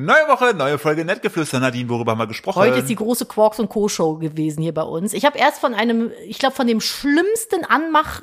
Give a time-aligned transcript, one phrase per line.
[0.00, 1.58] Neue Woche, neue Folge Nettgeflüster.
[1.58, 2.60] Nadine, worüber haben wir gesprochen?
[2.60, 3.88] Heute ist die große Quarks und Co.
[3.88, 5.12] Show gewesen hier bei uns.
[5.12, 8.22] Ich habe erst von einem, ich glaube, von dem schlimmsten Anmach,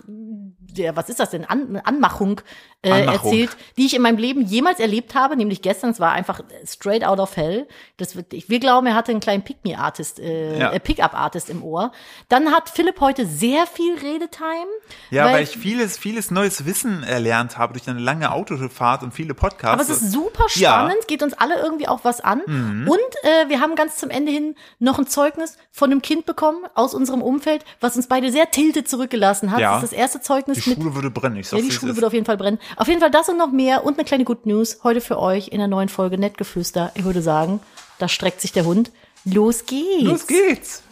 [0.77, 2.41] der, was ist das denn, An Anmachung,
[2.81, 3.31] äh, Anmachung.
[3.31, 5.89] erzählt, die ich in meinem Leben jemals erlebt habe, nämlich gestern.
[5.89, 7.67] Es war einfach straight out of hell.
[7.97, 10.71] Das wird, ich, wir glauben, er hatte einen kleinen Pick-me-Artist, äh, Ja.
[10.71, 11.91] äh, Pick-up-Artist im Ohr.
[12.29, 14.67] Dann hat Philipp heute sehr viel Redetime.
[15.09, 19.33] ja, weil, ich vieles, vieles neues Wissen erlernt habe durch eine lange Autofahrt und viele
[19.33, 19.73] Podcasts.
[19.73, 20.71] Aber es ist super Ja.
[20.83, 20.85] Mhm.
[20.87, 22.41] spannend, geht uns alle irgendwie auch was an.
[22.41, 26.65] Und äh, wir haben ganz zum Ende hin noch ein Zeugnis von einem Kind bekommen
[26.75, 29.59] aus unserem Umfeld, was uns beide sehr tiltet zurückgelassen hat.
[29.59, 29.73] Ja.
[29.75, 30.79] Das ist das erste Zeugnis die mit.
[30.81, 31.37] Schule würde brennen.
[31.37, 32.59] Ich Ja, sag's, die Schule wird auf jeden Fall brennen.
[32.75, 35.49] Auf jeden Fall das und noch mehr und eine kleine Good News heute für euch
[35.49, 36.91] in der neuen Folge Nettgeflüster.
[36.95, 37.59] Ich würde sagen,
[37.99, 38.91] da streckt sich der Hund.
[39.25, 40.03] Los geht's.
[40.03, 40.83] Los geht's.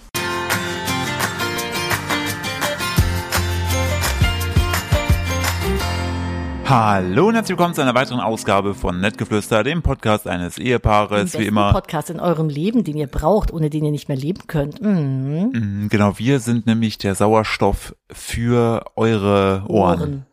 [6.66, 11.46] Hallo und herzlich willkommen zu einer weiteren Ausgabe von Nettgeflüster, dem Podcast eines Ehepaares, wie
[11.46, 11.74] immer.
[11.74, 14.82] Podcast in eurem Leben, den ihr braucht, ohne den ihr nicht mehr leben könnt.
[14.82, 20.26] Mm, Genau, wir sind nämlich der Sauerstoff für eure Ohren.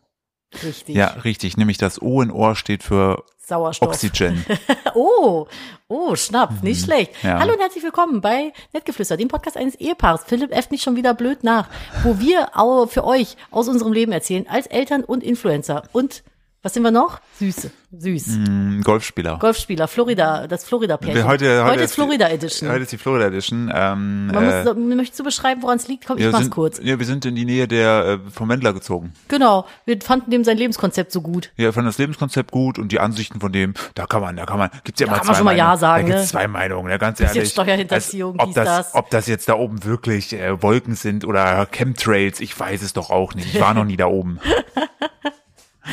[0.63, 0.95] Richtig.
[0.95, 1.57] Ja, richtig.
[1.57, 3.89] Nämlich das O in Ohr steht für Sauerstoff.
[3.89, 4.45] Oxygen.
[4.95, 5.47] Oh,
[5.89, 7.11] oh, Schnapp, nicht schlecht.
[7.23, 7.29] Mhm.
[7.29, 7.39] Ja.
[7.39, 10.21] Hallo und herzlich willkommen bei Nettgeflüster, dem Podcast eines Ehepaares.
[10.25, 11.67] Philipp äfft mich schon wieder blöd nach,
[12.03, 15.83] wo wir au- für euch aus unserem Leben erzählen, als Eltern und Influencer.
[15.93, 16.23] Und
[16.63, 17.19] was sind wir noch?
[17.39, 18.27] Süße, süß.
[18.35, 19.39] Ein Golfspieler.
[19.39, 21.15] Golfspieler, Florida, das Florida-Pärchen.
[21.15, 22.69] Wir heute, heute, ist Florida Edition.
[22.69, 23.71] Heute ist die Florida Edition.
[23.73, 26.05] Ähm, Man äh, muss, möchtest du beschreiben, woran es liegt?
[26.05, 26.79] Komm, ich mach's sind, kurz.
[26.83, 29.13] Ja, wir sind in die Nähe der äh, vom Wendler gezogen.
[29.27, 31.51] Genau, wir fanden dem sein Lebenskonzept so gut.
[31.55, 34.59] Wir fanden das Lebenskonzept gut und die Ansichten von dem, da kann man, da kann
[34.59, 36.39] man, gibt's ja Da immer kann zwei man schon mal Ja sagen, Da gibt's ne?
[36.39, 37.49] zwei Meinungen, ne, ganz ehrlich.
[37.49, 38.93] Steuerhinterziehung, ob dies, das, das.
[38.95, 43.09] ob das jetzt da oben wirklich äh, Wolken sind oder Chemtrails, ich weiß es doch
[43.09, 43.55] auch nicht.
[43.55, 44.39] Ich war noch nie da oben.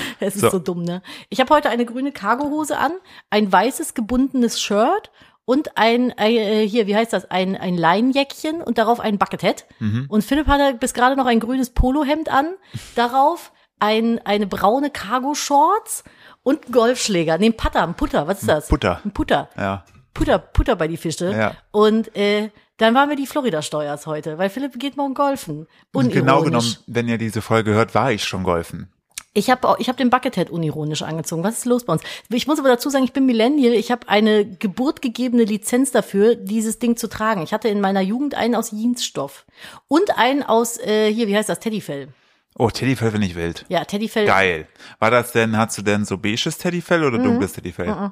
[0.20, 0.50] Es ist So.
[0.50, 1.02] so, dumm, ne?
[1.28, 2.92] Ich habe heute eine grüne Cargohose an,
[3.30, 5.10] ein weißes gebundenes Shirt
[5.44, 9.64] und ein, äh, hier, wie heißt das, ein, ein Leinjäckchen und darauf ein Buckethead.
[9.78, 10.06] Mhm.
[10.08, 12.48] Und Philipp hatte bis gerade noch ein grünes Polohemd an,
[12.94, 16.04] darauf ein, eine braune Cargo-Shorts
[16.42, 17.38] und einen Golfschläger.
[17.38, 18.68] Nee, ein Putter, ein Putter, was ist das?
[18.68, 19.00] Putter.
[19.04, 19.48] Ein Putter.
[19.56, 19.84] Ja.
[20.14, 21.30] Putter, Putter bei die Fische.
[21.32, 21.54] Ja.
[21.70, 25.66] Und äh, dann waren wir die Florida-Steuers heute, weil Philipp geht morgen golfen.
[25.92, 26.14] Und Unironisch.
[26.14, 28.92] genau genommen, wenn ihr diese Folge hört, war ich schon golfen.
[29.38, 31.44] Ich habe ich hab den Buckethead unironisch angezogen.
[31.44, 32.02] Was ist los bei uns?
[32.28, 33.72] Ich muss aber dazu sagen, ich bin Millennial.
[33.72, 37.42] Ich habe eine geburtgegebene Lizenz dafür, dieses Ding zu tragen.
[37.42, 39.46] Ich hatte in meiner Jugend einen aus Jeansstoff
[39.86, 42.08] und einen aus, äh, hier, wie heißt das, Teddyfell.
[42.56, 43.64] Oh, Teddyfell finde ich wild.
[43.68, 44.26] Ja, Teddyfell.
[44.26, 44.66] Geil.
[44.98, 47.06] War das denn, hast du denn so beiges Teddyfell Mhm.
[47.06, 48.10] oder dunkles Teddyfell?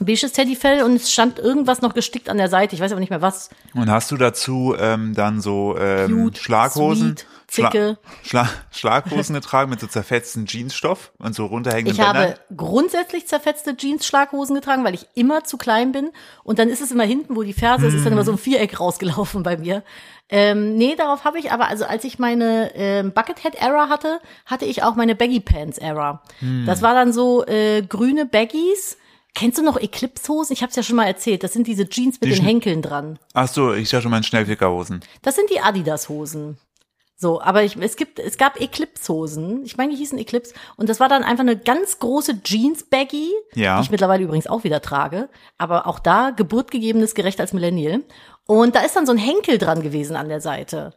[0.00, 2.74] Beiges Teddyfell und es stand irgendwas noch gestickt an der Seite.
[2.74, 3.50] Ich weiß aber nicht mehr was.
[3.74, 7.98] Und hast du dazu ähm, dann so ähm, Cute, Schlaghosen, sweet, zicke.
[8.24, 12.38] Schla Schlaghosen getragen mit so zerfetzten Jeansstoff und so runterhängenden Ich habe Bändern?
[12.56, 16.10] grundsätzlich zerfetzte Jeans-Schlaghosen getragen, weil ich immer zu klein bin.
[16.42, 18.38] Und dann ist es immer hinten, wo die Ferse ist, ist dann immer so ein
[18.38, 19.84] Viereck rausgelaufen bei mir.
[20.28, 24.82] Ähm, nee, darauf habe ich aber, also als ich meine ähm, Buckethead-Era hatte, hatte ich
[24.82, 26.22] auch meine Baggy-Pants-Era.
[26.66, 28.96] Das war dann so äh, grüne Baggies.
[29.34, 30.52] Kennst du noch Eclipse-Hosen?
[30.52, 31.42] Ich habe es ja schon mal erzählt.
[31.42, 33.18] Das sind diese Jeans mit Die den Henkeln dran.
[33.32, 35.00] Ach so, ich sag schon mal Schnellfickerhosen.
[35.22, 36.56] Das sind die Adidas-Hosen.
[37.16, 39.64] So, aber ich, es gibt, es gab Eclipse-Hosen.
[39.64, 40.54] Ich meine, die hießen Eclipse.
[40.76, 43.78] Und das war dann einfach eine ganz große Jeans-Baggy, Ja.
[43.78, 45.28] die ich mittlerweile übrigens auch wieder trage.
[45.58, 48.02] Aber auch da, geburtgegebenes gerecht als Millennial.
[48.46, 50.94] Und da ist dann so ein Henkel dran gewesen an der Seite.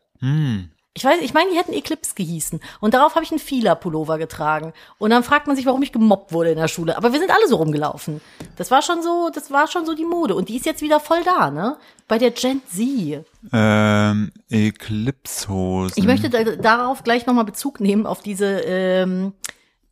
[0.98, 2.60] Ich weiß, ich meine, die hätten Eclipse gehießen.
[2.80, 4.74] Und darauf habe ich einen Fila-Pullover getragen.
[4.98, 6.98] Und dann fragt man sich, warum ich gemobbt wurde in der Schule.
[6.98, 8.20] Aber wir sind alle so rumgelaufen.
[8.56, 10.34] Das war schon so, das war schon so die Mode.
[10.34, 11.78] Und die ist jetzt wieder voll da, ne?
[12.08, 13.24] Bei der Gen Z.
[13.54, 15.94] Ähm, Eclipse-Hosen.
[15.98, 19.34] Ich möchte da, darauf gleich nochmal Bezug nehmen, auf diese ähm,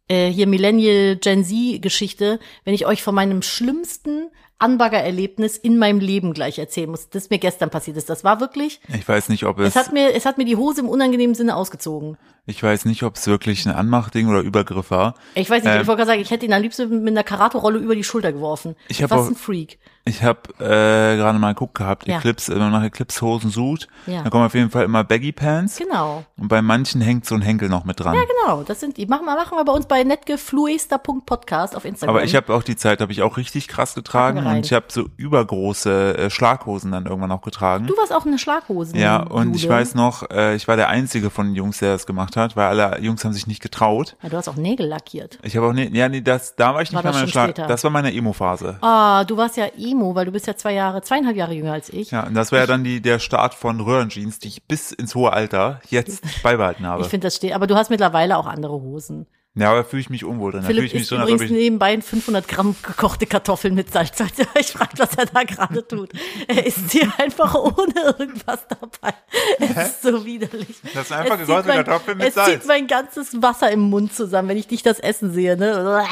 [0.08, 6.34] äh, hier Millennial Gen Z-Geschichte, wenn ich euch von meinem schlimmsten Anbagger-Erlebnis in meinem Leben
[6.34, 8.10] gleich erzählen muss, das mir gestern passiert ist.
[8.10, 10.56] Das war wirklich, Ich weiß nicht, ob es, es hat mir, es hat mir die
[10.56, 12.18] Hose im unangenehmen Sinne ausgezogen.
[12.46, 15.16] ich weiß nicht, ob es wirklich ein Anmachding oder Übergriff war.
[15.34, 15.82] Ich weiß nicht, Ähm.
[15.82, 18.32] ich wollte gerade sagen, ich hätte ihn am liebsten mit einer Karate-Rolle über die Schulter
[18.32, 18.76] geworfen.
[18.88, 19.78] Ich hab Was auch- ein Freak.
[20.08, 22.18] Ich habe äh, gerade mal geguckt gehabt, Ja.
[22.20, 24.22] Eclipse, wenn man nach Eclipse-Hosen sucht, Ja.
[24.22, 25.78] dann kommen auf jeden Fall immer Baggy-Pants.
[25.80, 26.24] Genau.
[26.38, 28.14] Und bei manchen hängt so ein Henkel noch mit dran.
[28.14, 28.62] Ja, genau.
[28.62, 29.08] Das sind die.
[29.08, 32.16] Machen wir, machen wir bei uns bei netgefluester.podcast auf Instagram.
[32.16, 34.58] Aber ich habe auch die Zeit, habe ich auch richtig krass getragen rein.
[34.58, 37.88] und ich habe so übergroße äh, Schlaghosen dann irgendwann auch getragen.
[37.88, 38.98] du warst auch eine Schlaghosen.
[39.00, 39.74] ja, und ich Jude.
[39.76, 42.68] weiß noch, äh, ich war der einzige von den Jungs, der das gemacht hat, weil
[42.68, 44.16] alle Jungs haben sich nicht getraut.
[44.22, 45.40] Ja, du hast auch Nägel lackiert.
[45.44, 47.32] Ich habe auch nicht, ja, nee, das, da war ich nicht War das meiner schon
[47.32, 47.68] Schlag, später?
[47.68, 48.78] das war meine Emo-Phase.
[48.82, 51.90] Ah, du warst ja Emo, weil du bist ja zwei Jahre, zweieinhalb Jahre jünger als
[51.90, 52.12] ich.
[52.12, 55.16] Ja, und das war ja dann die, der Start von Röhrenjeans, die ich bis ins
[55.16, 57.02] hohe Alter jetzt beibehalten habe.
[57.02, 59.28] Ich finde das steht, aber du hast mittlerweile auch andere Hosen.
[59.58, 60.62] Ja, aber fühle ich mich unwohl drin.
[60.62, 64.20] Da fühle ich mich so, übrigens ich, nebenbei 500 Gramm gekochte Kartoffeln mit Salz.
[64.58, 66.10] Euch fragt, was er da gerade tut.
[66.48, 69.14] Er isst sie einfach ohne irgendwas dabei.
[69.60, 70.76] Es ist so widerlich.
[70.94, 72.50] Das sind einfach Es mein- Kartoffeln mit es Salz.
[72.52, 75.56] zieht mein ganzes Wasser im Mund zusammen, wenn ich dich das Essen sehe.
[75.56, 76.04] Ne?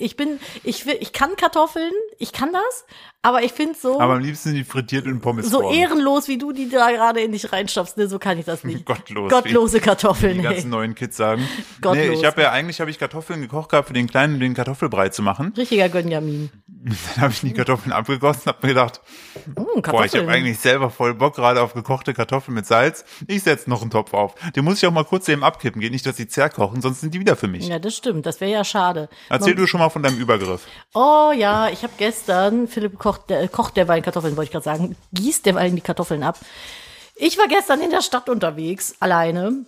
[0.00, 2.84] Ich bin, ich will, ich kann Kartoffeln, ich kann das,
[3.22, 6.52] aber ich finde so, aber am liebsten die frittiert in Pommes so ehrenlos, wie du
[6.52, 8.08] die da gerade in dich reinstopfst, ne?
[8.08, 8.86] so kann ich das nicht.
[8.86, 9.30] Gottlos.
[9.30, 10.54] Gottlose Kartoffeln, die ey.
[10.54, 11.46] ganzen neuen Kids sagen.
[11.80, 12.06] Gottlos.
[12.06, 14.54] Nee, ich habe ja eigentlich habe ich Kartoffeln gekocht gehabt für den kleinen, um den
[14.54, 15.52] Kartoffelbrei zu machen.
[15.56, 16.50] Richtiger Gönjamin.
[17.14, 19.00] Dann habe ich die Kartoffeln abgegossen, habe mir gedacht,
[19.46, 23.04] Mm, boah, ich habe eigentlich selber voll Bock gerade auf gekochte Kartoffeln mit Salz.
[23.26, 24.34] Ich setz noch einen Topf auf.
[24.56, 27.14] Den muss ich auch mal kurz eben abkippen, geht nicht, dass die zerkochen, sonst sind
[27.14, 27.66] die wieder für mich.
[27.66, 28.26] ja, das stimmt.
[28.26, 29.08] Das wäre ja schade.
[29.28, 30.66] Erzähl du schon mal von deinem Übergriff.
[30.94, 34.96] Oh ja, ich habe gestern, Philipp kocht, der, kocht derweil Kartoffeln, wollte ich gerade sagen,
[35.12, 36.38] gießt derweil die Kartoffeln ab.
[37.14, 39.64] Ich war gestern in der Stadt unterwegs, alleine.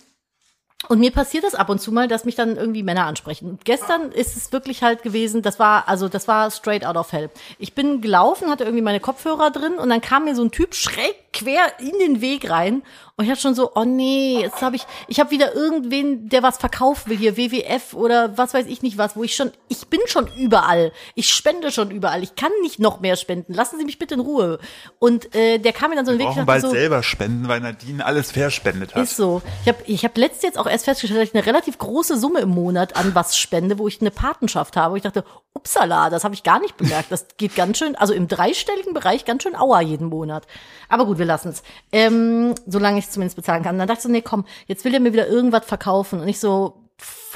[0.89, 3.49] Und mir passiert das ab und zu mal, dass mich dann irgendwie Männer ansprechen.
[3.49, 7.11] Und gestern ist es wirklich halt gewesen, das war, also das war straight out of
[7.11, 7.29] hell.
[7.57, 10.75] Ich bin gelaufen, hatte irgendwie meine Kopfhörer drin und dann kam mir so ein Typ
[10.75, 12.83] schräg quer in den Weg rein.
[13.15, 16.41] Und ich hatte schon so, oh nee, jetzt habe ich, ich habe wieder irgendwen, der
[16.41, 19.87] was verkaufen will hier, WWF oder was weiß ich nicht was, wo ich schon, ich
[19.87, 20.91] bin schon überall.
[21.13, 22.23] Ich spende schon überall.
[22.23, 23.53] Ich kann nicht noch mehr spenden.
[23.53, 24.57] Lassen Sie mich bitte in Ruhe.
[24.97, 26.37] Und äh, der kam mir dann so in den Weg.
[26.37, 29.03] ich bald so, selber spenden, weil Nadine alles verspendet hat.
[29.03, 29.43] ist so.
[29.61, 32.39] Ich habe ich hab letztens jetzt auch erst festgestellt, dass ich eine relativ große Summe
[32.39, 34.93] im Monat an was spende, wo ich eine Patenschaft habe.
[34.93, 35.23] Und ich dachte,
[35.63, 37.11] upsala, das habe ich gar nicht bemerkt.
[37.11, 40.45] Das geht ganz schön, also im dreistelligen Bereich ganz schön Aua jeden Monat.
[40.89, 41.63] Aber gut, wir lassen es.
[41.91, 43.77] Ähm, solange ich es zumindest bezahlen kann.
[43.77, 46.19] Dann dachte ich so, nee, komm, jetzt will er mir wieder irgendwas verkaufen.
[46.19, 46.83] Und ich so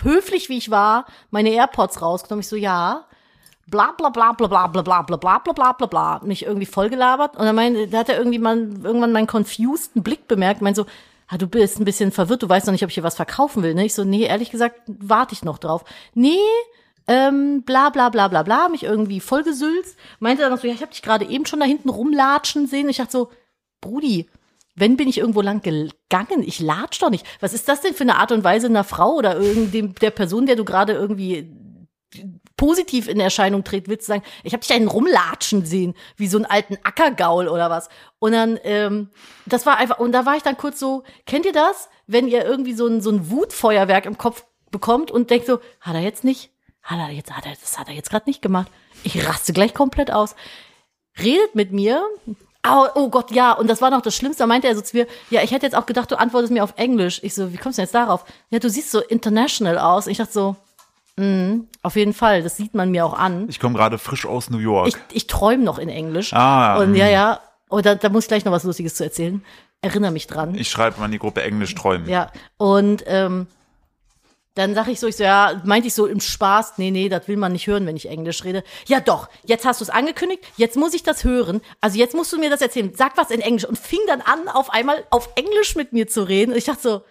[0.02, 2.42] höflich, wie ich war, meine AirPods rausgenommen.
[2.42, 3.06] Ich so, ja,
[3.68, 6.66] bla bla bla bla bla bla bla bla bla bla bla bla bla mich irgendwie
[6.66, 10.78] vollgelabert und dann mein, da hat er irgendwie mal irgendwann meinen confuseden Blick bemerkt, meint
[10.78, 10.86] so,
[11.28, 13.64] ah, du bist ein bisschen verwirrt, du weißt noch nicht, ob ich hier was verkaufen
[13.64, 13.86] will, ne?
[13.86, 15.84] Ich so, nee, ehrlich gesagt, warte ich noch drauf.
[16.14, 16.38] Nee,
[17.08, 19.98] ähm, bla bla bla bla bla, mich irgendwie vollgesülzt.
[20.20, 22.90] Meinte dann so, ja, ich habe dich gerade eben schon da hinten rumlatschen sehen.
[22.90, 23.32] Ich dachte so,
[23.82, 24.30] Brudi,
[24.76, 27.26] wenn bin ich irgendwo lang gegangen, ich latsch doch nicht.
[27.40, 30.46] Was ist das denn für eine Art und Weise einer Frau oder irgendeinem der Person,
[30.46, 31.50] der du gerade irgendwie
[32.58, 36.28] positiv in Erscheinung tritt, willst du sagen, ich habe dich da hinten rumlatschen sehen, wie
[36.28, 37.90] so einen alten Ackergaul oder was.
[38.20, 39.10] Und dann, ähm,
[39.46, 41.90] das war einfach, und da war ich dann kurz so, kennt ihr das?
[42.08, 45.96] Wenn ihr irgendwie so ein, so ein Wutfeuerwerk im Kopf bekommt und denkt so, hat
[45.96, 46.52] er jetzt nicht?
[46.88, 48.68] Hat er jetzt, hat er, das hat er jetzt gerade nicht gemacht.
[49.04, 50.36] Ich raste gleich komplett aus.
[51.22, 52.02] Redet mit mir.
[52.68, 54.44] Oh, oh Gott, ja, und das war noch das Schlimmste.
[54.44, 56.64] Da meinte er so zu mir, ja, ich hätte jetzt auch gedacht, du antwortest mir
[56.64, 57.20] auf Englisch.
[57.24, 58.26] Ich so, wie kommst du denn jetzt darauf?
[58.50, 60.08] Ja, du siehst so international aus.
[60.08, 60.56] Ich dachte so,
[61.18, 63.48] mh, auf jeden Fall, das sieht man mir auch an.
[63.50, 64.88] Ich komme gerade frisch aus New York.
[64.88, 66.34] Ich, ich träume noch in Englisch.
[66.34, 69.44] Ah, Und ja, ja, oh, da, da muss ich gleich noch was Lustiges zu erzählen.
[69.82, 70.56] Erinnere mich dran.
[70.56, 72.10] Ich schreibe mal in die Gruppe Englisch träumen.
[72.10, 73.48] Ja, und ähm,
[74.58, 77.28] dann sag ich so, ich so, ja, meinte ich so im Spaß, nee, nee, das
[77.28, 78.64] will man nicht hören, wenn ich Englisch rede.
[78.88, 81.62] Ja doch, jetzt hast du es angekündigt, jetzt muss ich das hören.
[81.80, 82.92] Also jetzt musst du mir das erzählen.
[82.96, 86.24] Sag was in Englisch und fing dann an, auf einmal auf Englisch mit mir zu
[86.24, 86.52] reden.
[86.52, 87.02] Und ich dachte so,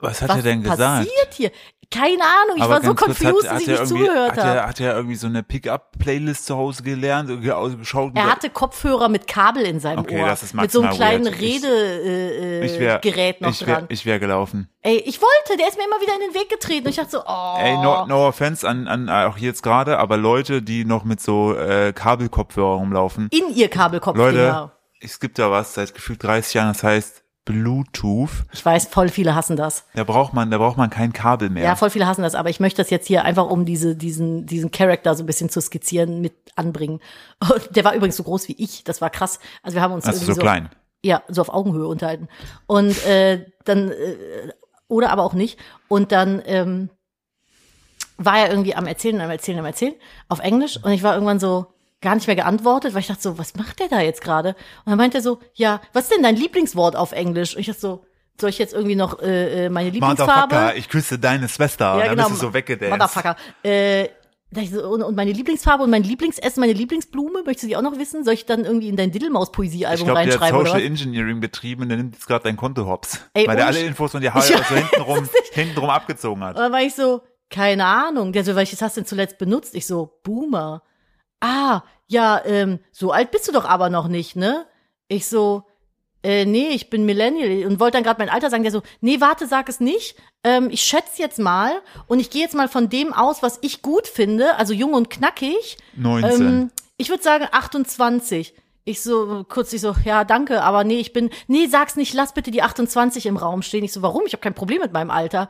[0.00, 1.06] Was hat was er denn gesagt?
[1.08, 1.50] passiert hier?
[1.92, 4.44] Keine Ahnung, ich Aber war so confused, hat, dass hat ich er nicht zugehört hat
[4.44, 4.58] habe.
[4.58, 8.12] er, hat er irgendwie so eine Pickup-Playlist zu Hause gelernt, irgendwie ausgeschaut?
[8.14, 10.28] Er hatte Kopfhörer mit Kabel in seinem Okay, Ohr.
[10.28, 11.26] das ist mit so einem kleinen.
[11.26, 13.86] Ich- Redegerät ich äh, noch ich wär, dran.
[13.88, 14.68] Ich wäre gelaufen.
[14.82, 16.84] Ey, ich wollte, der ist mir immer wieder in den Weg getreten.
[16.86, 17.56] Und ich dachte so, oh.
[17.58, 21.54] Ey, no, no offense an, an auch jetzt gerade, aber Leute, die noch mit so
[21.56, 23.28] äh, Kabelkopfhörer rumlaufen.
[23.32, 24.26] in ihr Kabelkopfdinger.
[24.30, 24.70] Leute,
[25.00, 28.30] es gibt da was seit gefühlt 30 Jahren, das heißt Bluetooth.
[28.52, 29.84] Ich weiß, voll viele hassen das.
[29.94, 31.64] Da braucht man, da braucht man kein Kabel mehr.
[31.64, 34.46] Ja, voll viele hassen das, aber ich möchte das jetzt hier einfach, um diese, diesen,
[34.46, 37.00] diesen Charakter so ein bisschen zu skizzieren, mit anbringen.
[37.40, 39.40] Und der war übrigens so groß wie ich, das war krass.
[39.62, 40.68] Also wir haben uns also irgendwie so klein.
[41.02, 42.28] Ja, so auf Augenhöhe unterhalten.
[42.66, 44.52] Und äh, dann, äh,
[44.88, 45.58] oder aber auch nicht.
[45.88, 46.90] Und dann ähm,
[48.18, 49.94] war er irgendwie am Erzählen, am Erzählen, am Erzählen
[50.28, 50.78] auf Englisch.
[50.82, 53.80] Und ich war irgendwann so gar nicht mehr geantwortet, weil ich dachte so, was macht
[53.80, 54.50] der da jetzt gerade?
[54.50, 57.54] Und dann meinte er so, ja, was ist denn dein Lieblingswort auf Englisch?
[57.54, 58.04] Und ich dachte so,
[58.40, 60.54] soll ich jetzt irgendwie noch äh, äh, meine Lieblingsfarbe?
[60.54, 61.94] Motherfucker, ich küsse deine Schwester.
[61.94, 62.90] und dann bist du so weggedanced.
[62.98, 63.36] Motherfucker.
[63.62, 64.08] Äh,
[64.56, 67.98] ich und, und meine Lieblingsfarbe und mein Lieblingsessen, meine Lieblingsblume, möchtest du die auch noch
[67.98, 68.24] wissen?
[68.24, 70.82] Soll ich dann irgendwie in dein Ich Diddlemaus-Poesie-Album glaube, der hat reinschreiben Social?
[70.82, 73.20] Engineering betrieben der nimmt jetzt gerade dein Konto hops.
[73.32, 76.56] Ey, weil der alle Infos von dir Ich halt so hintenrum, hintenrum abgezogen hat.
[76.56, 78.32] Und dann war ich so, keine Ahnung.
[78.32, 79.74] Der so, welches hast du denn zuletzt benutzt?
[79.76, 80.82] Ich so, Boomer.
[81.40, 84.66] Ah, ja, ähm, so alt bist du doch aber noch nicht, ne?
[85.08, 85.64] Ich so,
[86.22, 88.62] äh, nee, ich bin Millennial und wollte dann gerade mein Alter sagen.
[88.62, 90.16] Der so, nee, warte, sag es nicht.
[90.44, 91.72] Ähm, ich schätze jetzt mal
[92.06, 95.08] und ich gehe jetzt mal von dem aus, was ich gut finde, also jung und
[95.08, 95.78] knackig.
[95.96, 96.40] 19.
[96.40, 98.54] Ähm, ich würde sagen 28.
[98.84, 102.34] Ich so kurz, ich so, ja, danke, aber nee, ich bin, nee, sag's nicht, lass
[102.34, 103.84] bitte die 28 im Raum stehen.
[103.84, 104.22] Ich so, warum?
[104.26, 105.48] Ich habe kein Problem mit meinem Alter.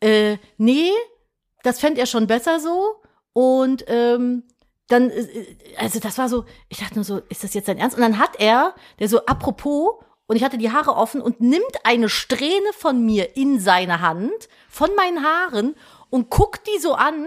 [0.00, 0.90] Äh, nee,
[1.62, 2.96] das fänd er schon besser so.
[3.32, 4.44] Und ähm,
[4.88, 5.46] dann, äh,
[5.78, 7.96] also das war so, ich dachte nur so, ist das jetzt dein Ernst?
[7.96, 9.94] Und dann hat er, der so, apropos,
[10.26, 14.48] und ich hatte die Haare offen und nimmt eine Strähne von mir in seine Hand,
[14.68, 15.76] von meinen Haaren,
[16.10, 17.26] und guckt die so an,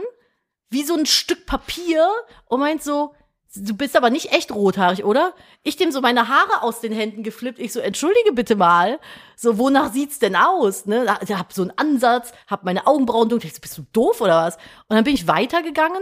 [0.70, 2.10] wie so ein Stück Papier,
[2.46, 3.14] und meint so,
[3.56, 5.34] du bist aber nicht echt rothaarig, oder?
[5.64, 7.60] Ich dem so meine Haare aus den Händen geflippt.
[7.60, 9.00] Ich so, entschuldige bitte mal.
[9.36, 10.86] So, wonach sieht's denn aus?
[10.86, 11.08] Ne?
[11.08, 13.48] Hab so einen Ansatz, hab meine Augenbrauen dunkel.
[13.48, 14.56] Ich so, bist du doof oder was?
[14.88, 16.02] Und dann bin ich weitergegangen.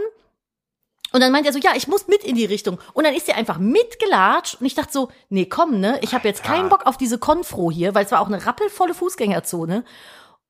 [1.16, 2.78] Und dann meint er so, ja, ich muss mit in die Richtung.
[2.92, 4.60] Und dann ist er einfach mitgelatscht.
[4.60, 5.98] Und ich dachte so, nee, komm, ne?
[6.02, 8.92] Ich habe jetzt keinen Bock auf diese Konfro hier, weil es war auch eine rappelvolle
[8.92, 9.82] Fußgängerzone.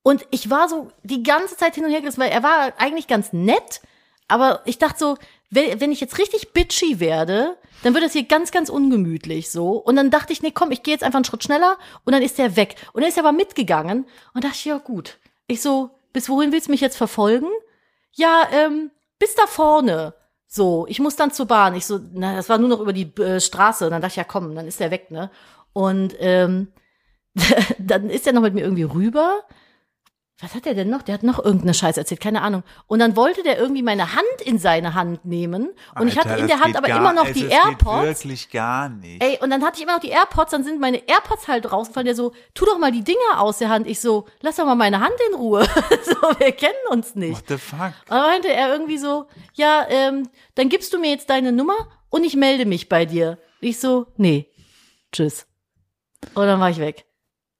[0.03, 3.07] Und ich war so die ganze Zeit hin und her gerissen, weil er war eigentlich
[3.07, 3.81] ganz nett.
[4.27, 5.17] Aber ich dachte so,
[5.51, 9.75] wenn, ich jetzt richtig bitchy werde, dann wird das hier ganz, ganz ungemütlich so.
[9.75, 12.23] Und dann dachte ich, nee, komm, ich gehe jetzt einfach einen Schritt schneller und dann
[12.23, 12.75] ist der weg.
[12.93, 14.05] Und er ist aber mitgegangen
[14.35, 15.19] und dachte ich, ja gut.
[15.47, 17.51] Ich so, bis wohin willst du mich jetzt verfolgen?
[18.15, 20.15] Ja, ähm, bis da vorne.
[20.47, 21.75] So, ich muss dann zur Bahn.
[21.75, 23.85] Ich so, na, das war nur noch über die äh, Straße.
[23.85, 25.31] Und dann dachte ich, ja komm, dann ist der weg, ne?
[25.73, 26.69] Und ähm,
[27.79, 29.43] dann ist er noch mit mir irgendwie rüber
[30.38, 31.00] was hat er denn noch?
[31.00, 32.62] Der hat noch irgendeine Scheiße erzählt, keine Ahnung.
[32.87, 35.69] Und dann wollte der irgendwie meine Hand in seine Hand nehmen.
[35.69, 38.02] Und Alter, ich hatte in der Hand aber gar, immer noch die AirPods.
[38.02, 39.23] Wirklich gar nicht.
[39.23, 42.05] Ey, und dann hatte ich immer noch die AirPods, dann sind meine AirPods halt rausgefallen.
[42.05, 43.87] Der so, tu doch mal die Dinger aus der Hand.
[43.87, 45.64] Ich so, lass doch mal meine Hand in Ruhe.
[46.05, 47.49] so, wir kennen uns nicht.
[47.49, 47.95] What the fuck?
[48.09, 51.88] Und dann meinte er irgendwie so, ja, ähm, dann gibst du mir jetzt deine Nummer
[52.11, 53.38] und ich melde mich bei dir.
[53.61, 54.50] Ich so, nee,
[55.12, 55.47] tschüss.
[56.35, 57.06] Und dann war ich weg.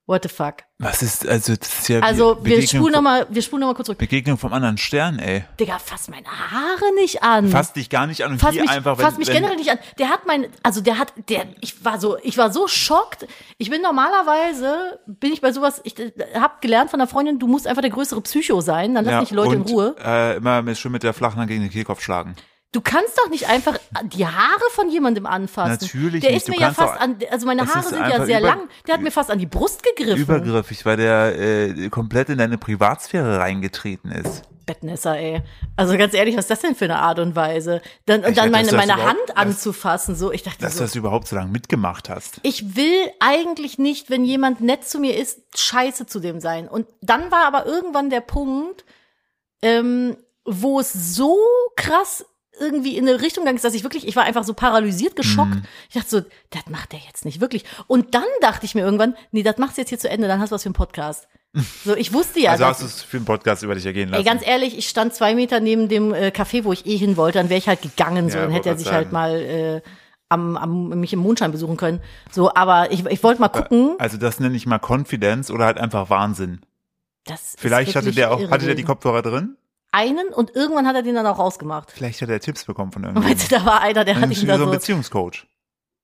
[0.09, 0.59] What the fuck?
[0.79, 1.99] Was ist, also, das ist ja.
[1.99, 3.99] Also, wir spulen nochmal, wir spulen nochmal kurz zurück.
[3.99, 5.45] Begegnung vom anderen Stern, ey.
[5.59, 7.49] Digga, fass meine Haare nicht an.
[7.49, 9.71] Fass dich gar nicht an und fass mich, einfach, wenn, Fass mich wenn, generell nicht
[9.71, 9.79] an.
[9.99, 13.27] Der hat mein, also der hat, der, ich war so, ich war so schockt.
[13.59, 15.97] Ich bin normalerweise, bin ich bei sowas, ich
[16.35, 19.21] hab gelernt von einer Freundin, du musst einfach der größere Psycho sein, dann lass ja,
[19.21, 19.97] nicht Leute und, in Ruhe.
[20.05, 22.37] Äh, immer schön mit der flachen Hand gegen den Kehlkopf schlagen.
[22.76, 25.78] Du kannst doch nicht einfach die Haare von jemandem anfassen.
[25.80, 26.42] Natürlich Der nicht.
[26.42, 28.68] ist mir ja fast an, also meine Haare sind ja sehr lang.
[28.87, 30.21] Der hat mir fast an die Brust gegriffen.
[30.21, 34.42] Übergriffig, weil der äh, komplett in deine Privatsphäre reingetreten ist.
[34.66, 35.40] Bettnässer, ey.
[35.76, 37.80] Also ganz ehrlich, was ist das denn für eine Art und Weise?
[38.04, 40.30] Dann, und dann meine, meine Hand anzufassen, so.
[40.30, 42.40] Ich dachte dass so, du das überhaupt so lange mitgemacht hast.
[42.42, 46.68] Ich will eigentlich nicht, wenn jemand nett zu mir ist, scheiße zu dem sein.
[46.68, 48.85] Und dann war aber irgendwann der Punkt,
[49.62, 51.38] ähm, wo es so
[51.76, 52.26] krass
[52.59, 55.55] irgendwie in eine Richtung gegangen ist, dass ich wirklich, ich war einfach so paralysiert, geschockt.
[55.57, 55.63] Mhm.
[55.89, 56.21] Ich dachte so,
[56.51, 57.65] das macht er jetzt nicht wirklich.
[57.87, 60.41] Und dann dachte ich mir irgendwann, nee, das machst du jetzt hier zu Ende, dann
[60.41, 61.29] hast du was für einen Podcast.
[61.85, 62.51] So, ich wusste ja.
[62.51, 64.21] Also hast du es für einen Podcast über dich ergehen lassen?
[64.21, 67.17] Ey, ganz ehrlich, ich stand zwei Meter neben dem äh, Café, wo ich eh hin
[67.17, 69.17] wollte, dann wäre ich halt gegangen, so, ja, dann hätte er sich halt sagen.
[69.17, 69.81] halt mal äh,
[70.29, 72.01] am, am, mich im Mondschein besuchen können.
[72.31, 73.95] So, aber ich, ich wollte mal gucken.
[73.99, 76.61] Also das nenne ich mal Confidence oder halt einfach Wahnsinn.
[77.25, 79.57] Das Vielleicht hatte der auch, hatte der die Kopfhörer drin?
[79.93, 81.90] Einen und irgendwann hat er den dann auch rausgemacht.
[81.90, 83.38] Vielleicht hat er Tipps bekommen von irgendjemandem.
[83.38, 84.64] Meinst du, da war einer, der hat ihn da so.
[84.64, 85.47] so ein Beziehungscoach.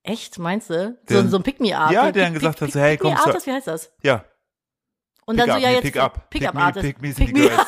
[0.05, 0.99] Echt, meinst du?
[1.09, 1.93] so, so ein Pick-Me-Art.
[1.93, 3.15] Ja, der dann gesagt hat, so, hey, komm.
[3.15, 3.93] Pick-Me-Artist, wie heißt das?
[4.03, 4.25] Ja.
[5.27, 5.83] Und dann so, ja, jetzt.
[5.83, 6.29] Pick-up.
[6.31, 6.85] Pick-up-Artist.
[6.85, 7.67] Pick me, pick me, pick me.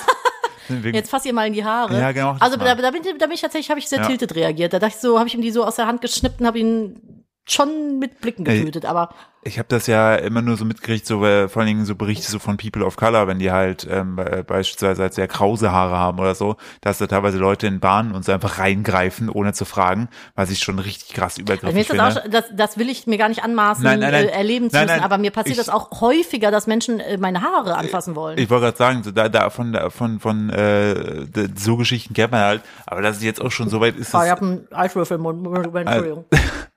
[0.92, 1.98] Jetzt fass ihr mal in die Haare.
[1.98, 2.36] Ja, genau.
[2.40, 4.06] Also da, da, bin, da bin ich tatsächlich, habe ich sehr ja.
[4.06, 4.72] tiltet reagiert.
[4.72, 6.58] Da dachte ich so, habe ich ihm die so aus der Hand geschnippt und habe
[6.58, 9.10] ihn schon mit Blicken getötet, aber.
[9.46, 12.30] Ich habe das ja immer nur so mitgekriegt, so äh, vor allen Dingen so Berichte
[12.30, 15.98] so von People of Color, wenn die halt ähm, äh, beispielsweise halt sehr krause Haare
[15.98, 19.66] haben oder so, dass da teilweise Leute in Bahnen und so einfach reingreifen, ohne zu
[19.66, 23.28] fragen, was ich schon richtig krass übergriffig also das, das, das, will ich mir gar
[23.28, 26.00] nicht anmaßen, nein, nein, nein, äh, erleben zu müssen, aber mir passiert ich, das auch
[26.00, 28.38] häufiger, dass Menschen äh, meine Haare anfassen wollen.
[28.38, 32.32] Ich, ich wollte gerade sagen, so da, da von, von, von äh, so Geschichten kennt
[32.32, 34.14] man halt, aber dass es jetzt auch schon so weit ist.
[34.14, 36.24] Oh, ich habe einen Eiswürfel Entschuldigung.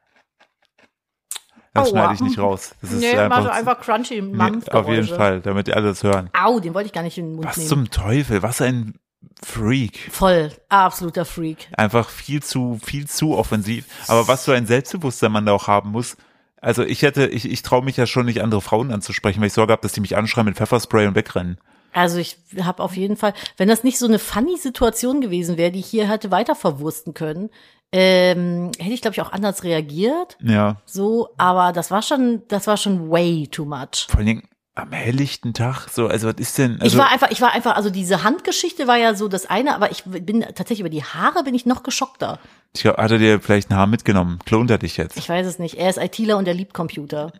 [1.82, 2.76] Das schneide ich nicht raus.
[2.82, 6.04] Das ist nee, einfach, mach einfach crunchy nee, Auf jeden Fall, damit die alle das
[6.04, 6.30] hören.
[6.34, 7.70] Au, den wollte ich gar nicht in den Mund Was nehmen.
[7.70, 8.44] zum Teufel?
[8.44, 8.96] Was ein
[9.44, 10.10] Freak.
[10.12, 11.70] Voll, absoluter Freak.
[11.78, 13.86] Einfach viel zu, viel zu offensiv.
[14.08, 16.18] Aber was für ein Selbstbewusstsein man da auch haben muss.
[16.60, 19.54] Also ich hätte, ich, ich traue mich ja schon nicht, andere Frauen anzusprechen, weil ich
[19.54, 21.60] Sorge habe, dass die mich anschreien mit Pfefferspray und wegrennen.
[21.94, 25.72] Also ich habe auf jeden Fall, wenn das nicht so eine funny Situation gewesen wäre,
[25.72, 27.50] die ich hier hätte weiter verwursten können,
[27.92, 30.38] ähm, hätte ich glaube ich auch anders reagiert.
[30.42, 30.78] Ja.
[30.86, 34.08] So, aber das war schon, das war schon way too much.
[34.08, 36.80] Vor allen Dingen am helllichten Tag, so, also was ist denn?
[36.80, 39.74] Also ich war einfach, ich war einfach, also diese Handgeschichte war ja so das eine,
[39.74, 42.40] aber ich bin tatsächlich über die Haare bin ich noch geschockter.
[42.76, 44.40] Ich glaube, hat er dir vielleicht ein Haar mitgenommen?
[44.46, 45.18] Klont er dich jetzt?
[45.18, 45.76] Ich weiß es nicht.
[45.76, 47.32] Er ist ITler und er liebt Computer.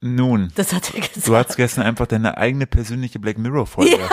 [0.00, 0.50] Nun.
[0.54, 1.26] Das hat er gesagt.
[1.26, 3.98] Du hattest gestern einfach deine eigene persönliche Black Mirror Folge.
[3.98, 4.08] Ja.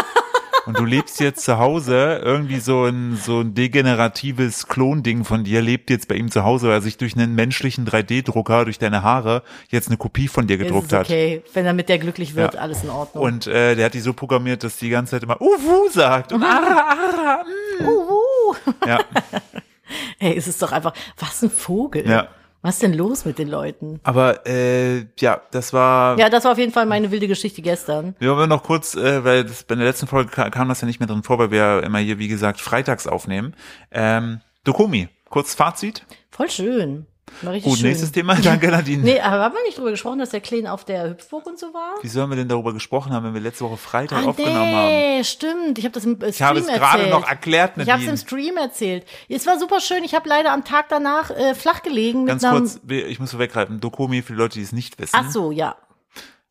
[0.65, 5.61] Und du lebst jetzt zu Hause, irgendwie so ein, so ein degeneratives Klonding von dir
[5.61, 9.03] lebt jetzt bei ihm zu Hause, weil er sich durch einen menschlichen 3D-Drucker, durch deine
[9.03, 11.05] Haare, jetzt eine Kopie von dir gedruckt ist hat.
[11.07, 11.43] okay.
[11.53, 12.59] Wenn er mit der glücklich wird, Ja.
[12.61, 13.23] alles in Ordnung.
[13.23, 16.43] Und äh, der hat die so programmiert, dass die ganze Zeit immer Uwu sagt und
[16.43, 17.43] Ara, Ara.
[17.81, 17.85] mm.
[17.87, 18.55] Uhu.
[18.87, 18.99] Ja,
[20.19, 22.07] Hey, es ist doch einfach, was ein Vogel.
[22.09, 22.27] Ja.
[22.63, 23.99] Was ist denn los mit den Leuten?
[24.03, 28.15] aber äh, ja, das war Ja, das war auf jeden Fall meine wilde Geschichte gestern.
[28.19, 30.87] Wir wollen noch kurz, äh, weil das, bei der letzten Folge ka- kam das ja
[30.87, 33.53] nicht mehr drin vor, weil wir ja immer hier, wie gesagt, freitags aufnehmen.
[33.91, 36.05] Ähm, Dokumi, kurz Fazit.
[36.31, 37.05] Voll schön.
[37.41, 37.87] Richtig Gut, schön.
[37.89, 38.35] nächstes Thema.
[38.43, 39.03] Danke, Nadine.
[39.03, 41.73] Nee, aber haben wir nicht drüber gesprochen, dass der Klein auf der Hüpfburg und so
[41.73, 41.95] war?
[42.01, 44.87] Wie sollen wir denn darüber gesprochen haben, wenn wir letzte Woche Freitag Ah, aufgenommen haben?
[44.87, 45.77] nee, stimmt.
[45.79, 48.07] Ich habe das im äh, Stream Ich habe es gerade noch erklärt, Ich habe es
[48.07, 48.11] Nadine.
[48.11, 49.05] im Stream erzählt.
[49.29, 50.03] Es war super schön.
[50.03, 53.79] Ich habe leider am Tag danach äh, flach gelegen Ganz kurz, ich muss vorweggreifen.
[53.79, 55.15] Dokumi, für die Leute, die es nicht wissen.
[55.17, 55.75] Ach so, ja.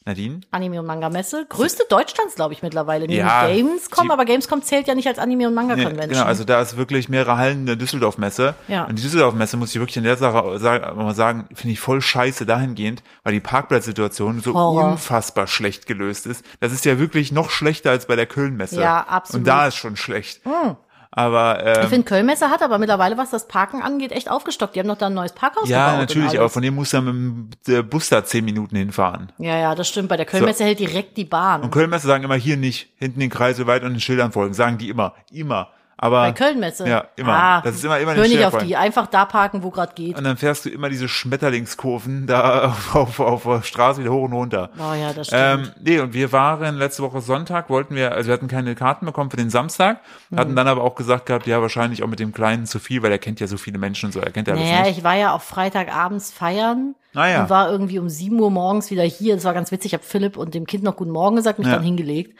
[0.04, 0.40] Nadine?
[0.50, 1.46] Anime und Manga Messe.
[1.48, 3.06] Größte Deutschlands, glaube ich, mittlerweile.
[3.06, 6.10] Neben Ja, Gamescom, die- aber Gamescom zählt ja nicht als Anime und Manga Nee, Convention.
[6.14, 8.54] genau, also da ist wirklich mehrere Hallen der Düsseldorf-Messe.
[8.68, 8.84] Ja.
[8.84, 12.00] Und die Düsseldorf-Messe muss ich wirklich in der Sache sagen, mal sagen, finde ich voll
[12.00, 14.92] scheiße dahingehend, weil die Parkplatzsituation so Horror.
[14.92, 16.44] unfassbar schlecht gelöst ist.
[16.60, 18.80] Das ist ja wirklich noch schlechter als bei der Köln-Messe.
[18.80, 19.40] Ja, absolut.
[19.40, 20.40] Und da ist schon schlecht.
[21.14, 24.74] Aber ähm, ich finde, Kölnmesse hat aber mittlerweile, was das Parken angeht, echt aufgestockt.
[24.74, 25.92] Die haben noch da ein neues Parkhaus ja, gebaut.
[25.92, 29.30] und natürlich, aber von dem musst du dann mit dem Bus da zehn Minuten hinfahren.
[29.36, 30.08] Ja, ja, das stimmt.
[30.08, 31.62] Bei der Kölnmesse hält direkt die Bahn.
[31.62, 34.54] Und Köln-Messe sagen immer hier nicht, hinten den Kreis so weit und den Schildern folgen.
[34.54, 35.68] Sagen die immer, immer.
[35.96, 36.88] Aber Bei Kölnmesse?
[36.88, 37.32] Ja, immer.
[37.32, 38.74] Ah, das ist immer, immer Hör nicht auf die.
[38.76, 40.18] Einfach da parken, wo gerade geht.
[40.18, 44.24] Und dann fährst du immer diese Schmetterlingskurven da auf, auf, auf der Straße wieder hoch
[44.24, 44.70] und runter.
[44.78, 45.42] Oh ja, das stimmt.
[45.42, 49.06] Ähm, nee, und wir waren letzte Woche Sonntag, wollten wir, also wir hatten keine Karten
[49.06, 50.38] bekommen für den Samstag, Mhm.
[50.38, 53.12] hatten dann aber auch gesagt gehabt, ja, wahrscheinlich auch mit dem Kleinen zu viel, weil
[53.12, 54.98] er kennt ja so viele Menschen und so, er kennt ja alles naja, nicht.
[54.98, 57.42] ich war ja auch Freitagabends feiern Ah ja.
[57.42, 59.34] und war irgendwie um 7 Uhr morgens wieder hier.
[59.34, 59.90] Das war ganz witzig.
[59.90, 61.74] Ich habe Philipp und dem Kind noch Guten Morgen gesagt, mich Ja.
[61.74, 62.36] dann hingelegt.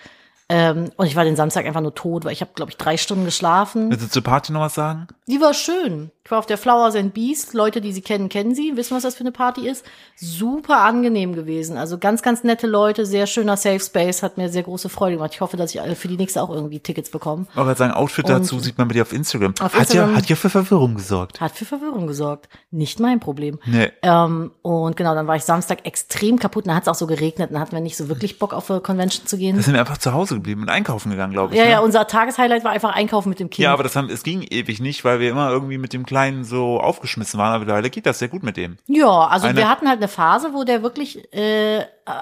[0.55, 2.99] Ähm, und ich war den Samstag einfach nur tot, weil ich habe, glaube ich, drei
[2.99, 3.91] Stunden geschlafen.
[3.91, 5.07] Willst du zur Party noch was sagen?
[5.27, 6.11] Die war schön.
[6.25, 7.55] Ich war auf der Flowers and Beast.
[7.55, 9.85] Leute, die sie kennen, kennen sie, wissen, was das für eine Party ist.
[10.17, 11.77] Super angenehm gewesen.
[11.77, 15.33] Also ganz, ganz nette Leute, sehr schöner Safe Space, hat mir sehr große Freude gemacht.
[15.35, 17.47] Ich hoffe, dass ich äh, für die nächste auch irgendwie Tickets bekomme.
[17.55, 19.55] Gerade sagen, Outfit Und- dazu sieht man bei dir auf Instagram.
[19.61, 21.41] Auf hat Instagram- ja, hat ja für Verwirrung gesorgt.
[21.41, 22.49] Hat für Verwirrung gesorgt.
[22.71, 23.59] Nicht mein Problem.
[23.65, 23.91] Nee.
[24.03, 26.67] Ähm, und genau, dann war ich Samstag extrem kaputt.
[26.67, 27.51] Dann hat es auch so geregnet.
[27.53, 29.57] Dann hatten wir nicht so wirklich Bock auf eine Convention zu gehen.
[29.57, 31.59] Da sind wir einfach zu Hause geblieben und einkaufen gegangen, glaube ich.
[31.59, 31.71] Ja, ne?
[31.73, 33.65] ja, unser Tageshighlight war einfach einkaufen mit dem Kind.
[33.65, 36.45] Ja, aber das haben, es ging ewig nicht, weil wir immer irgendwie mit dem Kleinen
[36.45, 38.77] so aufgeschmissen waren, aber mittlerweile geht das sehr gut mit dem.
[38.87, 41.79] Ja, also Eine- wir hatten halt eine Phase, wo der wirklich, äh,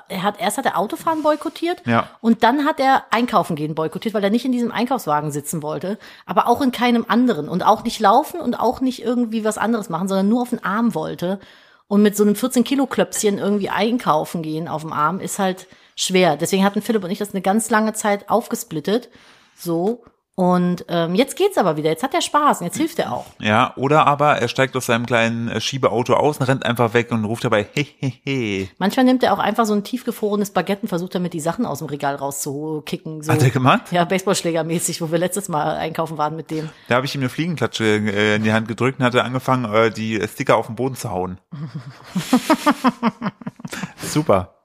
[0.08, 2.08] er hat erst hat er Autofahren boykottiert Ja.
[2.20, 5.98] und dann hat er Einkaufen gehen boykottiert, weil er nicht in diesem Einkaufswagen sitzen wollte,
[6.26, 9.88] aber auch in keinem anderen und auch nicht laufen und auch nicht irgendwie was anderes
[9.88, 11.40] machen, sondern nur auf den Arm wollte
[11.88, 15.66] und mit so einem 14 Kilo Klöpschen irgendwie einkaufen gehen auf dem Arm ist halt
[15.96, 16.36] schwer.
[16.36, 19.08] Deswegen hatten Philipp und ich das eine ganz lange Zeit aufgesplittet,
[19.56, 20.04] so.
[20.40, 21.90] Und ähm, jetzt geht's aber wieder.
[21.90, 23.26] Jetzt hat er Spaß und jetzt hilft er auch.
[23.40, 27.12] Ja, oder aber er steigt aus seinem kleinen äh, Schiebeauto aus und rennt einfach weg
[27.12, 28.70] und ruft dabei, he, he, he.
[28.78, 31.80] Manchmal nimmt er auch einfach so ein tiefgefrorenes Baguette und versucht damit die Sachen aus
[31.80, 33.22] dem Regal rauszukicken.
[33.22, 33.30] So.
[33.30, 33.92] Hat er gemacht?
[33.92, 36.70] Ja, Baseballschlägermäßig, wo wir letztes Mal einkaufen waren mit dem.
[36.88, 39.90] Da habe ich ihm eine Fliegenklatsche äh, in die Hand gedrückt und hatte angefangen, äh,
[39.90, 41.38] die Sticker auf den Boden zu hauen.
[43.98, 44.59] Super.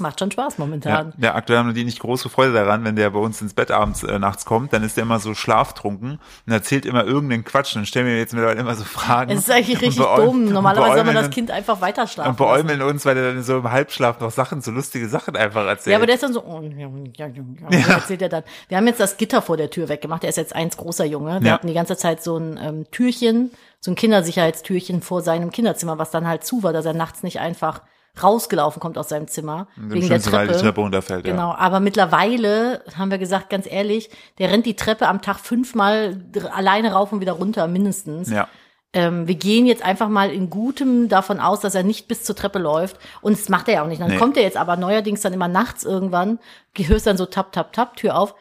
[0.00, 1.12] Macht schon Spaß Ja, momentan.
[1.16, 4.02] der aktuell haben die nicht große Freude daran, wenn der bei uns ins Bett abends
[4.02, 7.74] äh, nachts kommt, dann ist der immer so schlaftrunken und erzählt immer irgendeinen Quatsch.
[7.74, 9.30] Und dann stellen wir jetzt mittlerweile immer so Fragen.
[9.30, 10.46] Es ist eigentlich richtig dumm.
[10.52, 12.30] Normalerweise soll man das Kind einfach weiter schlafen.
[12.30, 15.66] Und beäumeln uns, weil er dann so im Halbschlaf noch Sachen, so lustige Sachen einfach
[15.66, 15.92] erzählt.
[15.92, 17.94] Ja, aber der ist dann so, oh, ja, ja, ja, ja.
[17.94, 18.42] erzählt er dann.
[18.68, 20.22] Wir haben jetzt das Gitter vor der Tür weggemacht.
[20.22, 21.40] Der ist jetzt eins großer Junge.
[21.40, 21.54] Wir Ja.
[21.54, 26.10] hatten die ganze Zeit so ein ähm, Türchen, so ein Kindersicherheitstürchen vor seinem Kinderzimmer, was
[26.10, 27.82] dann halt zu war, dass er nachts nicht einfach
[28.22, 29.68] rausgelaufen kommt aus seinem Zimmer.
[29.76, 30.52] Im wegen der Treppe.
[30.52, 31.32] die Treppe runterfällt, ja.
[31.32, 36.20] Genau, aber mittlerweile haben wir gesagt, ganz ehrlich, der rennt die Treppe am Tag fünfmal
[36.52, 38.30] alleine rauf und wieder runter, mindestens.
[38.30, 38.48] Ja.
[38.92, 42.34] Ähm, wir gehen jetzt einfach mal in Gutem davon aus, dass er nicht bis zur
[42.34, 42.96] Treppe läuft.
[43.20, 44.00] Und das macht er ja auch nicht.
[44.00, 44.16] Dann Nee.
[44.16, 46.38] kommt er jetzt aber neuerdings dann immer nachts irgendwann,
[46.86, 48.34] hörst dann so tap, tap, tap, Tür auf.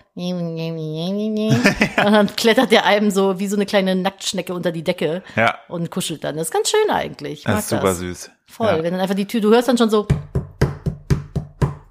[2.05, 5.55] und dann klettert der einem so wie so eine kleine Nacktschnecke unter die Decke Ja.
[5.67, 6.37] und kuschelt dann.
[6.37, 7.43] Das ist ganz schön eigentlich.
[7.43, 8.31] Das ist super süß.
[8.55, 8.67] Voll.
[8.67, 8.83] Ja.
[8.83, 10.07] Wenn dann einfach die Tür, du hörst dann schon so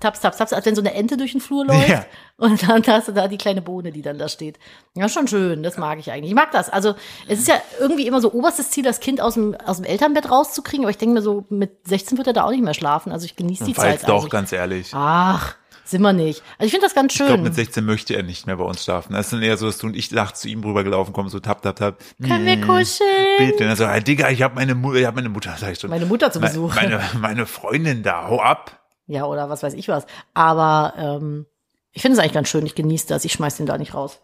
[0.01, 1.89] taps, taps, taps, als wenn so eine Ente durch den Flur läuft.
[1.89, 2.05] Ja.
[2.37, 4.59] Und dann hast du da die kleine Bohne, die dann da steht.
[4.95, 5.63] Ja, schon schön.
[5.63, 6.31] Das mag ich eigentlich.
[6.31, 6.69] Ich mag das.
[6.69, 6.95] Also,
[7.29, 10.31] es ist ja irgendwie immer so oberstes Ziel, das Kind aus dem, aus dem Elternbett
[10.31, 10.85] rauszukriegen.
[10.85, 13.13] Aber ich denke mir so, mit 16 wird er da auch nicht mehr schlafen.
[13.13, 14.09] Also, ich genieße die Weiß Zeit.
[14.09, 14.31] doch, eigentlich.
[14.31, 14.91] ganz ehrlich.
[14.95, 16.43] Ach, sind wir nicht.
[16.59, 17.43] Also, ich finde das ganz Ich glaube, schön.
[17.43, 19.13] mit 16 möchte er nicht mehr bei uns schlafen.
[19.13, 21.41] Das ist dann eher so, dass du und ich nachts zu ihm rübergelaufen kommen, so
[21.41, 21.99] tap, tap, tap.
[22.23, 23.09] Können wir kuscheln?
[23.39, 23.65] Bitte.
[23.65, 25.79] Und er so, hey, Digga, ich habe meine, Mu ich hab meine Mutter, sag ich
[25.81, 25.91] schon.
[25.91, 26.75] Meine Mutter zu Besuch.
[26.75, 28.81] Meine, meine Freundin da, hau ab.
[29.07, 30.07] Ja, oder was weiß ich was.
[30.33, 31.47] Aber ähm,
[31.93, 32.65] Ich finde es eigentlich ganz schön.
[32.65, 33.25] Ich genieße das.
[33.25, 34.21] Ich schmeiß den da nicht raus.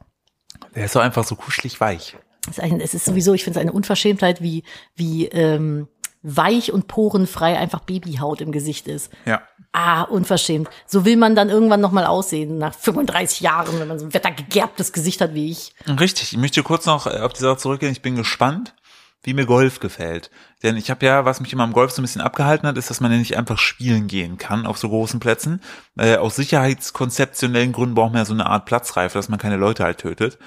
[0.75, 2.16] Der ist doch einfach so kuschelig weich.
[2.51, 4.64] Es ist, ein, es ist sowieso, ich finde es eine Unverschämtheit, wie,
[4.96, 5.88] wie ähm,
[6.22, 9.11] weich und porenfrei einfach Babyhaut im Gesicht ist.
[9.24, 9.42] Ja.
[9.72, 10.68] Ah, unverschämt.
[10.87, 14.92] So will man dann irgendwann nochmal aussehen, nach 35 Jahren, wenn man so ein wettergegerbtes
[14.92, 15.74] Gesicht hat wie ich.
[15.87, 16.33] Richtig.
[16.33, 17.92] Ich möchte kurz noch äh, auf die Sache zurückgehen.
[17.92, 18.74] Ich bin gespannt,
[19.22, 20.30] wie mir Golf gefällt.
[20.62, 22.90] Denn ich habe ja, was mich immer am Golf so ein bisschen abgehalten hat, ist,
[22.90, 25.61] dass man ja nicht einfach spielen gehen kann auf so großen Plätzen.
[25.96, 29.85] Äh, aus sicherheitskonzeptionellen Gründen braucht man ja so eine Art Platzreife, dass man keine Leute
[29.85, 30.38] halt tötet.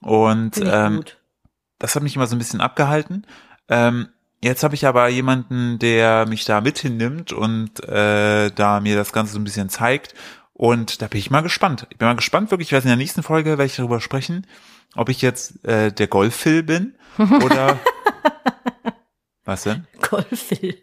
[0.00, 1.18] Und ähm, gut.
[1.78, 3.26] das hat mich immer so ein bisschen abgehalten.
[3.68, 4.08] Ähm,
[4.44, 9.12] jetzt habe ich aber jemanden, der mich da mit hinnimmt und äh, da mir das
[9.12, 10.14] Ganze so ein bisschen zeigt.
[10.52, 11.86] Und da bin ich mal gespannt.
[11.90, 14.46] Ich bin mal gespannt, wirklich, ich werde in der nächsten Folge werde ich darüber sprechen,
[14.94, 17.78] ob ich jetzt äh, der Golf-Phil bin oder
[19.44, 19.86] was denn?
[20.00, 20.78] Golfil.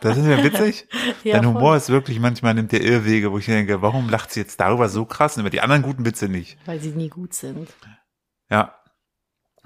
[0.00, 0.86] Das ist ja witzig.
[1.24, 1.54] Ja, Dein voll.
[1.54, 4.88] Humor ist wirklich manchmal nimmt der Irrwege, wo ich denke, warum lacht sie jetzt darüber
[4.88, 6.58] so krass und über die anderen guten Witze nicht?
[6.66, 7.68] Weil sie nie gut sind.
[8.50, 8.74] Ja.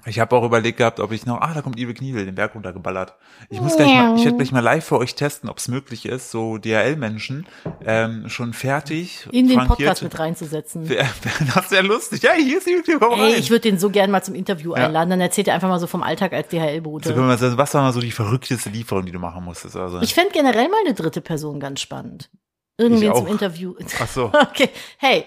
[0.07, 2.55] Ich habe auch überlegt gehabt, ob ich noch, ah, da kommt Ibe Knievel, den Berg
[2.55, 3.15] runtergeballert.
[3.49, 6.05] Ich muss gleich mal, ich werde gleich mal live für euch testen, ob es möglich
[6.05, 7.45] ist, so DHL-Menschen
[7.85, 9.27] ähm, schon fertig.
[9.31, 10.89] In den Podcast mit reinzusetzen.
[11.55, 12.23] Das wäre lustig.
[12.23, 13.39] Ja, hier ist Ibe Knievel, komm Ey, rein.
[13.39, 14.85] ich würde den so gern mal zum Interview Ja.
[14.85, 15.09] einladen.
[15.09, 17.09] Dann erzählt er einfach mal so vom Alltag als DHL-Bote.
[17.09, 19.75] sagen, was war mal so die verrückteste Lieferung, die du machen musstest?
[19.75, 22.29] Also, Ich fände generell mal eine dritte Person ganz spannend.
[22.77, 23.27] Irgendwen Ich zum.
[23.27, 23.75] Interview.
[24.01, 24.25] ach so.
[24.33, 25.25] Okay, hey,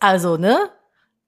[0.00, 0.70] also, ne?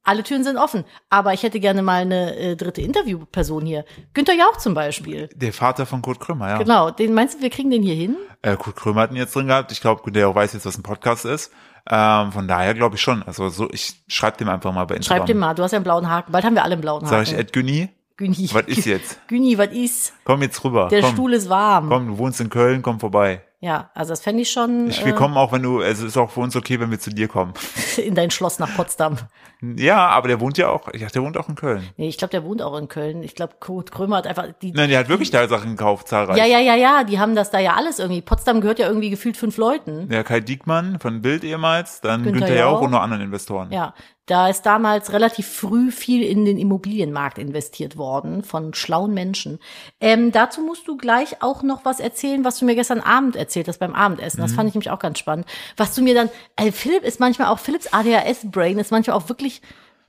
[0.06, 0.84] Alle Türen sind offen.
[1.10, 3.84] Aber ich hätte gerne mal eine äh, dritte Interviewperson hier.
[4.14, 5.28] Günther Jauch zum Beispiel.
[5.34, 6.58] Der Vater von Kurt Krömer, ja.
[6.58, 8.16] Genau, den meinst du, wir kriegen den hier hin?
[8.42, 9.72] Äh, Kurt Krömer hat ihn jetzt drin gehabt.
[9.72, 11.52] Ich glaube, der auch weiß jetzt, was ein Podcast ist.
[11.88, 13.22] Ähm, von daher glaube ich schon.
[13.22, 15.18] Also so, ich schreibe dem einfach mal bei Instagram.
[15.20, 16.32] Schreib dem mal, du hast ja einen blauen Haken.
[16.32, 17.40] Bald haben wir alle einen blauen Sag ich, Haken.
[17.40, 18.48] Ed Günni, Güni.
[18.52, 19.20] was ist jetzt?
[19.28, 20.12] Güni, was ist?
[20.24, 20.88] Komm jetzt rüber.
[20.88, 21.88] Der komm, Stuhl ist warm.
[21.88, 23.42] komm, du wohnst in Köln, komm vorbei.
[23.66, 26.12] Ja, also das fände ich schon Ich, wir äh, kommen auch, wenn du, also es
[26.12, 27.52] ist auch für uns okay, wenn wir zu dir kommen.
[27.96, 29.18] in dein Schloss nach Potsdam.
[29.61, 31.83] Ja, aber der wohnt ja auch, ich dachte, der wohnt auch in Köln.
[31.96, 33.24] Nee, ich glaube, der wohnt auch in Köln.
[33.24, 34.70] Ich glaube, Kurt Krömer hat einfach die.
[34.70, 36.37] Nein, der hat wirklich da Sachen gekauft, zahlreich.
[36.37, 38.22] Ja, ja, ja, ja, die haben das da ja alles irgendwie.
[38.22, 40.09] Potsdam gehört ja irgendwie gefühlt fünf Leuten.
[40.11, 42.83] Der Kai Diekmann von Bild ehemals, dann Günther Günther Jauch.
[42.83, 43.72] und noch anderen Investoren.
[43.72, 43.94] Ja,
[44.26, 49.60] da ist damals relativ früh viel in den Immobilienmarkt investiert worden von schlauen Menschen.
[50.00, 53.68] Ähm, dazu musst du gleich auch noch was erzählen, was du mir gestern Abend erzählt
[53.68, 54.40] hast beim Abendessen.
[54.40, 54.42] Mhm.
[54.42, 55.46] Das fand ich nämlich auch ganz spannend.
[55.76, 59.62] Was du mir dann, äh, Philipp ist manchmal auch, Philipps ADHS-Brain ist manchmal auch wirklich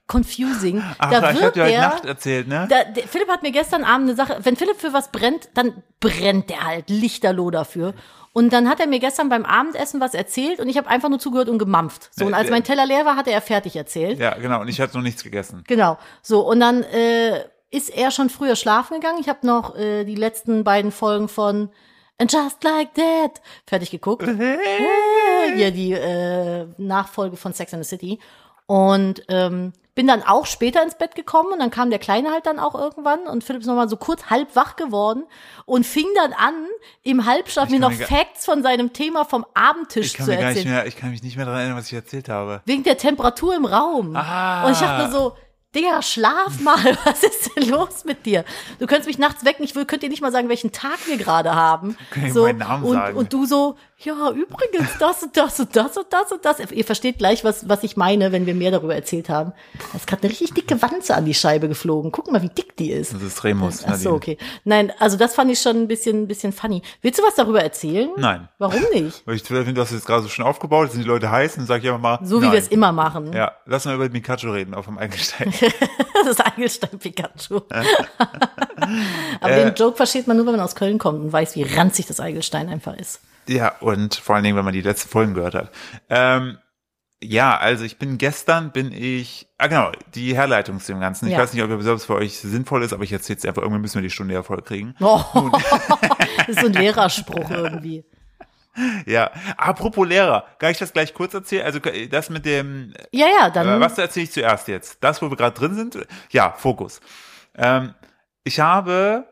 [0.07, 0.81] confusing.
[0.97, 2.67] Ach, da ich hab wird dir heute Nacht erzählt, ne?
[2.69, 5.83] da, der, Philipp hat mir gestern Abend eine Sache, wenn Philipp für was brennt, dann
[5.99, 7.93] brennt der halt lichterloh dafür.
[8.37, 11.17] Und dann hat er mir gestern beim Abendessen was erzählt und ich habe einfach nur
[11.17, 12.11] zugehört und gemampft.
[12.15, 14.19] So, und als Äh, mein Teller leer war, hatte er fertig erzählt.
[14.19, 14.61] Ja, genau.
[14.61, 15.63] Und ich hatte noch nichts gegessen.
[15.65, 15.97] Genau.
[16.21, 19.17] So, und dann äh, ist er schon früher schlafen gegangen.
[19.19, 21.69] Ich habe noch äh, die letzten beiden Folgen von
[22.19, 24.27] And Just Like That fertig geguckt.
[24.27, 28.19] Äh, Hier die äh, Nachfolge von Sex and the City.
[28.67, 32.45] Und ähm, bin dann auch später ins Bett gekommen und dann kam der Kleine halt
[32.45, 35.23] dann auch irgendwann und Philipp ist nochmal so kurz halb wach geworden
[35.65, 36.53] und fing dann an,
[37.01, 40.69] im Halbschlaf mir noch mir Facts von seinem Thema vom Abendtisch Ich zu erzählen.
[40.69, 42.61] mehr, ich kann mich nicht mehr daran erinnern, was ich erzählt habe.
[42.65, 44.15] Wegen der Temperatur im Raum.
[44.15, 44.67] Ah.
[44.67, 45.33] Und ich dachte so,
[45.75, 48.45] Digga, schlaf mal, was ist denn los mit dir?
[48.77, 51.17] Du könntest mich nachts wecken, ich will, könnt dir nicht mal sagen, welchen Tag wir
[51.17, 51.97] gerade haben.
[52.11, 53.17] Kann ich so, meinen Namen und, sagen?
[53.17, 56.59] und du so, ja, übrigens, das und das und das und das und das.
[56.71, 59.53] Ihr versteht gleich, was, was ich meine, wenn wir mehr darüber erzählt haben.
[59.91, 62.11] Da ist gerade eine richtig dicke Wanze an die Scheibe geflogen.
[62.11, 63.13] Guck mal, wie dick die ist.
[63.13, 63.83] Das ist Remus.
[63.87, 64.37] Ach so, okay.
[64.63, 66.81] Nein, also das fand ich schon ein bisschen, ein bisschen funny.
[67.01, 68.09] Willst du was darüber erzählen?
[68.17, 68.47] Nein.
[68.59, 69.23] Warum nicht?
[69.25, 71.65] Weil ich finde, du hast jetzt gerade so schön aufgebaut, sind die Leute heiß und
[71.65, 72.19] sag ich einfach mal.
[72.23, 73.33] So wie wir es immer machen.
[73.33, 75.53] Ja, lass mal über Pikachu reden auf dem Eigelstein.
[76.19, 77.61] Das ist Eigelstein Pikachu.
[79.39, 79.65] Aber Äh.
[79.65, 82.19] den Joke versteht man nur, wenn man aus Köln kommt und weiß, wie ranzig das
[82.19, 83.21] Eigelstein einfach ist.
[83.47, 85.71] Ja, und vor allen Dingen, wenn man die letzten Folgen gehört hat.
[86.09, 86.57] Ähm,
[87.23, 91.25] ja, also ich bin gestern, bin ich, ah genau, die Herleitung zu dem Ganzen.
[91.27, 91.39] Ich Ja.
[91.39, 93.81] weiß nicht, ob ihr selbst für euch sinnvoll ist, aber ich erzähle jetzt einfach, irgendwie
[93.81, 94.93] müssen wir die Stunde ja voll kriegen.
[94.99, 95.21] Oh,
[96.37, 98.05] das ist so ein Lehrerspruch irgendwie.
[99.07, 101.65] Ja, apropos Lehrer, kann ich das gleich kurz erzählen?
[101.65, 101.79] Also
[102.11, 103.79] das mit dem, Ja, ja, äh, dann.
[103.79, 105.03] was erzähle ich zuerst jetzt?
[105.03, 105.97] Das, wo wir gerade drin sind?
[106.29, 107.01] Ja, Fokus.
[107.55, 107.95] Ähm,
[108.43, 109.25] ich habe,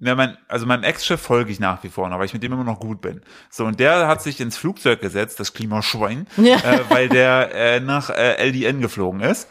[0.00, 2.52] ja, mein, also meinem Ex-Chef folge ich nach wie vor noch, weil ich mit dem
[2.52, 3.20] immer noch gut bin.
[3.50, 6.56] So, und der hat sich ins Flugzeug gesetzt, das Klimaschwein, Ja.
[6.56, 9.48] äh, weil der äh, nach äh, LDN geflogen ist.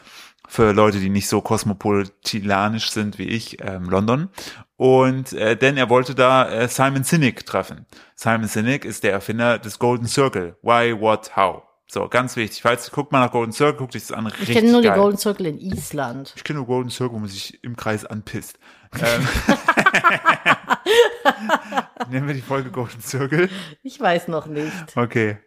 [0.49, 4.29] Für Leute, die nicht so kosmopolitanisch sind wie ich, ähm, London.
[4.75, 7.85] Und äh, denn er wollte da äh, Simon Sinek treffen.
[8.15, 10.57] Simon Sinek ist der Erfinder des Golden Circle.
[10.61, 11.63] Why, what, how.
[11.87, 12.61] So, ganz wichtig.
[12.61, 14.31] Falls guckt mal nach Golden Circle, guckt euch das an.
[14.41, 14.91] ich kenne nur geil.
[14.93, 16.33] den Golden Circle in Island.
[16.35, 18.59] Ich kenne nur Golden Circle, wo man sich im Kreis anpisst.
[19.01, 19.27] Ähm,
[22.09, 23.49] Nennen wir die Folge Golden Circle?
[23.83, 24.71] Ich weiß noch nicht.
[24.95, 25.37] Okay.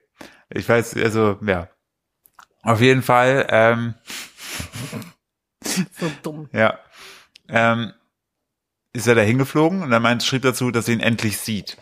[0.51, 1.69] Ich weiß, also, ja.
[2.63, 3.95] Auf jeden Fall, ähm,
[5.99, 6.49] So dumm.
[6.53, 6.79] ja,
[7.49, 7.93] ähm,
[8.93, 11.77] ist er da hingeflogen und er meint, schrieb dazu, dass er ihn endlich sieht.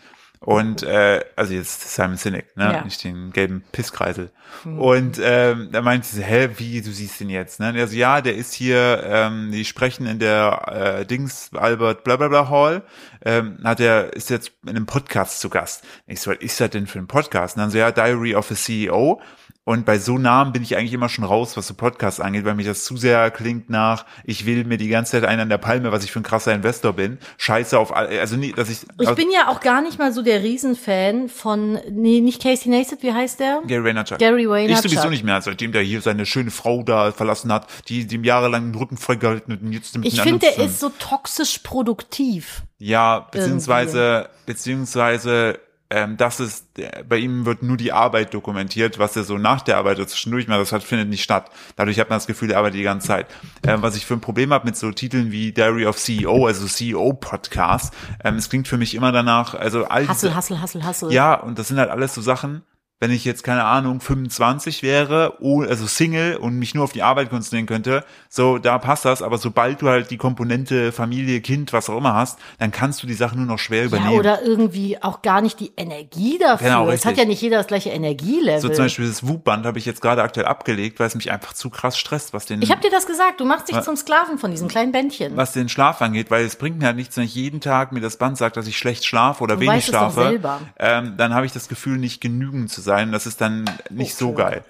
[0.45, 2.65] Und äh, also jetzt Simon Sinek, ne?
[2.65, 2.83] Ja.
[2.83, 4.29] Nicht den gelben Pisskreisel.
[4.63, 4.79] Mhm.
[4.79, 7.69] Und ähm, da meinte sie, hä, wie, du siehst ihn jetzt, ne?
[7.69, 12.03] Und er so, ja, der ist hier, ähm, die sprechen in der äh, Dings Albert
[12.03, 12.83] Blablabla Hall,
[13.25, 15.83] ähm, hat er, ist jetzt in einem Podcast zu Gast.
[16.05, 17.55] Ich so, was ist das denn für ein Podcast?
[17.55, 19.19] Und dann so, ja, Diary of a CEO.
[19.67, 22.53] Und bei so Namen bin ich eigentlich immer schon raus, was so Podcasts angeht, weil
[22.53, 25.57] mich das zu sehr klingt nach, ich will mir die ganze Zeit einen an der
[25.57, 27.17] Palme, was ich für ein krasser Investor bin.
[27.39, 30.21] Scheiße auf, all- also nie, dass ich, Ich bin ja auch gar nicht mal so
[30.21, 33.63] der Riesenfan von, nee, nicht Casey Neistat, wie heißt der?
[33.65, 34.19] Gary Vaynerchuk.
[34.19, 34.85] Gary Vaynerchuk.
[34.85, 38.23] Ich sowieso nicht mehr, seitdem der hier seine schöne Frau da verlassen hat, die dem
[38.23, 42.61] jahrelang den Rücken freigehalten hat und jetzt mit Ich finde, der ist so toxisch produktiv.
[42.77, 45.57] Ja, beziehungsweise, beziehungsweise,
[45.89, 46.67] ähm, das ist,
[47.07, 50.47] bei ihm wird nur die Arbeit dokumentiert, was er so nach der Arbeit oder zwischendurch
[50.47, 51.51] macht, das hat, findet nicht statt.
[51.75, 53.27] Dadurch hat man das Gefühl, er arbeitet die ganze Zeit.
[53.65, 56.65] Ähm, was ich für ein Problem habe mit so Titeln wie Diary of CEO, also
[56.65, 57.93] CEO-Podcast,
[58.23, 61.11] ähm, es klingt für mich immer danach, also all Hassel, Hassel, Hassel, Hassel.
[61.13, 62.63] ja, und das sind halt alles so Sachen,
[63.05, 67.03] wenn ich jetzt, keine Ahnung, 25 wäre, oh, also Single und mich nur auf die
[67.03, 71.71] Arbeit konzentrieren könnte, so, da passt das, aber sobald du halt die Komponente Familie, Kind,
[71.71, 74.17] was auch immer hast, dann kannst du die Sachen nur noch schwer Ja, übernehmen.
[74.19, 76.67] oder irgendwie auch gar nicht die Energie dafür.
[76.67, 78.59] Genau, es hat ja nicht jeder das gleiche Energielevel.
[78.59, 81.53] so zum Beispiel das Wutband habe ich jetzt gerade aktuell abgelegt, weil es mich einfach
[81.53, 83.95] zu krass stresst, was den, ich habe dir das gesagt, du machst dich Was- zum
[83.95, 85.37] Sklaven von diesem kleinen Bändchen.
[85.37, 88.01] was den Schlaf angeht, weil es bringt mir halt nichts, wenn ich jeden Tag mir
[88.01, 90.61] das Band sagt, dass ich schlecht schlafe oder Du wenig schlafe, selber.
[90.79, 92.94] ähm, dann habe ich das Gefühl, nicht genügend zu sein.
[93.11, 94.41] Das ist dann nicht so Okay.
[94.41, 94.63] geil.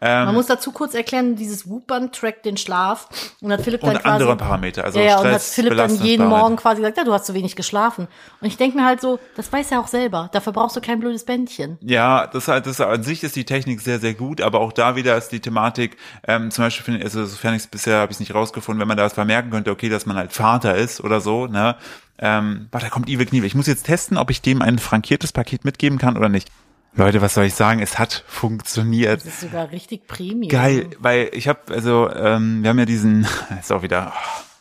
[0.00, 3.08] Ähm, Man muss dazu kurz erklären, dieses Wutband trackt den Schlaf
[3.40, 5.76] und hat Philipp dann und quasi andere Parameter, also ja, ja, und hat Stress, Philipp
[5.76, 6.26] dann jeden.
[6.26, 8.06] Morgen quasi gesagt, ja, du hast zu wenig geschlafen.
[8.40, 10.28] Und ich denke mir halt so, das weiß er auch selber.
[10.32, 11.78] Dafür brauchst du kein blödes Bändchen.
[11.80, 14.96] Ja, das, halt- das an sich ist die Technik sehr, sehr gut, aber auch da
[14.96, 18.12] wieder ist die Thematik, ähm, zum Beispiel, finde ich, also sofern ich es bisher habe
[18.12, 20.74] ich es nicht rausgefunden, wenn man da was vermerken könnte, okay, dass man halt Vater
[20.74, 21.76] ist oder so, ne?
[22.18, 23.46] Ähm, warte, da kommt Ive Knievel.
[23.46, 26.50] Ich muss jetzt testen, ob ich dem ein frankiertes Paket mitgeben kann oder nicht.
[26.94, 27.80] Leute, was soll ich sagen?
[27.80, 29.20] Es hat funktioniert.
[29.20, 30.48] Das ist sogar richtig Premium.
[30.48, 33.26] Geil, weil ich habe, also, ähm, wir haben ja diesen,
[33.60, 34.56] ist auch wieder, oh,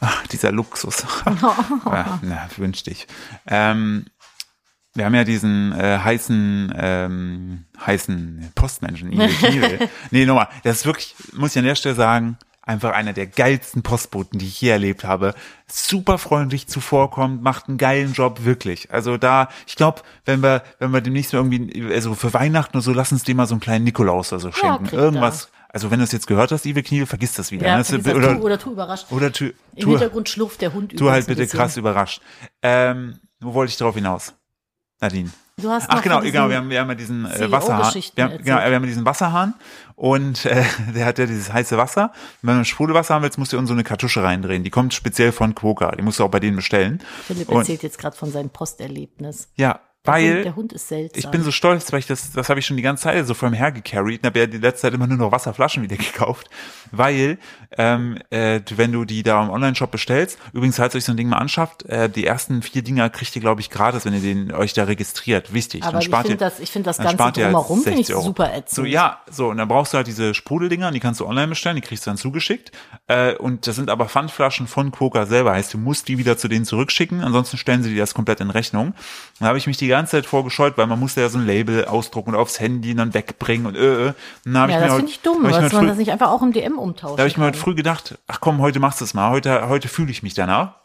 [0.00, 1.04] ach, dieser Luxus.
[1.26, 3.06] ja, na, wünsch dich.
[3.46, 4.06] Ähm,
[4.94, 9.88] wir haben ja diesen äh, heißen, ähm, heißen Postmenschen, Knievel.
[10.10, 12.36] Nee, nochmal, das ist wirklich, muss ich an der Stelle sagen,
[12.70, 15.34] einfach einer der geilsten Postboten, die ich je erlebt habe.
[15.66, 18.90] Super freundlich zuvorkommt, macht einen geilen Job, wirklich.
[18.92, 22.82] Also da, ich glaube, wenn wir, wenn wir demnächst mal irgendwie, also für Weihnachten oder
[22.82, 24.86] so, lass uns dem mal so einen kleinen Nikolaus oder so schenken.
[24.86, 24.92] er.
[24.92, 25.50] Irgendwas.
[25.68, 27.66] Also wenn du es jetzt gehört hast, Ive Knievel, vergiss das wieder.
[27.66, 27.84] Ja, ne?
[27.84, 29.06] vergiss Das- oder, tu, oder tu überrascht.
[29.10, 31.58] oder tu, Im tu, Hintergrund schlurft der Hund tu halt bitte bisschen.
[31.58, 32.20] krass überrascht.
[32.62, 34.34] Ähm, wo wollte ich darauf hinaus?
[35.00, 35.30] Nadine.
[35.60, 37.82] Du hast Ach genau, genau, wir haben, wir haben ja diesen äh, Wasserhahn.
[37.82, 39.54] CEO-Geschichten Wir haben, genau, wir haben ja diesen Wasserhahn
[39.96, 42.12] und äh, der hat ja dieses heiße Wasser.
[42.42, 44.64] Und wenn du Sprudelwasser haben willst, musst du in so eine Kartusche reindrehen.
[44.64, 45.90] Die kommt speziell von Quoka.
[45.96, 47.00] Die musst du auch bei denen bestellen.
[47.26, 49.48] Philipp Und- erzählt jetzt gerade von seinem Posterlebnis.
[49.56, 51.18] Ja, weil der Hund ist seltsam.
[51.18, 53.34] ich bin so stolz, weil ich das, das habe ich schon die ganze Zeit so
[53.34, 56.48] vor mir hergecarried und habe ja die letzte Zeit immer nur noch Wasserflaschen wieder gekauft,
[56.90, 57.38] weil
[57.76, 61.16] ähm, äh, wenn du die da im Online-Shop bestellst, übrigens, falls ihr euch so ein
[61.16, 64.20] Ding mal anschafft, äh, die ersten vier Dinger kriegt ihr, glaube ich, gratis, wenn ihr
[64.20, 65.52] den euch da registriert.
[65.52, 65.82] Wichtig.
[65.82, 68.00] Aber dann ich spart finde ihr, das, ich finde das dann Ganze halt drumherum finde
[68.00, 68.24] ich 60 Euro.
[68.24, 68.70] super ätzend.
[68.70, 71.76] So, ja, so, und dann brauchst du halt diese Sprudeldinger, die kannst du online bestellen,
[71.76, 72.72] die kriegst du dann zugeschickt.
[73.06, 75.52] Äh, und das sind aber Pfandflaschen von Quoka selber.
[75.52, 78.50] Heißt, du musst die wieder zu denen zurückschicken, ansonsten stellen sie dir das komplett in
[78.50, 78.94] Rechnung.
[79.38, 81.84] Da habe ich mich die ganze Zeit vorgescheut, weil man musste ja so ein Label
[81.84, 84.12] ausdrucken und aufs Handy und dann wegbringen und äh, äh.
[84.44, 87.18] Und ja, das finde ich dumm, dass man das nicht einfach auch im DM umtauscht.
[87.18, 89.30] da habe ich mir heute früh gedacht, ach komm, heute machst du es mal.
[89.30, 90.79] Heute, heute fühle ich mich danach.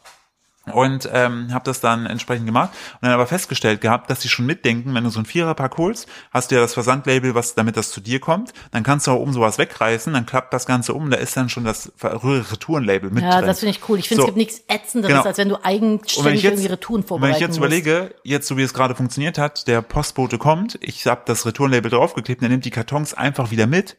[0.72, 4.46] Und ähm, habe das dann entsprechend gemacht und dann aber festgestellt gehabt, dass sie schon
[4.46, 7.90] mitdenken, wenn du so ein Viererpack holst, hast du ja das Versandlabel, was damit das
[7.92, 11.08] zu dir kommt, dann kannst du auch oben sowas wegreißen, dann klappt das Ganze um,
[11.10, 13.46] da ist dann schon das Retourenlabel mit Ja, drin.
[13.46, 13.98] das finde ich cool.
[13.98, 14.28] Ich finde, So.
[14.28, 15.26] es gibt nichts ätzenderes, Genau.
[15.26, 17.58] als wenn du Und wenn eigenständig ich jetzt, irgendwie Retouren wenn vorbereiten ich jetzt musst.
[17.58, 21.90] überlege, jetzt so wie es gerade funktioniert hat, der Postbote kommt, ich habe das Retourenlabel
[21.90, 23.96] draufgeklebt, der nimmt die Kartons einfach wieder mit,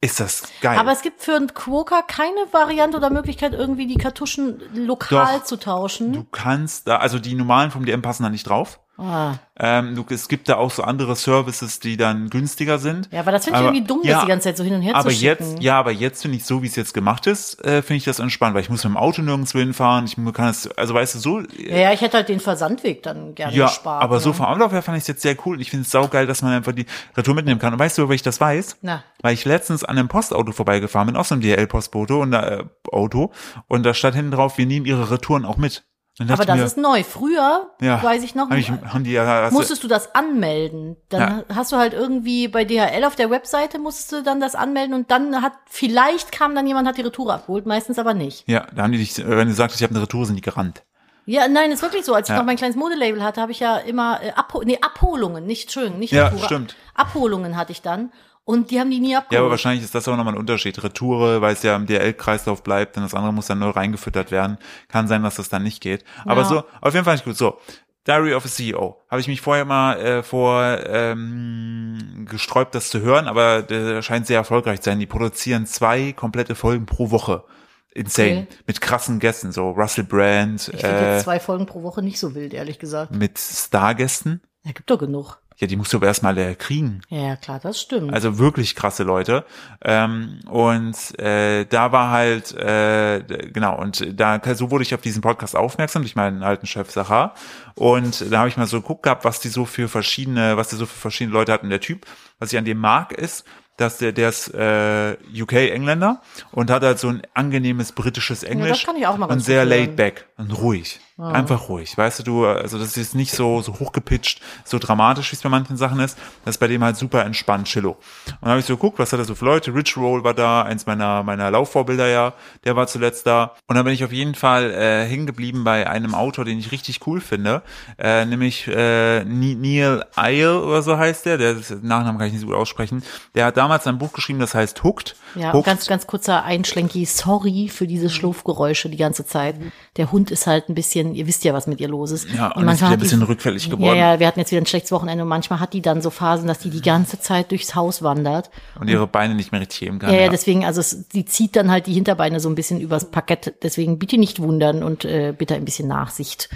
[0.00, 0.78] ist das geil.
[0.78, 5.44] Aber es gibt für einen Quokka keine Variante oder Möglichkeit, irgendwie die Kartuschen lokal Doch.
[5.44, 6.12] zu tauschen.
[6.12, 8.80] du kannst da, also die normalen vom DM passen da nicht drauf.
[9.00, 9.38] Ah.
[9.62, 13.08] Ähm, du, es gibt da auch so andere Services, die dann günstiger sind.
[13.12, 14.74] Ja, aber das finde ich Aber- irgendwie dumm, ja, das die ganze Zeit so hin
[14.74, 15.24] und her Aber zu schicken.
[15.52, 18.04] jetzt, ja, aber jetzt finde ich so, wie es jetzt gemacht ist, äh, finde ich
[18.04, 20.04] das entspannt, weil ich muss mit dem Auto nirgendwo hinfahren.
[20.06, 23.34] Ich kann es, also weißt du, so, Ja, ja, ich hätte halt den Versandweg dann
[23.34, 24.02] gerne ja, gespart.
[24.02, 24.20] aber ne?
[24.20, 25.60] so vom Ablauf her fand ich es jetzt sehr cool.
[25.60, 26.86] Ich finde es saugeil, dass man einfach die
[27.16, 27.72] Retour mitnehmen kann.
[27.72, 28.78] Und weißt du, wo ich das weiß?
[28.82, 29.02] Na.
[29.22, 32.64] Weil ich letztens an einem Postauto vorbeigefahren bin, auch so einem DHL-Postbote und da, äh,
[32.90, 33.30] Auto,
[33.68, 35.84] und da stand hinten drauf, wir nehmen ihre Retouren auch mit.
[36.28, 37.02] Aber das mir, ist neu.
[37.02, 40.96] Früher, ja, weiß ich noch, ich, die ja, du- musstest du das anmelden.
[41.08, 44.94] Dann hast du halt irgendwie bei DHL auf der Webseite musstest du dann das anmelden
[44.94, 48.46] und dann hat, vielleicht kam dann jemand, hat die Retour abgeholt, meistens aber nicht.
[48.48, 50.82] ja, da haben die dich, wenn du sagst, ich habe eine Retour, sind die gerannt.
[51.26, 52.14] Ja, nein, ist wirklich so.
[52.14, 52.38] Als ich Ja.
[52.40, 55.98] noch mein kleines Modelabel hatte, habe ich ja immer äh, Abhol nee, Abholungen, nicht Entschuldigung,
[56.00, 56.76] nicht Ja, Retour, stimmt.
[56.94, 58.10] Abholungen hatte ich dann
[58.44, 59.32] und die haben die nie abgeholt.
[59.32, 60.82] Ja, aber wahrscheinlich ist das auch nochmal ein Unterschied.
[60.82, 64.58] Retoure, weil es ja im DL-Kreislauf bleibt, denn das andere muss dann neu reingefüttert werden.
[64.88, 66.04] Kann sein, dass das dann nicht geht.
[66.24, 66.46] Aber Ja.
[66.48, 67.36] so, auf jeden Fall nicht gut.
[67.36, 67.58] So,
[68.06, 68.96] Diary of a CEO.
[69.10, 74.26] Habe ich mich vorher mal äh, vor ähm, gesträubt, das zu hören, aber der scheint
[74.26, 74.98] sehr erfolgreich zu sein.
[74.98, 77.44] Die produzieren zwei komplette Folgen pro Woche.
[77.92, 78.46] Insane.
[78.48, 78.56] Okay.
[78.66, 82.18] Mit krassen Gästen, so Russell Brand, ich finde äh, jetzt zwei Folgen pro Woche nicht
[82.20, 83.12] so wild, ehrlich gesagt.
[83.14, 84.40] mit Stargästen.
[84.64, 85.39] Ja, gibt doch genug.
[85.60, 87.02] Ja, die musst du aber erstmal äh, kriegen.
[87.10, 88.14] Ja, ja, klar, das stimmt.
[88.14, 89.44] Also wirklich krasse Leute.
[89.82, 95.20] Ähm, und äh, da war halt, äh, genau, und da so wurde ich auf diesen
[95.20, 97.34] Podcast aufmerksam durch meinen alten Chef Sachar.
[97.74, 100.78] Und da habe ich mal so geguckt gehabt, was die so für verschiedene, was der
[100.78, 101.68] so für verschiedene Leute hatten.
[101.68, 102.06] Der Typ,
[102.38, 103.44] was ich an dem mag, ist,
[103.80, 106.20] dass der, der ist äh, UK-Engländer
[106.52, 109.96] und hat halt so ein angenehmes britisches Englisch kann ich auch mal und sehr laid
[109.96, 111.00] back und ruhig.
[111.20, 111.96] Einfach ruhig.
[111.96, 115.48] Weißt du, du, also das ist nicht so, so hochgepitcht, so dramatisch, wie es bei
[115.48, 116.18] manchen Sachen ist.
[116.44, 117.90] Das ist bei dem halt super entspannt, chillo.
[117.90, 119.74] Und dann habe ich so geguckt, was hat er so für Leute?
[119.74, 122.32] Rich Roll war da, eins meiner, meiner Laufvorbilder ja,
[122.64, 123.54] der war zuletzt da.
[123.66, 126.72] Und dann bin ich auf jeden Fall äh, hängen geblieben bei einem Autor, den ich
[126.72, 127.62] richtig cool finde,
[127.98, 132.42] äh, nämlich äh, Neil Isle oder so heißt der, der den Nachnamen kann ich nicht
[132.42, 133.02] so gut aussprechen.
[133.34, 135.16] Der hat damals ein Buch geschrieben, das heißt Hooked.
[135.34, 137.04] ja, Hooked ganz, ganz kurzer Einschlenki.
[137.04, 139.56] Sorry für diese Schlurfgeräusche die ganze Zeit.
[139.96, 142.28] Der Hund ist halt ein bisschen, ihr wisst ja, was mit ihr los ist.
[142.30, 143.96] Ja, und ist wieder hat ein bisschen die- rückfällig geworden.
[143.96, 146.10] Ja, ja, wir hatten jetzt wieder ein schlechtes Wochenende und manchmal hat die dann so
[146.10, 148.50] Phasen, dass die die ganze Zeit durchs Haus wandert.
[148.80, 150.12] und ihre Beine nicht mehr richtig heben kann.
[150.12, 153.10] Ja, ja, deswegen, also es, sie zieht dann halt die Hinterbeine so ein bisschen übers
[153.10, 153.54] Parkett.
[153.62, 156.48] Deswegen bitte nicht wundern und äh, bitte ein bisschen Nachsicht.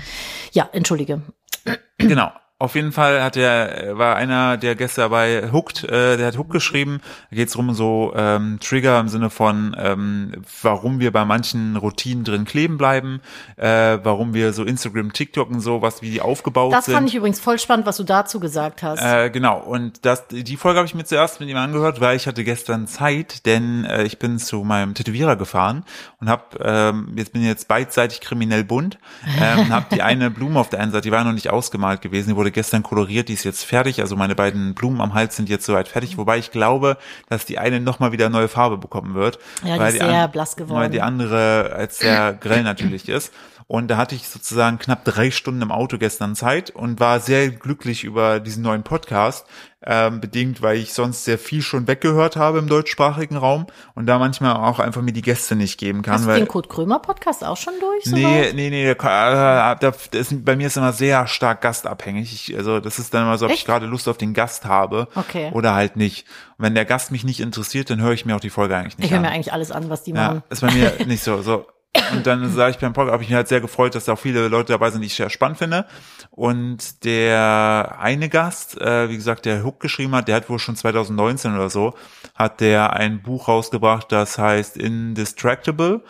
[0.52, 1.22] Ja, entschuldige.
[1.98, 2.30] Genau.
[2.60, 6.50] Auf jeden Fall hat er, war einer der Gäste dabei, Hooked, äh, der hat Hook
[6.50, 7.00] geschrieben.
[7.30, 11.74] Da geht es um so ähm, Trigger im Sinne von, ähm, warum wir bei manchen
[11.74, 13.20] Routinen drin kleben bleiben,
[13.56, 16.94] äh, warum wir so Instagram, TikTok und so, was wie die aufgebaut Das sind.
[16.94, 19.02] fand ich übrigens voll spannend, was du dazu gesagt hast.
[19.02, 22.28] Äh, genau, und das, die Folge habe ich mir zuerst mit ihm angehört, weil ich
[22.28, 25.84] hatte gestern Zeit, denn äh, ich bin zu meinem Tätowierer gefahren
[26.20, 28.98] und habe, ähm, jetzt bin ich jetzt beidseitig kriminell bunt,
[29.42, 32.28] ähm, habe die eine Blume auf der einen Seite, die war noch nicht ausgemalt gewesen,
[32.28, 35.48] die wurde gestern koloriert, die ist jetzt fertig, also meine beiden Blumen am Hals sind
[35.48, 36.96] jetzt soweit fertig, wobei ich glaube,
[37.28, 39.38] dass die eine nochmal wieder neue Farbe bekommen wird.
[39.62, 40.80] Ja, die weil ist sehr an- blass geworden.
[40.80, 43.32] Weil die andere als sehr grell natürlich ist.
[43.66, 47.48] Und da hatte ich sozusagen knapp drei Stunden im Auto gestern Zeit und war sehr
[47.48, 49.46] glücklich über diesen neuen Podcast,
[49.86, 54.18] ähm, bedingt, weil ich sonst sehr viel schon weggehört habe im deutschsprachigen Raum und da
[54.18, 56.14] manchmal auch einfach mir die Gäste nicht geben kann.
[56.14, 58.06] hast du den Kurt Krömer Podcast auch schon durch?
[58.06, 58.54] Nee, soweit?
[58.54, 62.32] nee, nee, da, äh, da, ist, bei mir ist immer sehr stark gastabhängig.
[62.32, 63.66] Ich, also das ist dann immer so, ob ich Echt?
[63.66, 65.50] gerade Lust auf den Gast habe Okay.
[65.52, 66.26] oder halt nicht.
[66.56, 68.96] Und wenn der Gast mich nicht interessiert, dann höre ich mir auch die Folge eigentlich
[68.98, 69.22] nicht Ich höre an.
[69.22, 70.42] mir eigentlich alles an, was die Ja, machen.
[70.50, 71.42] ist bei mir nicht so.
[71.42, 71.66] so.
[72.12, 74.18] Und dann sage ich beim Podcast, habe ich mich halt sehr gefreut, dass da auch
[74.18, 75.86] viele Leute dabei sind, die ich sehr spannend finde.
[76.30, 80.76] Und der eine Gast, äh, wie gesagt, der Hook geschrieben hat, der hat wohl schon
[80.76, 81.94] 2019 oder so,
[82.34, 86.02] hat der ein Buch rausgebracht, das heißt Indistractable.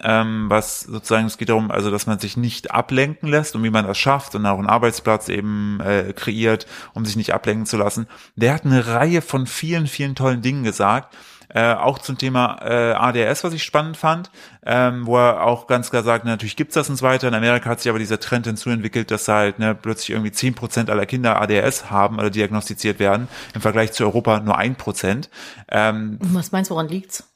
[0.00, 3.70] Ähm, was sozusagen, es geht darum, also dass man sich nicht ablenken lässt und wie
[3.70, 7.76] man das schafft und auch einen Arbeitsplatz eben äh, kreiert, um sich nicht ablenken zu
[7.76, 8.06] lassen.
[8.36, 11.16] Der hat eine Reihe von vielen, vielen tollen Dingen gesagt.
[11.54, 14.30] Äh, auch zum Thema äh, ADS, was ich spannend fand,
[14.66, 17.28] ähm, wo er auch ganz klar sagt, natürlich gibt's das und so weiter.
[17.28, 20.90] In Amerika hat sich aber dieser Trend hinzuentwickelt, dass halt ne, plötzlich irgendwie zehn Prozent
[20.90, 25.30] aller Kinder ADS haben oder diagnostiziert werden, im Vergleich zu Europa nur ein Prozent.
[25.70, 27.27] Ähm, Was meinst du, woran liegt's?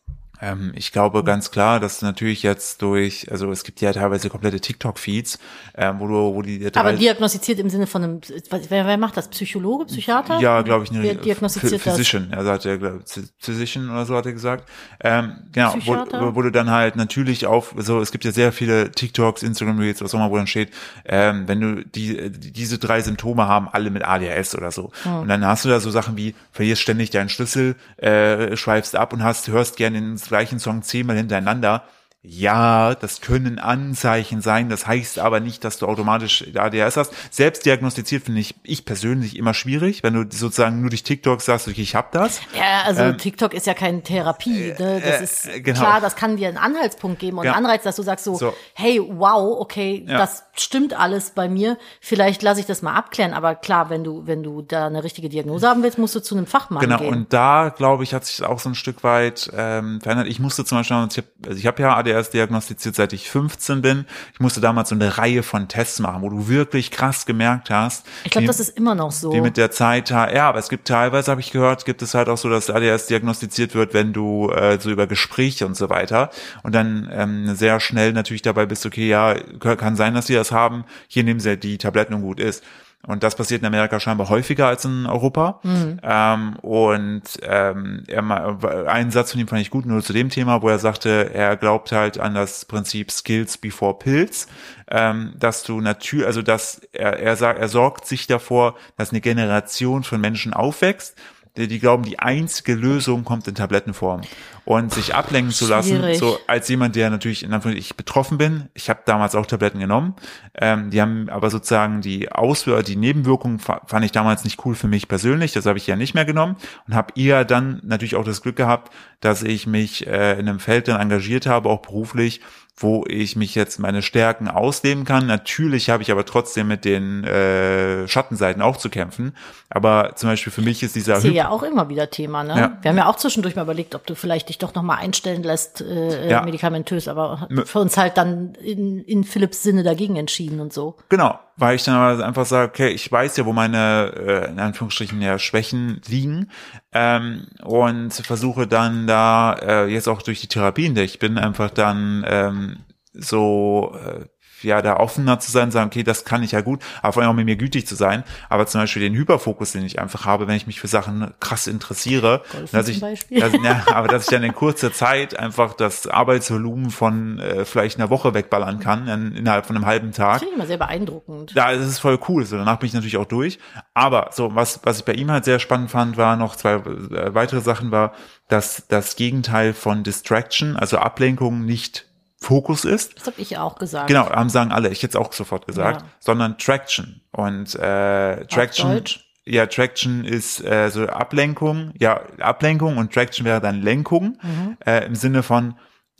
[0.43, 4.61] Ähm, ich glaube ganz klar, dass natürlich jetzt durch, also es gibt ja teilweise komplette
[4.61, 5.39] TikTok-Feeds,
[5.77, 9.17] ähm, wo du, wo die Aber diagnostiziert im Sinne von einem, was- wer, wer macht
[9.17, 9.29] das?
[9.29, 10.41] Psychologe, Psychiater?
[10.41, 11.95] Ja, glaube ich, eine Wer diagnostiziert das?
[11.95, 13.03] Physician, also hat er, glaub,
[13.39, 14.69] Physician oder so hat er gesagt.
[15.01, 16.35] Ähm, genau, wo, Psychiater?
[16.35, 20.03] wo du dann halt natürlich auf, so es gibt ja sehr viele TikToks, Instagram Reels,
[20.03, 20.71] was auch immer, wo dann steht,
[21.05, 24.91] ähm, wenn du die, diese drei Symptome haben, alle mit ADHS oder so.
[25.05, 25.21] Hm.
[25.21, 29.13] Und dann hast du da so Sachen wie, verlierst ständig deinen Schlüssel, äh, schweifst ab
[29.13, 31.85] und hast, hörst gerne den gleichen Song zehnmal hintereinander.
[32.25, 37.13] Ja, das können Anzeichen sein, das heißt aber nicht, dass du automatisch ADHS hast.
[37.33, 41.67] Selbst diagnostiziert finde ich, ich persönlich immer schwierig, wenn du sozusagen nur durch TikTok sagst,
[41.67, 42.41] okay, ich hab das.
[42.57, 44.73] Ja, also TikTok ist ja keine Therapie.
[44.79, 45.03] Ne?
[45.05, 45.81] Das äh, ist äh, genau.
[45.81, 47.55] klar, das kann dir einen Anhaltspunkt geben und Ja.
[47.55, 48.55] einen Anreiz, dass du sagst so, So.
[48.75, 50.19] hey, wow, okay, Ja.
[50.19, 51.79] das stimmt alles bei mir.
[52.01, 53.33] Vielleicht lasse ich das mal abklären.
[53.33, 56.37] Aber klar, wenn du, wenn du da eine richtige Diagnose haben willst, musst du zu
[56.37, 57.09] einem Fachmann Genau, gehen.
[57.09, 60.27] und da, glaube ich, hat sich auch so ein Stück weit ähm, verändert.
[60.29, 63.83] Ich musste zum Beispiel, ich habe also ich hab ja ADS diagnostiziert, seit ich 15
[63.83, 64.07] bin.
[64.35, 68.07] Ich musste damals so eine Reihe von Tests machen, wo du wirklich krass gemerkt hast.
[68.25, 69.33] ich glaube, das ist immer noch so.
[69.33, 72.29] die mit der Zeit, ja, aber es gibt teilweise, habe ich gehört, gibt es halt
[72.29, 76.31] auch so, dass ADS diagnostiziert wird, wenn du äh, so über Gespräche und so weiter
[76.63, 80.53] und dann ähm, sehr schnell natürlich dabei bist, okay, ja, kann sein, dass sie das
[80.53, 82.65] haben, hier nehmen sie die Tabletten und gut ist.
[83.05, 85.59] Und das passiert in Amerika scheinbar häufiger als in Europa.
[86.03, 90.63] Ähm, und ähm, er, einen Satz von ihm fand ich gut, nur zu dem Thema,
[90.63, 94.47] wo er sagte, er glaubt halt an das Prinzip Skills before Pills,
[94.89, 99.21] ähm, dass du natürlich, also dass er, er sagt, er sorgt sich davor, dass eine
[99.21, 101.17] Generation von Menschen aufwächst,
[101.57, 104.23] die, die glauben, die einzige Lösung kommt in Tablettenform.
[104.65, 108.69] Und sich ablenken zu lassen, so als jemand, der natürlich in Anführungszeichen ich betroffen bin,
[108.75, 110.15] ich habe damals auch Tabletten genommen,
[110.55, 114.77] ähm, die haben aber sozusagen die Auswirkungen, die Nebenwirkungen fa- fand ich damals nicht cool
[114.77, 116.57] für mich persönlich, das habe ich ja nicht mehr genommen.
[116.87, 120.61] Und habe eher dann natürlich auch das Glück gehabt, dass ich mich äh, in einem
[120.61, 122.41] Feld dann engagiert habe, auch beruflich,
[122.77, 125.27] wo ich mich jetzt meine Stärken ausleben kann.
[125.27, 129.37] Natürlich habe ich aber trotzdem mit den äh, Schattenseiten auch zu kämpfen.
[129.69, 132.43] Aber zum Beispiel für mich ist dieser ist hier Hyp- ja auch immer wieder Thema,
[132.45, 132.55] ne?
[132.59, 132.79] Ja.
[132.81, 135.43] Wir haben ja auch zwischendurch mal überlegt, ob du vielleicht dich doch noch mal einstellen
[135.43, 136.41] lässt, äh, Ja.
[136.41, 140.97] äh, medikamentös, aber für uns halt dann in, in Philipps Sinne dagegen entschieden und so.
[141.11, 144.59] Genau, weil ich dann aber einfach sage, okay, ich weiß ja, wo meine, äh, in
[144.59, 146.51] Anführungsstrichen, ja, Schwächen liegen
[146.93, 151.39] ähm, und versuche dann da, äh, jetzt auch durch die Therapie, in der ich bin,
[151.39, 152.77] einfach dann ähm,
[153.13, 154.25] so, äh,
[154.63, 157.31] ja, da offener zu sein, sagen, okay, das kann ich ja gut, aber vor allem
[157.33, 158.25] auch mit mir gütig zu sein.
[158.49, 161.67] Aber zum Beispiel den Hyperfokus, den ich einfach habe, wenn ich mich für Sachen krass
[161.67, 166.07] interessiere, Golfen dass ich, dass, ja, aber dass ich dann in kurzer Zeit einfach das
[166.07, 170.35] Arbeitsvolumen von äh, vielleicht einer Woche wegballern kann, in, innerhalb von einem halben Tag.
[170.35, 171.53] Das finde ich immer sehr beeindruckend.
[171.55, 172.45] Ja, das ist voll cool.
[172.45, 173.59] So, danach bin ich natürlich auch durch.
[173.95, 177.35] Aber so, was, was ich bei ihm halt sehr spannend fand, war noch zwei äh,
[177.35, 178.13] weitere Sachen, war,
[178.49, 182.12] dass das Gegenteil von Distraction, also Ablenkung, nicht
[182.43, 183.17] Fokus ist.
[183.19, 184.09] Das habe ich auch gesagt.
[184.09, 186.09] Genau, haben sagen alle, ich hätte es auch sofort gesagt, Ja.
[186.21, 187.23] sondern Traction.
[187.31, 189.03] Und äh, Traction.
[189.45, 194.77] Ja, Traction ist äh, so Ablenkung, ja, Ablenkung und Traction wäre dann Lenkung Mhm.
[194.87, 195.75] äh, im Sinne von,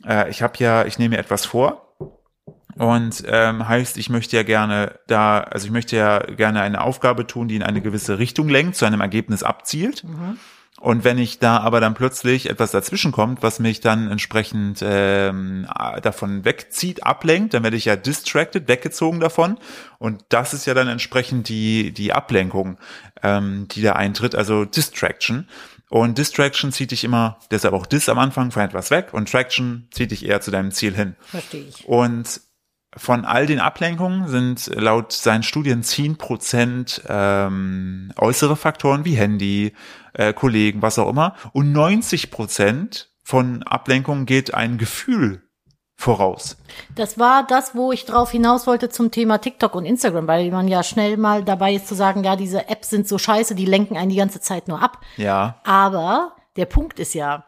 [0.05, 1.95] äh, ich habe ja, ich nehme mir etwas vor
[2.75, 7.25] und ähm, heißt, ich möchte ja gerne da, also ich möchte ja gerne eine Aufgabe
[7.27, 10.03] tun, die in eine gewisse Richtung lenkt, zu einem Ergebnis abzielt.
[10.83, 15.65] Und wenn ich da aber dann plötzlich etwas dazwischen kommt, was mich dann entsprechend ähm,
[16.01, 19.57] davon wegzieht, ablenkt, dann werde ich ja distracted, weggezogen davon.
[19.97, 22.77] Und das ist ja dann entsprechend die, die Ablenkung,
[23.21, 25.47] ähm, die da eintritt, also Distraction.
[25.89, 29.87] Und Distraction zieht dich immer, deshalb auch Dis am Anfang von etwas weg und Traction
[29.91, 31.15] zieht dich eher zu deinem Ziel hin.
[31.21, 31.87] Verstehe ich.
[31.87, 32.41] Und
[32.97, 39.73] von all den Ablenkungen sind laut seinen Studien 10 Prozent ähm, äußere Faktoren wie Handy,
[40.13, 41.35] äh, Kollegen, was auch immer.
[41.53, 45.43] Und 90 Prozent von Ablenkungen geht ein Gefühl
[45.95, 46.57] voraus.
[46.95, 50.67] Das war das, wo ich drauf hinaus wollte zum Thema TikTok und Instagram, weil man
[50.67, 53.95] ja schnell mal dabei ist zu sagen, ja, diese Apps sind so scheiße, die lenken
[53.95, 54.99] einen die ganze Zeit nur ab.
[55.17, 55.61] Ja.
[55.63, 57.45] Aber der Punkt ist ja,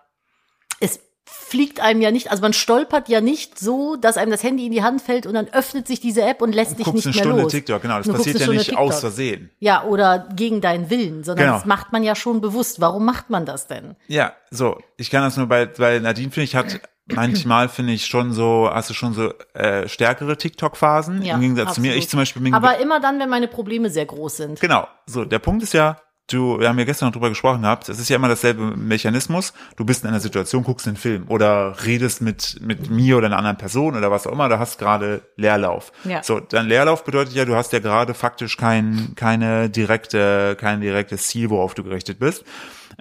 [1.38, 4.72] fliegt einem ja nicht, also man stolpert ja nicht so, dass einem das Handy in
[4.72, 7.24] die Hand fällt und dann öffnet sich diese App und lässt dich nicht eine mehr
[7.24, 7.52] Stunde los.
[7.52, 7.98] TikTok, genau.
[8.00, 9.00] Das passiert ja nicht aus TikTok.
[9.02, 9.52] Versehen.
[9.60, 11.58] Ja, oder gegen deinen Willen, sondern Genau.
[11.58, 12.82] das macht man ja schon bewusst.
[12.82, 13.96] Warum macht man das denn?
[14.08, 14.80] Ja, so.
[14.98, 18.70] Ich kann das nur bei, weil Nadine, finde ich, hat manchmal, finde ich, schon so,
[18.74, 21.90] hast du schon so äh, stärkere TikTok-Phasen Ja, im Gegensatz zu mir.
[21.90, 22.04] absolut.
[22.04, 24.60] Ich zum Beispiel bin Aber immer dann, wenn meine Probleme sehr groß sind.
[24.60, 24.88] Genau.
[25.06, 25.98] So, der Punkt ist ja,
[26.28, 29.54] du, wir haben ja gestern noch drüber gesprochen gehabt, es ist ja immer dasselbe Mechanismus.
[29.76, 33.38] Du bist in einer Situation, guckst einen Film oder redest mit, mit mir oder einer
[33.38, 35.92] anderen Person oder was auch immer, da hast gerade Leerlauf.
[36.04, 36.24] Ja.
[36.24, 41.28] So, dann Leerlauf bedeutet ja, du hast ja gerade faktisch kein, keine direkte, kein direktes
[41.28, 42.44] Ziel, worauf du gerichtet bist.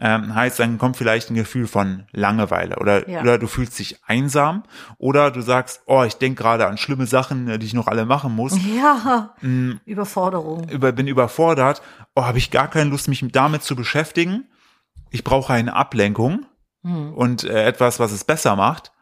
[0.00, 3.20] Ähm, heißt, dann kommt vielleicht ein Gefühl von Langeweile oder, Ja.
[3.20, 4.64] oder du fühlst dich einsam
[4.98, 8.04] oder du sagst, oh, ich denke gerade an schlimme Sachen, äh, die ich noch alle
[8.04, 9.74] machen muss Ja, Mm.
[9.84, 10.68] Überforderung.
[10.68, 11.80] über, bin überfordert,
[12.14, 14.44] oh, habe ich gar keine Lust, mich damit zu beschäftigen.
[15.10, 16.46] Ich brauche eine Ablenkung
[16.82, 18.92] und äh, etwas, was es besser macht.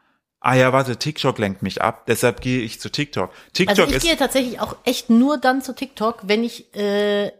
[0.45, 3.31] Ah ja, warte, TikTok lenkt mich ab, deshalb gehe ich zu TikTok.
[3.53, 7.31] TikTok Also ich ist gehe tatsächlich auch echt nur dann zu TikTok, wenn ich äh,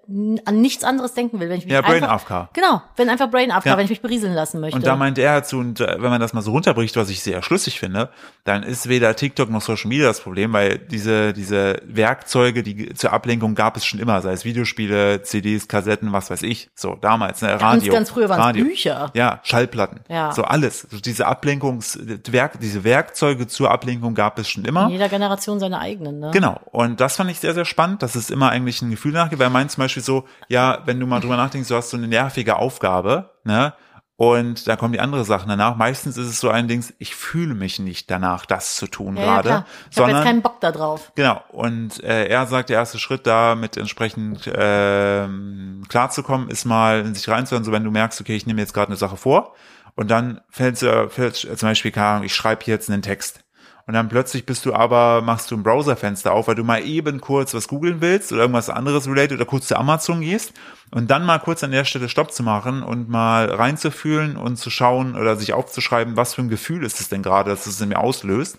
[0.46, 1.50] an nichts anderes denken will.
[1.50, 2.48] Wenn ich mich Ja, Brain AFK.
[2.54, 3.78] Genau, wenn einfach Brain AFK, Ja.
[3.78, 4.78] wenn ich mich berieseln lassen möchte.
[4.78, 7.22] und da meinte er dazu, und äh, wenn man das mal so runterbricht, was ich
[7.22, 8.10] sehr schlüssig finde,
[8.46, 13.12] dann ist weder TikTok noch Social Media das Problem, weil diese, diese Werkzeuge, die zur
[13.12, 17.42] Ablenkung gab es schon immer, sei es Videospiele, CDs, Kassetten, was weiß ich, so damals,
[17.42, 17.92] ne, Radio.
[17.94, 18.64] ganz früher waren's Radio.
[18.66, 19.12] Bücher.
[19.14, 20.00] Ja, Schallplatten.
[20.08, 20.32] Ja.
[20.32, 20.88] So alles.
[20.90, 22.00] So diese Ablenkungs,
[22.30, 24.86] Werk, diese Werkzeuge zur Ablenkung gab es schon immer.
[24.86, 26.30] In jeder Generation seine eigenen, ne?
[26.32, 26.60] Genau.
[26.72, 29.50] Und das fand ich sehr, sehr spannend, dass es immer eigentlich ein Gefühl nachgeht, weil
[29.50, 32.58] meint zum Beispiel so, ja, wenn du mal drüber nachdenkst, du hast so eine nervige
[32.58, 33.74] Aufgabe, ne?
[34.16, 35.76] Und da kommen die andere Sachen danach.
[35.76, 39.24] Meistens ist es so ein Dings, ich fühle mich nicht danach, das zu tun Ja,
[39.24, 39.50] gerade.
[39.50, 39.66] ja, klar.
[39.68, 41.12] Ich habe sondern, jetzt keinen Bock da drauf.
[41.16, 47.00] Genau, und äh, er sagt, der erste Schritt da mit entsprechend ähm, klarzukommen, ist mal
[47.00, 49.56] in sich reinzuhören, so wenn du merkst, okay, ich nehme jetzt gerade eine Sache vor
[49.96, 53.44] und dann fällt fällt, zum Beispiel, keine Ahnung, ich schreibe jetzt einen Text.
[53.86, 57.20] Und dann plötzlich bist du aber, machst du ein Browserfenster auf, weil du mal eben
[57.20, 60.54] kurz was googeln willst oder irgendwas anderes related oder kurz zu Amazon gehst
[60.92, 64.70] und dann mal kurz an der Stelle Stopp zu machen und mal reinzufühlen und zu
[64.70, 67.90] schauen oder sich aufzuschreiben, was für ein Gefühl ist es denn gerade, dass es in
[67.90, 68.58] mir auslöst.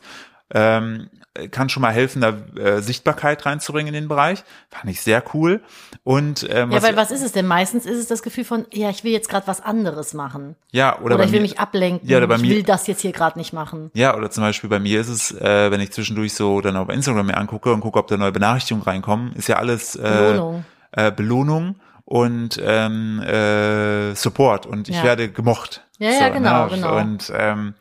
[0.53, 1.09] Ähm,
[1.51, 4.45] kann schon mal helfen, da äh, Sichtbarkeit reinzubringen in den Bereich.
[4.70, 5.62] Fand ich sehr cool.
[6.05, 7.45] Und ähm, Ja, was, weil was ist es denn?
[7.47, 10.55] Meistens ist es das Gefühl von, ja, ich will jetzt gerade was anderes machen.
[10.70, 12.09] ja, oder, Oder, ich will mir, mich ablenken.
[12.09, 13.90] Ja, oder bei ich mir- will das jetzt hier gerade nicht machen.
[13.95, 16.88] Ja, oder zum Beispiel bei mir ist es, äh, wenn ich zwischendurch so dann auf
[16.88, 20.64] Instagram mir angucke und gucke, ob da neue Benachrichtigungen reinkommen, ist ja alles äh, Belohnung.
[20.92, 25.03] äh, Belohnung und ähm, äh, Support und ich Ja.
[25.03, 25.84] werde gemocht.
[25.99, 26.97] Ja, ja, genau, genau.
[26.99, 27.74] Und ähm,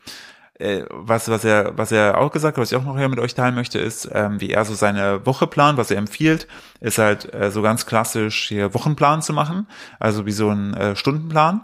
[0.60, 3.34] was, was er, was er auch gesagt hat, was ich auch noch hier mit euch
[3.34, 6.46] teilen möchte, ist, ähm, wie er so seine Woche plant, was er empfiehlt,
[6.80, 9.66] ist halt äh, so ganz klassisch hier Wochenplan zu machen,
[9.98, 11.62] also wie so ein äh, Stundenplan.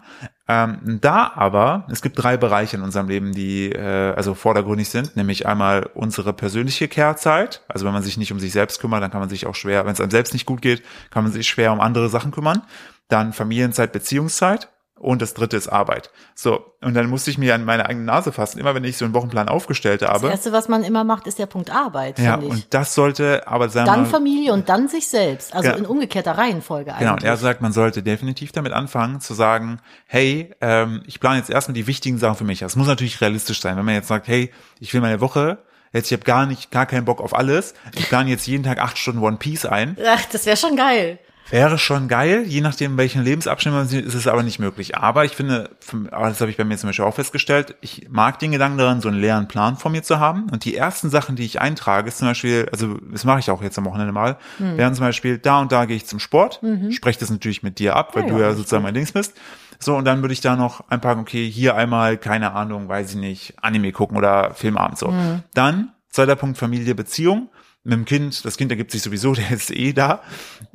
[0.48, 5.14] Ähm, da aber, es gibt drei Bereiche in unserem Leben, die äh, also vordergründig sind,
[5.14, 9.12] nämlich einmal unsere persönliche Kehrzeit, also wenn man sich nicht um sich selbst kümmert, dann
[9.12, 11.46] kann man sich auch schwer, wenn es einem selbst nicht gut geht, kann man sich
[11.46, 12.62] schwer um andere Sachen kümmern.
[13.06, 14.68] Dann Familienzeit, Beziehungszeit
[15.00, 16.10] und das dritte ist Arbeit.
[16.34, 19.04] So, und dann musste ich mir an meine eigene Nase fassen, immer wenn ich so
[19.04, 20.28] einen Wochenplan aufgestellt Das habe.
[20.28, 22.52] Erste, was man immer macht, ist der Punkt Arbeit, Ja, finde ich.
[22.52, 25.54] und das sollte aber sagen wir Dann mal, Familie und dann sich selbst.
[25.54, 25.74] Also Ja.
[25.74, 27.00] in umgekehrter Reihenfolge eigentlich.
[27.00, 31.38] Genau, und er sagt, man sollte definitiv damit anfangen zu sagen, hey, ähm, ich plane
[31.38, 32.60] jetzt erstmal die wichtigen Sachen für mich.
[32.60, 33.76] Das muss natürlich realistisch sein.
[33.76, 35.58] Wenn man jetzt sagt, hey, ich will meine Woche,
[35.92, 38.78] jetzt ich habe gar nicht, gar keinen Bock auf alles, ich plane jetzt jeden Tag
[38.78, 41.18] acht Stunden One Piece ein, Ach, das wäre schon geil.
[41.50, 44.96] Wäre schon geil, je nachdem, welchen Lebensabschnitt man sieht, ist es aber nicht möglich.
[44.96, 45.70] Aber ich finde,
[46.10, 49.00] aber das habe ich bei mir zum Beispiel auch festgestellt, ich mag den Gedanken daran,
[49.00, 50.48] so einen leeren Plan vor mir zu haben.
[50.50, 53.62] Und die ersten Sachen, die ich eintrage, ist zum Beispiel, also das mache ich auch
[53.62, 54.76] jetzt am Wochenende mal, Hm.
[54.78, 57.96] wären zum Beispiel, da und da gehe ich zum Sport, spreche das natürlich mit dir
[57.96, 58.28] ab, weil Mhm.
[58.30, 59.34] Ja, du ja, sozusagen mein Dings bist.
[59.78, 63.16] So, und dann würde ich da noch einpacken, okay, hier einmal, keine Ahnung, weiß ich
[63.16, 65.08] nicht, Anime gucken oder Filmabend so.
[65.08, 65.42] Mhm.
[65.54, 67.48] Dann, zweiter Punkt, Familie, Beziehung.
[67.82, 70.22] Mit dem Kind, das Kind ergibt sich sowieso, der ist eh da.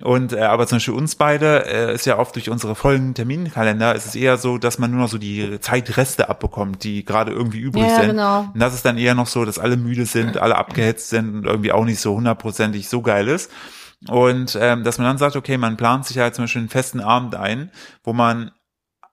[0.02, 3.94] Und äh, aber zum Beispiel uns beide äh, ist ja oft durch unsere vollen Terminkalender
[3.94, 7.60] ist es eher so, dass man nur noch so die Zeitreste abbekommt, die gerade irgendwie
[7.60, 8.08] übrig Ja, sind.
[8.12, 8.50] genau.
[8.54, 11.46] Und das ist dann eher noch so, dass alle müde sind, alle abgehetzt sind und
[11.46, 13.52] irgendwie auch nicht so hundertprozentig so geil ist.
[14.08, 17.00] Und ähm, dass man dann sagt, okay, man plant sich halt zum Beispiel einen festen
[17.00, 17.72] Abend ein,
[18.04, 18.52] wo man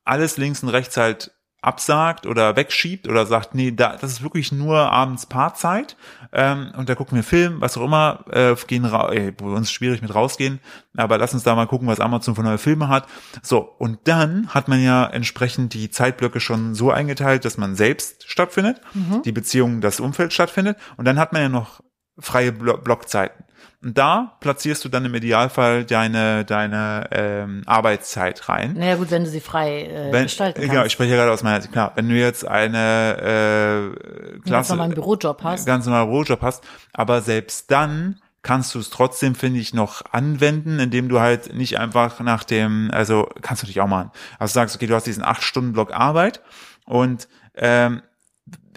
[0.05, 1.31] alles links und rechts halt
[1.63, 5.97] absagt oder wegschiebt oder sagt, nee, da, das ist wirklich nur abends Paarzeit
[6.33, 10.03] ähm, und da gucken wir Film, was auch immer, äh, gehen ey, bei uns schwierig
[10.03, 10.59] mit rausgehen,
[10.97, 13.07] aber lass uns da mal gucken, was Amazon für neue Filme hat.
[13.43, 18.29] So, und dann hat man ja entsprechend die Zeitblöcke schon so eingeteilt, dass man selbst
[18.29, 18.81] stattfindet,
[19.25, 21.81] die Beziehung, das Umfeld stattfindet und dann hat man ja noch
[22.19, 23.45] freie Blo Blockzeiten.
[23.85, 28.75] Und da platzierst du dann im Idealfall deine, deine ähm, Arbeitszeit rein.
[28.75, 30.71] Naja gut, wenn du sie frei äh, Wenn, gestalten kannst.
[30.71, 31.73] genau, ich spreche ja gerade aus meiner Sicht.
[31.73, 35.67] Klar, wenn du jetzt eine äh, Ganz Klasse, normal einen Bürojob hast.
[35.67, 40.79] ganz normalen Bürojob hast, aber selbst dann kannst du es trotzdem, finde ich, noch anwenden,
[40.79, 44.11] indem du halt nicht einfach nach dem, also kannst du dich auch machen.
[44.39, 46.41] Also du sagst, okay, du hast diesen acht Stunden Block Arbeit
[46.85, 48.03] und ähm,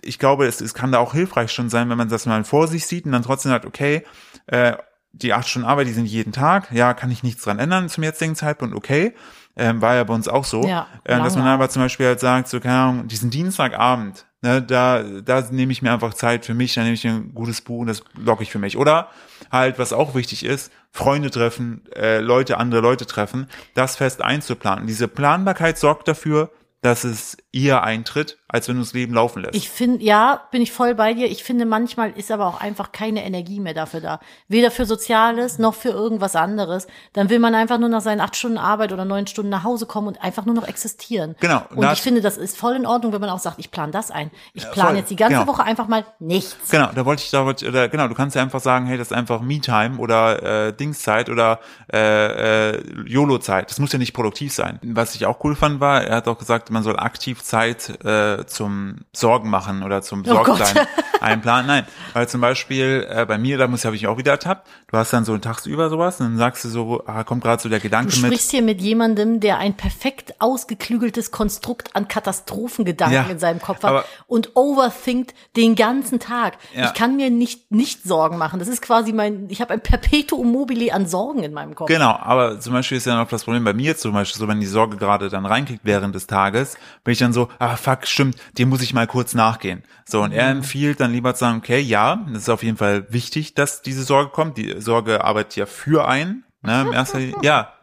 [0.06, 2.68] ich glaube, es, es kann da auch hilfreich schon sein, wenn man das mal vor
[2.68, 4.04] sich sieht und dann trotzdem sagt, okay,
[4.48, 4.74] äh,
[5.12, 8.04] die acht Stunden Arbeit, die sind jeden Tag, ja, kann ich nichts dran ändern zum
[8.04, 9.14] jetzigen Zeitpunkt, okay.
[9.58, 10.68] Ähm, war ja bei uns auch so.
[10.68, 14.62] Ja, äh, dass man aber zum Beispiel halt sagt, so, keine Ahnung, diesen Dienstagabend, ne,
[14.62, 17.80] da, da nehme ich mir einfach Zeit für mich, da nehme ich ein gutes Buch
[17.80, 18.76] und das logge ich für mich.
[18.76, 19.10] Oder
[19.50, 24.88] halt, was auch wichtig ist, Freunde treffen, äh, Leute, andere Leute treffen, das fest einzuplanen.
[24.88, 26.52] Diese Planbarkeit sorgt dafür,
[26.82, 29.54] dass es eher eintritt, als wenn du das Leben laufen lässt.
[29.56, 31.28] Ich finde, ja, bin ich voll bei dir.
[31.30, 34.20] Ich finde, manchmal ist aber auch einfach keine Energie mehr dafür da.
[34.48, 36.88] Weder für Soziales noch für irgendwas anderes.
[37.14, 39.86] Dann will man einfach nur nach seinen acht Stunden Arbeit oder neun Stunden nach Hause
[39.86, 41.36] kommen und einfach nur noch existieren.
[41.40, 41.62] Genau.
[41.70, 43.92] Und Das- ich finde, das ist voll in Ordnung, wenn man auch sagt, ich plane
[43.92, 44.32] das ein.
[44.54, 45.48] Ich plane jetzt die ganze Genau.
[45.52, 46.72] Woche einfach mal nichts.
[46.72, 48.98] Genau, da wollte ich, da wollte ich, oder genau, du kannst ja einfach sagen, hey,
[48.98, 51.60] das ist einfach Me-Time oder äh, Dingszeit oder
[51.94, 53.70] äh, äh, YOLO-Zeit.
[53.70, 54.80] Das muss ja nicht produktiv sein.
[54.84, 58.45] Was ich auch cool fand, war, er hat auch gesagt, man soll aktiv Zeit äh,
[58.46, 60.58] äh, zum Sorgen machen oder zum Oh Gott.
[60.58, 60.88] Sorgsein
[61.22, 61.68] einplanen.
[61.68, 64.68] Nein, weil zum Beispiel äh, bei mir, da muss habe ich auch wieder ertappt.
[64.92, 67.70] Du hast dann so tagsüber sowas und dann sagst du so, ah, kommt gerade so
[67.70, 68.26] der Du Gedanke mit.
[68.26, 73.78] sprichst hier mit jemandem, der ein perfekt ausgeklügeltes Konstrukt an Katastrophengedanken Ja, in seinem Kopf
[73.78, 76.58] hat aber- und overthinkt den ganzen Tag.
[76.76, 76.86] Ja.
[76.88, 78.60] Ich kann mir nicht nicht Sorgen machen.
[78.60, 81.88] Das ist quasi mein, ich habe ein Perpetuum mobile an Sorgen in meinem Kopf.
[81.88, 84.60] Genau, aber zum Beispiel ist ja noch das Problem bei mir zum Beispiel so, wenn
[84.60, 88.25] die Sorge gerade dann reinkriegt während des Tages, bin ich dann so, ah fuck, stimmt,
[88.58, 89.84] dem muss ich mal kurz nachgehen.
[90.06, 93.06] So, und er empfiehlt dann lieber zu sagen, okay, ja, das ist auf jeden Fall
[93.10, 94.58] wichtig, dass diese Sorge kommt.
[94.58, 97.75] Die Sorge arbeitet ja für einen, ne, im ersten, ja.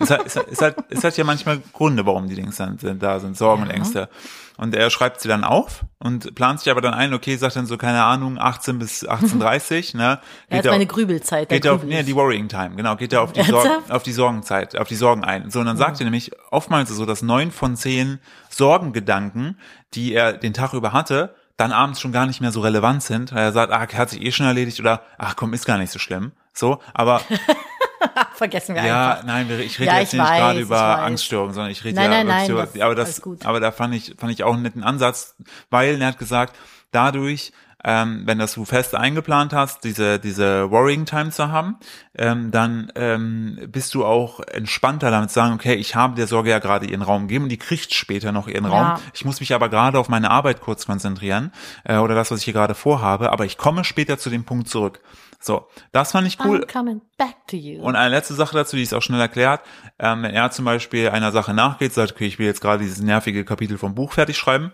[0.00, 2.78] Es hat, es, hat, es, hat, es hat ja manchmal Gründe, warum die Dings dann
[2.78, 4.08] sind, da sind, Sorgen und Ängste.
[4.56, 7.66] Und er schreibt sie dann auf und plant sich aber dann ein, okay, sagt dann
[7.66, 10.18] so, keine Ahnung, 18 bis 18.30 ne?
[10.48, 11.50] Er hat er meine auf- Grübelzeit.
[11.50, 14.12] da Geht auf, nee, die Worrying Time, genau, geht er auf die, Sorgen, auf die
[14.12, 15.50] Sorgenzeit, auf die Sorgen ein.
[15.50, 18.18] So, und dann sagt er nämlich, oftmals so, dass neun von zehn
[18.50, 19.58] Sorgengedanken,
[19.94, 23.32] die er den Tag über hatte, dann abends schon gar nicht mehr so relevant sind,
[23.32, 25.90] weil er sagt, ah, hat sich eh schon erledigt oder, ach komm, ist gar nicht
[25.92, 26.32] so schlimm.
[26.52, 27.20] So, aber
[28.34, 29.24] Vergessen wir ja, einfach.
[29.24, 30.98] nein, wir- ich rede Ja, jetzt ich nicht weiß, gerade über.
[31.02, 33.44] Angststörungen, sondern ich rede Nein, ja nein, nein, das- über, aber das, gut.
[33.44, 35.34] aber da fand ich, fand ich auch einen netten Ansatz,
[35.70, 36.54] weil er hat gesagt,
[36.92, 37.52] dadurch,
[37.84, 41.76] ähm, wenn das du fest eingeplant hast, diese, diese Worrying Time zu haben,
[42.16, 46.50] ähm, dann ähm, bist du auch entspannter damit zu sagen, okay, ich habe der Sorge
[46.50, 48.80] ja gerade ihren Raum gegeben und die kriegt später noch ihren Raum.
[48.82, 49.00] Ja.
[49.14, 51.52] Ich muss mich aber gerade auf meine Arbeit kurz konzentrieren
[51.84, 54.68] äh, oder das, was ich hier gerade vorhabe, aber ich komme später zu dem Punkt
[54.68, 55.00] zurück.
[55.40, 56.64] So, das fand ich cool.
[56.64, 57.80] I'm coming back to you.
[57.80, 59.60] Und eine letzte Sache dazu, die ist auch schnell erklärt.
[59.98, 63.00] Ähm, wenn er zum Beispiel einer Sache nachgeht, sagt, okay, ich will jetzt gerade dieses
[63.00, 64.72] nervige Kapitel vom Buch fertig schreiben.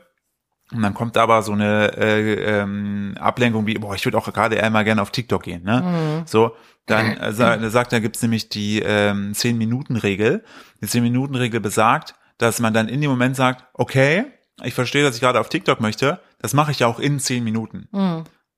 [0.73, 4.63] Und dann kommt aber so eine äh, ähm, Ablenkung wie, boah, ich würde auch gerade
[4.63, 5.63] einmal gerne auf TikTok gehen.
[5.63, 6.25] Ne?
[6.27, 6.57] So,
[6.87, 7.33] dann äh,
[7.71, 10.43] sagt, da gibt's nämlich die ähm, 10-Minuten-Regel.
[10.81, 14.25] Die 10-Minuten-Regel besagt, dass man dann in dem Moment sagt, okay,
[14.63, 17.45] ich verstehe, dass ich gerade auf TikTok möchte, das mache ich ja auch in 10
[17.45, 17.89] Minuten.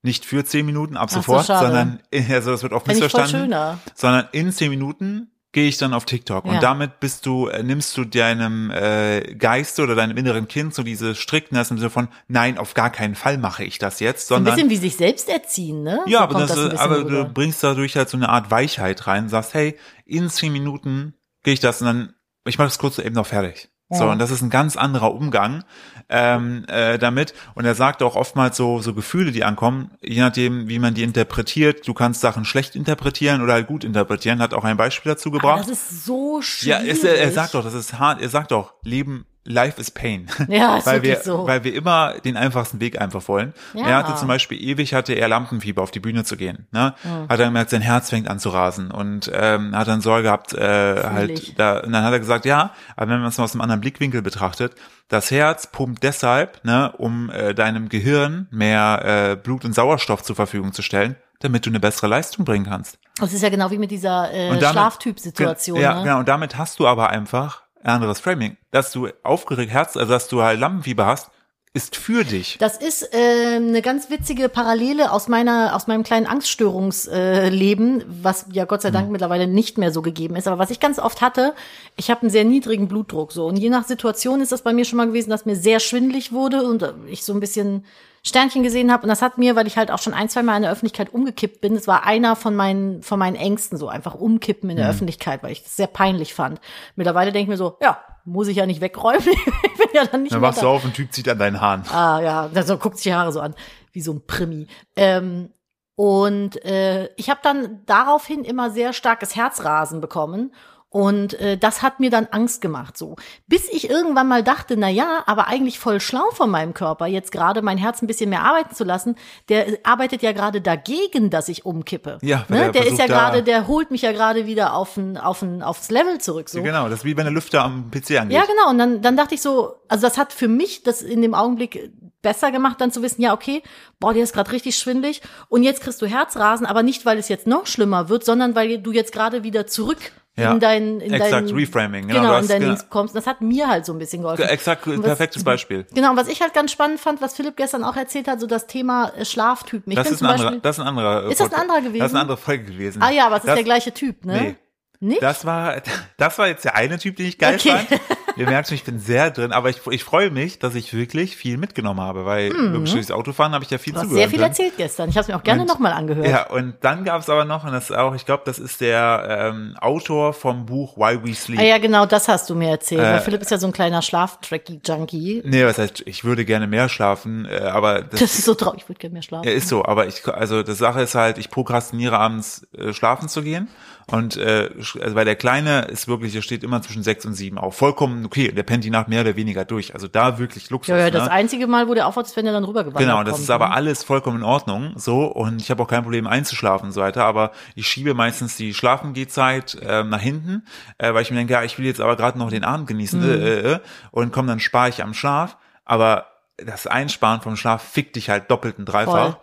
[0.06, 2.00] Nicht für 10 Minuten ab so, sofort, sondern,
[2.30, 3.78] also das wird oft voll missverstanden schöner.
[3.94, 6.52] sondern in zehn Minuten gehe ich dann auf TikTok Ja.
[6.52, 10.82] und damit bist du äh, nimmst du deinem äh, Geist oder deinem inneren Kind so
[10.82, 14.36] diese Strictness im Sinne von nein auf gar keinen Fall mache ich das jetzt Ein
[14.44, 16.00] sondern bisschen wie sich selbst erziehen, ne?
[16.06, 19.06] ja So aber das, ein bisschen aber du bringst dadurch halt so eine Art Weichheit
[19.06, 22.14] rein sagst hey in zehn Minuten gehe ich das und dann
[22.46, 24.12] ich mache das kurz eben noch fertig so Ja.
[24.12, 25.62] und das ist ein ganz anderer Umgang
[26.08, 30.68] ähm, äh, damit und er sagt auch oftmals so so Gefühle die ankommen je nachdem
[30.68, 34.64] wie man die interpretiert du kannst Sachen schlecht interpretieren oder halt gut interpretieren hat auch
[34.64, 36.88] ein Beispiel dazu Aber gebracht das ist so ja, schwierig.
[36.88, 38.20] ist, er, er sagt doch, das ist hart.
[38.20, 40.26] Er sagt doch, Leben, Life is Pain.
[40.48, 41.46] Ja, ist weil wir, so.
[41.46, 43.52] weil wir immer den einfachsten Weg einfach wollen.
[43.74, 43.86] Ja.
[43.86, 46.66] Er hatte zum Beispiel ewig hatte er Lampenfieber auf die Bühne zu gehen.
[46.70, 46.94] Ne?
[47.28, 50.52] Hat dann gemerkt, sein Herz fängt an zu rasen und ähm, hat dann Sorge gehabt,
[50.52, 51.80] äh, halt da.
[51.80, 54.22] Und dann hat er gesagt, ja, aber wenn man es mal aus einem anderen Blickwinkel
[54.22, 54.74] betrachtet,
[55.08, 60.36] das Herz pumpt deshalb, ne, um äh, deinem Gehirn mehr äh, Blut und Sauerstoff zur
[60.36, 62.98] Verfügung zu stellen, damit du eine bessere Leistung bringen kannst.
[63.18, 65.80] Das ist ja genau wie mit dieser äh, Schlaftyp-Situation.
[65.80, 66.02] Ja, ne?
[66.02, 66.18] genau.
[66.18, 68.56] Und damit hast du aber einfach ein anderes Framing.
[68.70, 71.30] Dass du aufgeregt Herz, also dass du halt Lampenfieber hast,
[71.76, 72.56] ist für dich.
[72.58, 78.46] Das ist äh, eine ganz witzige Parallele aus meiner aus meinem kleinen Angststörungsleben, äh, was
[78.50, 78.90] ja Gott sei.
[78.90, 80.48] Dank mittlerweile nicht mehr so gegeben ist.
[80.48, 81.54] Aber was ich ganz oft hatte,
[81.96, 84.86] ich habe einen sehr niedrigen Blutdruck so und je nach Situation ist das bei mir
[84.86, 87.84] schon mal gewesen, dass mir sehr schwindelig wurde und äh, ich so ein bisschen
[88.26, 90.56] Sternchen gesehen habe und das hat mir, weil ich halt auch schon ein, zwei Mal
[90.56, 94.14] in der Öffentlichkeit umgekippt bin, das war einer von meinen von meinen Ängsten so einfach
[94.14, 96.60] umkippen in der Öffentlichkeit, weil ich das sehr peinlich fand.
[96.96, 100.24] Mittlerweile denke ich mir so, ja, muss ich ja nicht wegräumen, ich bin ja dann
[100.24, 101.84] nicht Dann wachst du auf und Typ zieht an deinen Haaren.
[101.92, 103.54] Ah ja, also guckt sich die Haare so an,
[103.92, 104.66] wie so ein Primi.
[104.96, 105.50] Ähm,
[105.94, 110.52] und äh, ich habe dann daraufhin immer sehr starkes Herzrasen bekommen.
[110.96, 113.16] Und äh, das hat mir dann Angst gemacht, so.
[113.46, 117.32] Bis ich irgendwann mal dachte, na ja, aber eigentlich voll schlau von meinem Körper, jetzt
[117.32, 119.14] gerade mein Herz ein bisschen mehr arbeiten zu lassen.
[119.50, 122.16] Der arbeitet ja gerade dagegen, dass ich umkippe.
[122.22, 122.72] Ja, ne?
[122.72, 125.62] der der ist ja gerade, der holt mich ja gerade wieder auf ein, auf ein,
[125.62, 126.62] aufs Level zurück, so.
[126.62, 128.34] Genau, das ist wie wenn der Lüfter am PC angeht.
[128.34, 128.70] Ja, genau.
[128.70, 131.92] Und dann, dann dachte ich so, also das hat für mich das in dem Augenblick
[132.22, 133.62] besser gemacht, dann zu wissen, ja, okay,
[134.00, 135.20] boah, dir ist gerade richtig schwindelig
[135.50, 138.78] und jetzt kriegst du Herzrasen, aber nicht, weil es jetzt noch schlimmer wird, sondern weil
[138.78, 139.98] du jetzt gerade wieder zurück
[140.38, 142.76] Ja, in dein, in exakt, dein, Reframing, genau, genau, du in hast- dein genau.
[142.90, 143.14] Kommst.
[143.16, 144.44] Das hat mir halt so ein bisschen geholfen.
[144.44, 145.86] Exakt, was- perfektes Beispiel.
[145.94, 148.46] Genau, und was ich halt ganz spannend fand, was Philipp gestern auch erzählt hat, so
[148.46, 149.92] das Thema äh, Schlaftypen.
[149.92, 151.24] Ich Das ist ein Beispiel, anderer, das ist ein anderer.
[151.26, 151.98] äh, Ist das ein anderer gewesen?
[152.00, 153.00] Das ist eine andere Folge gewesen.
[153.02, 154.40] ah ja, aber es ist der gleiche Typ, ne?
[154.40, 154.56] Nee.
[155.00, 155.22] Nicht?
[155.22, 155.76] Das war,
[156.18, 157.70] das war jetzt der eine Typ, den ich geil Okay.
[157.70, 158.00] fand.
[158.36, 161.36] Ihr merkt schon, ich bin sehr drin, aber ich, ich freue mich, dass ich wirklich
[161.36, 162.72] viel mitgenommen habe, weil mhm.
[162.72, 164.30] wirklich durchs Autofahren habe ich ja viel du hast zugehört.
[164.30, 165.08] sehr viel erzählt gestern.
[165.08, 166.28] Ich habe es mir auch gerne nochmal angehört.
[166.28, 168.80] Ja, und dann gab es aber noch, und das ist auch, ich glaube, das ist
[168.80, 171.58] der ähm, Autor vom Buch Why We Sleep.
[171.58, 173.00] Ah, ja, genau, das hast du mir erzählt.
[173.00, 175.42] Äh, Philipp ist ja so ein kleiner Schlaftracky-Junkie.
[175.46, 178.82] Nee, was heißt, ich würde gerne mehr schlafen, äh, aber das, das ist so traurig,
[178.82, 179.48] ich würde gerne mehr schlafen.
[179.48, 183.28] Ja, ist so, aber ich, also die Sache ist halt, ich prokrastiniere abends äh, schlafen
[183.28, 183.68] zu gehen.
[184.08, 187.58] Und äh, also weil der Kleine ist wirklich, der steht immer zwischen sechs und sieben
[187.58, 187.76] auf.
[187.76, 188.52] Vollkommen okay.
[188.52, 189.94] Der pennt die Nacht mehr oder weniger durch.
[189.94, 190.90] Also da wirklich Luxus.
[190.90, 191.32] Ja, ja das ne?
[191.32, 193.68] einzige Mal, wo der aufwacht, ist, wenn er dann rübergewandert Genau, das kommt, ist aber
[193.68, 193.74] ne?
[193.74, 194.92] alles vollkommen in Ordnung.
[194.94, 197.24] So, und ich habe auch kein Problem einzuschlafen und so weiter.
[197.24, 200.64] Aber ich schiebe meistens die Schlafengehzeit äh, nach hinten,
[200.98, 203.20] äh, weil ich mir denke, ja, ich will jetzt aber gerade noch den Abend genießen
[203.20, 203.28] Mhm.
[203.28, 203.78] äh, äh,
[204.12, 205.56] und komm, dann spare ich am Schlaf.
[205.84, 206.26] Aber
[206.58, 209.32] das Einsparen vom Schlaf fickt dich halt doppelt und dreifach.
[209.32, 209.36] Voll.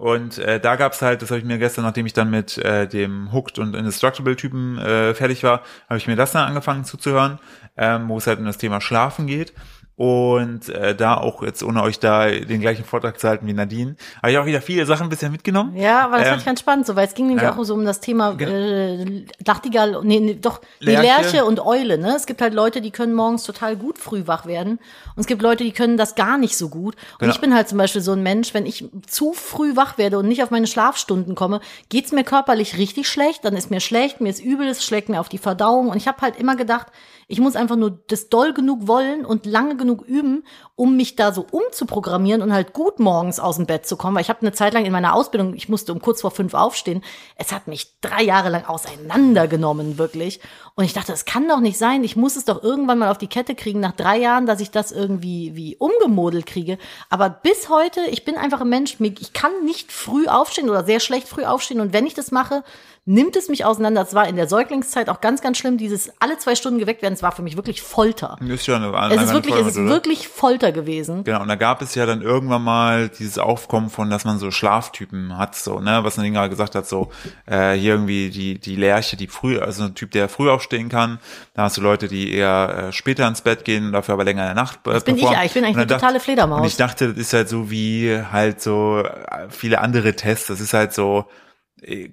[0.00, 2.88] Und äh, da gab's halt, das habe ich mir gestern, nachdem ich dann mit äh,
[2.88, 7.38] dem Hooked und Indestructible-Typen äh, fertig war, habe ich mir das dann angefangen zuzuhören,
[7.76, 9.52] ähm, wo es halt um das Thema Schlafen geht.
[10.00, 13.96] Und äh, da auch jetzt, ohne euch da den gleichen Vortrag zu halten wie Nadine,
[14.22, 15.76] habe ich auch wieder viele Sachen bisher mitgenommen.
[15.76, 17.54] Ja, aber das Ähm, fand ich ganz spannend, so, weil es ging nämlich ja.
[17.54, 21.02] auch so um das Thema äh, Nachtigall, nee, nee, doch, die Lerche.
[21.02, 21.44] Lerche.
[21.44, 22.14] und Eule, ne?
[22.16, 24.78] Es gibt halt Leute, die können morgens total gut früh wach werden
[25.16, 26.94] und es gibt Leute, die können das gar nicht so gut.
[26.94, 27.32] Und Genau.
[27.34, 30.28] ich bin halt zum Beispiel so ein Mensch, wenn ich zu früh wach werde und
[30.28, 34.30] nicht auf meine Schlafstunden komme, geht's mir körperlich richtig schlecht, dann ist mir schlecht, mir
[34.30, 36.86] ist übel, es schlägt mir auf die Verdauung und ich habe halt immer gedacht,
[37.30, 40.42] ich muss einfach nur das doll genug wollen und lange genug üben,
[40.74, 44.16] um mich da so umzuprogrammieren und halt gut morgens aus dem Bett zu kommen.
[44.16, 46.54] Weil ich habe eine Zeit lang in meiner Ausbildung, ich musste um kurz vor fünf
[46.54, 47.04] aufstehen.
[47.36, 50.40] Es hat mich drei Jahre lang auseinandergenommen, wirklich.
[50.74, 52.02] Und ich dachte, es kann doch nicht sein.
[52.02, 54.72] Ich muss es doch irgendwann mal auf die Kette kriegen, nach drei Jahren, dass ich
[54.72, 56.78] das irgendwie wie umgemodelt kriege.
[57.10, 60.98] Aber bis heute, ich bin einfach ein Mensch, ich kann nicht früh aufstehen oder sehr
[60.98, 61.80] schlecht früh aufstehen.
[61.80, 62.64] Und wenn ich das mache,
[63.06, 64.02] nimmt es mich auseinander.
[64.02, 67.14] Es war in der Säuglingszeit auch ganz, ganz schlimm, dieses alle zwei Stunden geweckt werden.
[67.14, 68.36] Es war für mich wirklich Folter.
[68.46, 69.88] Ist ja eine, Es einfach ist eine wirklich, es ist oder?
[69.88, 71.24] wirklich Folter gewesen.
[71.24, 74.50] Genau, und da gab es ja dann irgendwann mal dieses Aufkommen von, dass man so
[74.50, 77.10] Schlaftypen hat, so, ne, was Nadine gerade gesagt hat, so,
[77.46, 81.18] äh, hier irgendwie die, die Lerche, die früh, also ein Typ, der früh aufstehen kann,
[81.54, 84.42] da hast du Leute, die eher äh, später ins Bett gehen und dafür aber länger
[84.42, 85.40] in der Nacht äh, Das bin ich performen.
[85.40, 85.50] eigentlich.
[85.50, 86.60] Ich bin eigentlich eine dann totale dachte- Fledermaus.
[86.60, 90.60] Und ich dachte, das ist halt so wie halt so äh, viele andere Tests, das
[90.60, 91.24] ist halt so,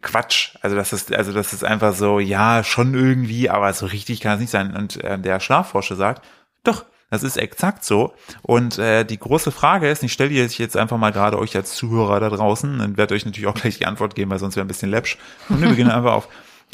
[0.02, 0.56] Quatsch.
[0.62, 4.36] Also das ist, also das ist einfach so, ja, schon irgendwie, aber so richtig kann
[4.36, 4.76] es nicht sein.
[4.76, 6.26] Und äh, der Schlafforscher sagt,
[6.64, 8.14] doch, das ist exakt so.
[8.42, 12.20] Und äh, die große Frage ist, ich stelle jetzt einfach mal gerade euch als Zuhörer
[12.20, 14.70] da draußen und werde euch natürlich auch gleich die Antwort geben, weil sonst wäre ein
[14.70, 15.18] bisschen läppsch.
[15.50, 16.28] Und wir beginnen einfach auf.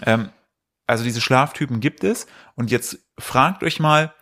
[0.06, 0.30] Ähm,
[0.88, 2.28] also diese Schlaftypen gibt es.
[2.56, 4.14] Und jetzt fragt euch mal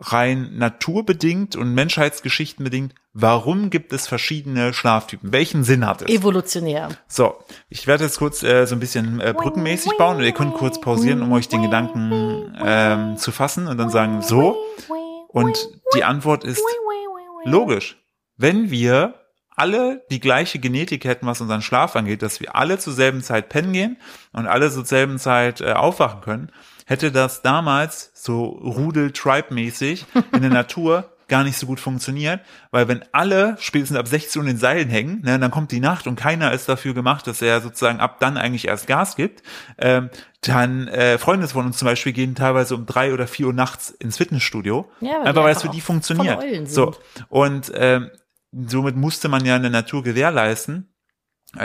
[0.00, 5.32] rein naturbedingt und menschheitsgeschichtenbedingt, warum gibt es verschiedene Schlaftypen?
[5.32, 6.08] Welchen Sinn hat es?
[6.08, 6.88] Evolutionär.
[7.06, 7.36] So,
[7.68, 10.80] ich werde jetzt kurz äh, so ein bisschen äh, brückenmäßig bauen und ihr könnt kurz
[10.80, 14.56] pausieren, um euch den Gedanken ähm, zu fassen und dann sagen, so.
[15.28, 16.64] Und die Antwort ist
[17.44, 17.98] logisch.
[18.36, 19.14] Wenn wir
[19.60, 23.50] alle die gleiche Genetik hätten, was unseren Schlaf angeht, dass wir alle zur selben Zeit
[23.50, 23.98] pennen gehen
[24.32, 26.50] und alle zur selben Zeit äh, aufwachen können,
[26.90, 32.40] hätte das damals so Rudel-Tribe-mäßig in der Natur gar nicht so gut funktioniert,
[32.72, 35.78] weil wenn alle spätestens ab 16 Uhr in den Seilen hängen, ne, dann kommt die
[35.78, 39.44] Nacht und keiner ist dafür gemacht, dass er sozusagen ab dann eigentlich erst Gas gibt,
[39.78, 40.10] ähm,
[40.40, 43.90] dann äh, Freunde von uns zum Beispiel gehen teilweise um drei oder vier Uhr nachts
[43.90, 46.68] ins Fitnessstudio, Ja, weil einfach weil es für die funktioniert.
[46.68, 46.96] So.
[47.28, 48.10] und ähm,
[48.50, 50.89] somit musste man ja in der Natur gewährleisten, äh,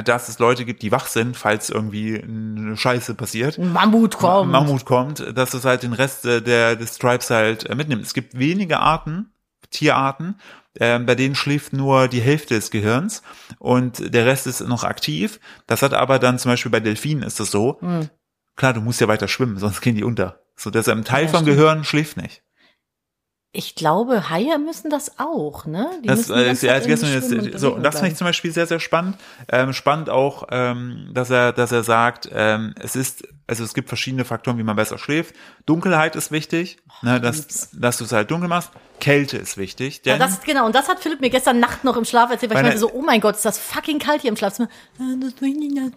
[0.03, 3.57] dass es Leute gibt, die wach sind, falls irgendwie eine Scheiße passiert.
[3.59, 4.51] Ein Mammut kommt.
[4.51, 8.03] Mammut kommt, dass es halt den Rest der des Tribes halt äh, mitnimmt.
[8.03, 9.31] Es gibt wenige Arten,
[9.69, 10.39] Tierarten,
[10.75, 13.21] äh, bei denen schläft nur die Hälfte des Gehirns
[13.59, 15.39] und der Rest ist noch aktiv.
[15.67, 17.77] Das hat aber dann zum Beispiel bei Delfinen ist das so.
[17.81, 18.09] Hm.
[18.55, 20.39] Klar, du musst ja weiter schwimmen, sonst gehen die unter.
[20.55, 21.57] So, dass ein Teil Ja, vom stimmt.
[21.57, 22.41] Gehirn schläft nicht.
[23.56, 25.89] Ich glaube, Haie müssen das auch, ne?
[26.03, 28.80] Die Das, äh, ja, schwimmen jetzt, so, und das finde ich zum Beispiel sehr, sehr
[28.80, 29.18] spannend.
[29.47, 33.88] Ähm, spannend auch, ähm, dass er, dass er sagt, ähm, es ist, also es gibt
[33.88, 35.36] verschiedene Faktoren, wie man besser schläft.
[35.66, 38.72] Dunkelheit ist wichtig, ne, dass, dass du es halt dunkel machst.
[38.99, 41.97] Kälte ist wichtig, Ja, denn das, genau, und das hat Philipp mir gestern Nacht noch
[41.97, 44.22] im Schlaf erzählt, weil ich Meine- meinte so, oh mein Gott, ist das fucking kalt
[44.22, 44.70] hier im Schlafzimmer.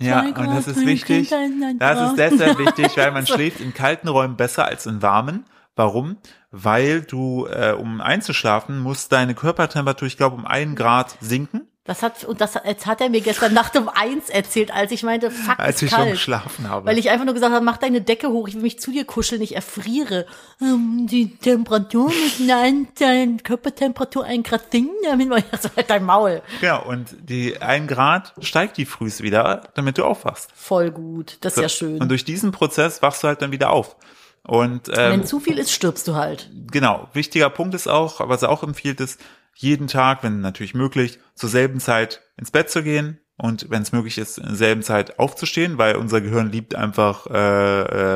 [0.00, 1.30] Ja, und das ist wichtig.
[1.78, 5.44] Das ist deshalb wichtig, weil man schläft in kalten Räumen besser als in warmen.
[5.78, 6.16] Warum?
[6.50, 12.02] Weil du, äh, um einzuschlafen, muss deine Körpertemperatur, ich glaube, um einen Grad sinken, Das
[12.02, 15.30] hat, und das jetzt hat er mir gestern Nacht um eins erzählt, als ich meinte,
[15.30, 16.10] fuck, als ich schon kalt.
[16.10, 16.84] geschlafen habe.
[16.84, 19.04] Weil ich einfach nur gesagt habe, mach deine Decke hoch, ich will mich zu dir
[19.06, 20.26] kuscheln, ich erfriere.
[20.60, 26.04] Ähm, die Temperatur müssen ein, deine Körpertemperatur ein Grad sinken, damit man, also halt dein
[26.04, 26.42] Maul.
[26.60, 30.50] Genau, und die ein Grad steigt die frühst wieder, damit du aufwachst.
[30.54, 32.00] Voll gut, das ist ja schön.
[32.02, 33.96] Und durch diesen Prozess wachst du halt dann wieder auf.
[34.48, 36.50] Und Wenn ähm, zu viel ist, stirbst du halt.
[36.72, 39.20] genau, wichtiger Punkt ist auch, was er auch empfiehlt, ist,
[39.54, 43.92] jeden Tag, wenn natürlich möglich, zur selben Zeit ins Bett zu gehen und wenn es
[43.92, 47.32] möglich ist, in derselben Zeit aufzustehen, weil unser Gehirn liebt einfach äh,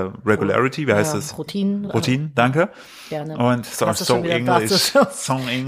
[0.07, 1.37] äh, Regularity, wie heißt Ja, es?
[1.37, 1.85] Routinen.
[1.91, 2.70] Routine, danke.
[3.09, 3.37] Gerne.
[3.37, 4.70] Und so, Hast so schon wieder- English,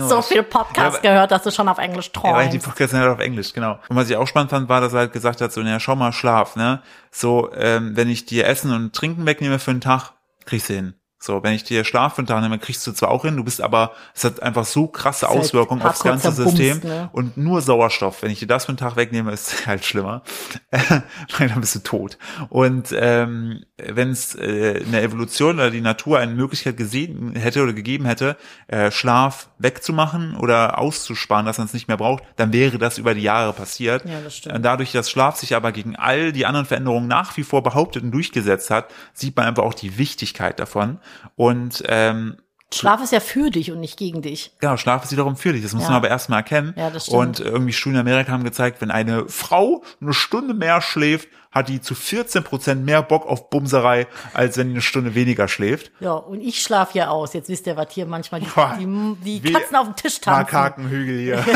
[0.09, 2.67] so viel Podcast Ja, gehört, dass du schon auf Englisch ja, weil die träumst.
[2.67, 3.79] Podcasts sind halt auf Englisch, genau.
[3.89, 5.95] Und was ich auch spannend fand, war, dass er halt gesagt hat, so, naja, schau
[5.97, 6.81] mal, Schlaf, ne?
[7.11, 10.13] So, ähm, wenn ich dir Essen und Trinken wegnehme für einen Tag,
[10.45, 10.95] kriegst du hin.
[11.25, 13.45] So, wenn ich dir Schlaf für einen Tag nehme, kriegst du zwar auch hin, du
[13.45, 17.09] bist aber, es hat einfach so krasse halt Auswirkungen aufs ganze System ne?
[17.13, 18.23] und nur Sauerstoff.
[18.23, 20.23] Wenn ich dir das für einen Tag wegnehme, ist halt schlimmer.
[21.39, 22.19] Weil dann bist du tot.
[22.51, 27.63] Und ähm, wenn es äh, in der Evolution oder die Natur eine Möglichkeit gesehen hätte
[27.63, 28.37] oder gegeben hätte,
[28.69, 33.15] äh, Schlaf wegzumachen oder auszusparen, dass man es nicht mehr braucht, dann wäre das über
[33.15, 34.05] die Jahre passiert.
[34.05, 34.57] Ja, das stimmt.
[34.57, 38.03] Und Dadurch, dass Schlaf sich aber gegen all die anderen Veränderungen nach wie vor behauptet
[38.03, 40.99] und durchgesetzt hat, sieht man einfach auch die Wichtigkeit davon.
[41.37, 42.37] Und ähm,
[42.73, 44.53] Schlaf ist ja für dich und nicht gegen dich.
[44.59, 45.63] Genau, Schlaf ist wiederum für dich.
[45.63, 45.91] Das muss Ja.
[45.91, 46.75] man aber erstmal erkennen.
[46.77, 47.19] Ja, das stimmt.
[47.21, 51.69] Und irgendwie Studien in Amerika haben gezeigt, wenn eine Frau eine Stunde mehr schläft, hat
[51.69, 55.93] die zu 14 Prozent mehr Bock auf Bumserei, als wenn die eine Stunde weniger schläft.
[56.01, 57.33] Ja, und ich schlaf hier aus.
[57.33, 60.41] Jetzt wisst ihr, was hier manchmal die, Boah, die, die Katzen auf dem Tisch tanzen.
[60.43, 61.45] Makakenhügel hier.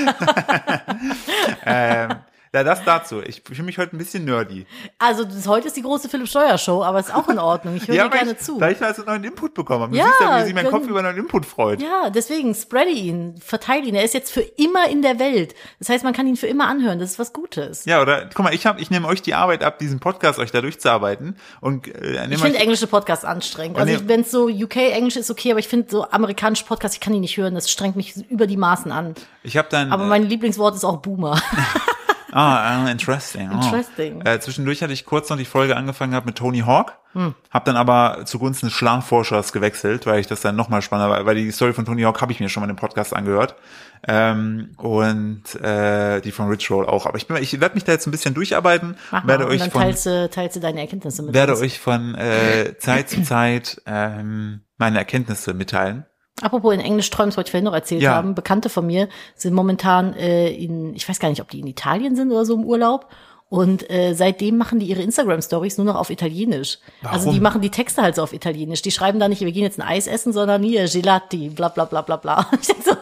[1.64, 2.16] ähm,
[2.52, 3.20] ja, das dazu.
[3.22, 4.66] Ich fühle mich heute ein bisschen nerdy.
[4.98, 7.76] Also heute ist die große Philipp Steuer Show, aber ist auch in Ordnung.
[7.76, 8.58] Ich höre ja, dir gerne ich, zu.
[8.58, 9.92] Da ich also neuen Input bekommen habe.
[9.92, 11.80] Du Ja, siehst ja, wie sich mein können- Kopf über neuen Input freut.
[11.80, 13.94] Ja, deswegen spreade ihn, verteile ihn.
[13.94, 15.54] Er ist jetzt für immer in der Welt.
[15.78, 16.98] Das heißt, man kann ihn für immer anhören.
[16.98, 17.84] Das ist was Gutes.
[17.84, 20.50] Ja, oder guck mal, ich hab, ich nehme euch die Arbeit ab, diesen Podcast euch
[20.50, 23.78] da durchzuarbeiten und äh, Ich finde englische Podcasts anstrengend.
[23.78, 27.12] Also wenn es so UK-Englisch ist, okay, aber ich finde so amerikanische Podcasts, ich kann
[27.12, 27.54] die nicht hören.
[27.54, 29.14] Das strengt mich über die Maßen an.
[29.44, 31.40] ich habe dann Aber äh, mein Lieblingswort ist auch Boomer.
[32.32, 33.50] Ah, ah, interesting.
[33.52, 33.56] Oh.
[33.56, 34.20] Interesting.
[34.24, 37.34] Äh, zwischendurch hatte ich kurz noch die Folge angefangen gehabt mit Tony Hawk, Hm.
[37.50, 41.34] hab dann aber zugunsten des Schlafforschers gewechselt, weil ich das dann nochmal spannender war, weil
[41.34, 43.56] die Story von Tony Hawk habe ich mir schon mal im Podcast angehört
[44.06, 47.06] ähm, und äh, die von Rich Roll auch.
[47.06, 49.48] Aber ich, bin, ich werde mich da jetzt ein bisschen durcharbeiten, Mach werde mal.
[49.50, 51.62] Und euch dann von teilst du, teilst du deine Erkenntnisse mit werde uns.
[51.62, 56.06] euch von äh, Zeit zu Zeit ähm, meine Erkenntnisse mitteilen.
[56.42, 58.14] Apropos in Englisch träumst, wollte ich vorhin noch erzählt Ja.
[58.14, 58.34] haben.
[58.34, 62.16] Bekannte von mir sind momentan äh, in, ich weiß gar nicht, ob die in Italien
[62.16, 63.06] sind oder so im Urlaub.
[63.48, 66.78] Und äh, seitdem machen die ihre Instagram-Stories nur noch auf Italienisch.
[67.02, 67.34] Also Warum?
[67.34, 68.80] die machen die Texte halt so auf Italienisch.
[68.82, 71.84] Die schreiben da nicht, wir gehen jetzt ein Eis essen, sondern hier Gelati, bla bla
[71.84, 72.46] bla bla bla.
[72.62, 72.74] So,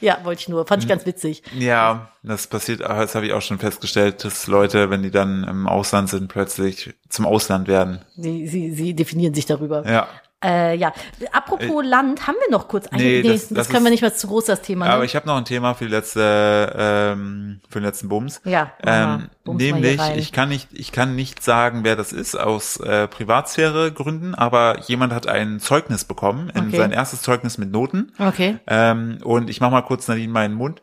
[0.00, 0.66] ja, wollte ich nur.
[0.66, 1.42] Fand ich ganz witzig.
[1.56, 5.66] Ja, das passiert, das habe ich auch schon festgestellt, dass Leute, wenn die dann im
[5.68, 8.00] Ausland sind, plötzlich zum Ausland werden.
[8.16, 9.88] Sie, sie, sie definieren sich darüber.
[9.88, 10.08] Ja.
[10.44, 10.92] Äh, ja.
[11.32, 14.02] Apropos Land, haben wir noch kurz ein, Nee, nee, das- das, das können wir ist-
[14.02, 14.86] nicht, was zu groß das Thema.
[14.86, 14.92] Ne?
[14.92, 18.40] Aber ich habe noch ein Thema für die letzte, ähm, für den letzten Bums.
[18.44, 19.14] Ja, mal.
[19.22, 22.78] ähm, Bums mal nämlich ich kann nicht, ich kann nicht sagen, wer das ist aus
[22.78, 26.76] äh, Privatsphäre Gründen, aber jemand hat ein Zeugnis bekommen, Okay.
[26.76, 28.12] sein erstes Zeugnis mit Noten.
[28.20, 28.58] okay.
[28.68, 30.82] Ähm, und ich mache mal kurz Nadine meinen Mund.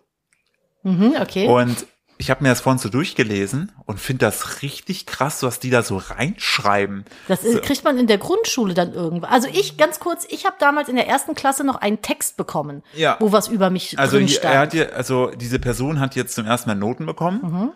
[0.83, 1.47] Mhm, okay.
[1.47, 1.87] Und
[2.17, 5.83] ich habe mir das vorhin so durchgelesen und finde das richtig krass, was die da
[5.83, 7.03] so reinschreiben.
[7.27, 9.29] Das ist, kriegt man in der Grundschule dann irgendwann.
[9.31, 12.83] Also ich, ganz kurz, ich habe damals in der ersten Klasse noch einen Text bekommen,
[12.93, 13.17] Ja.
[13.19, 14.53] wo was über mich Also drin stand.
[14.53, 17.71] er hat hier, also diese Person hat jetzt zum ersten Mal Noten bekommen, Mhm.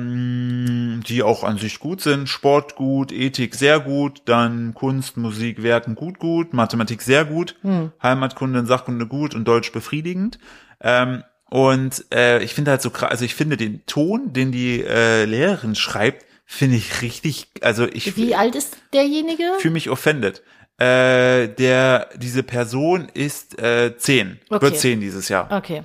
[0.00, 2.28] ähm, die auch an sich gut sind.
[2.28, 7.92] Sport gut, Ethik sehr gut, dann Kunst, Musik, Werken gut, gut, Mathematik sehr gut, Hm.
[8.02, 10.38] Heimatkunde und Sachkunde gut und Deutsch befriedigend.
[10.80, 14.82] Ähm, und äh, ich finde halt so krass, also ich finde den Ton, den die
[14.82, 19.44] äh, Lehrerin schreibt, finde ich richtig, also ich Wie alt ist derjenige?
[19.58, 20.42] fühle mich offended.
[20.78, 24.62] Äh, der, diese Person ist äh, zehn, Okay.
[24.62, 25.50] wird zehn dieses Jahr.
[25.52, 25.82] Okay.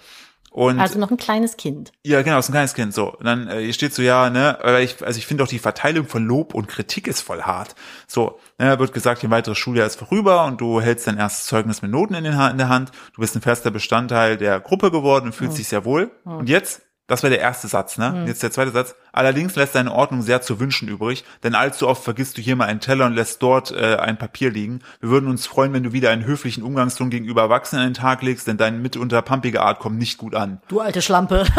[0.55, 1.91] Und Also noch ein kleines Kind.
[2.05, 2.93] ja, genau, ist ein kleines Kind.
[2.93, 5.49] So, und dann äh, hier steht so, ja, ne, aber ich, also ich finde auch
[5.49, 7.75] die Verteilung von Lob und Kritik ist voll hart.
[8.07, 11.81] So, ne, wird gesagt, ein weiteres Schuljahr ist vorüber und du hältst dein erstes Zeugnis
[11.81, 12.91] mit Noten in, den, in der Hand.
[13.13, 16.09] Du bist ein fester Bestandteil der Gruppe geworden und fühlst dich sehr wohl.
[16.23, 18.23] Und jetzt, das wäre der erste Satz, ne?
[18.27, 18.95] Jetzt der zweite Satz.
[19.13, 22.65] Allerdings lässt deine Ordnung sehr zu wünschen übrig, denn allzu oft vergisst du hier mal
[22.65, 24.81] einen Teller und lässt dort äh, ein Papier liegen.
[24.99, 28.23] Wir würden uns freuen, wenn du wieder einen höflichen Umgangston gegenüber Erwachsenen an den Tag
[28.23, 30.61] legst, denn deine mitunter pampige Art kommt nicht gut an.
[30.67, 31.45] Du alte Schlampe.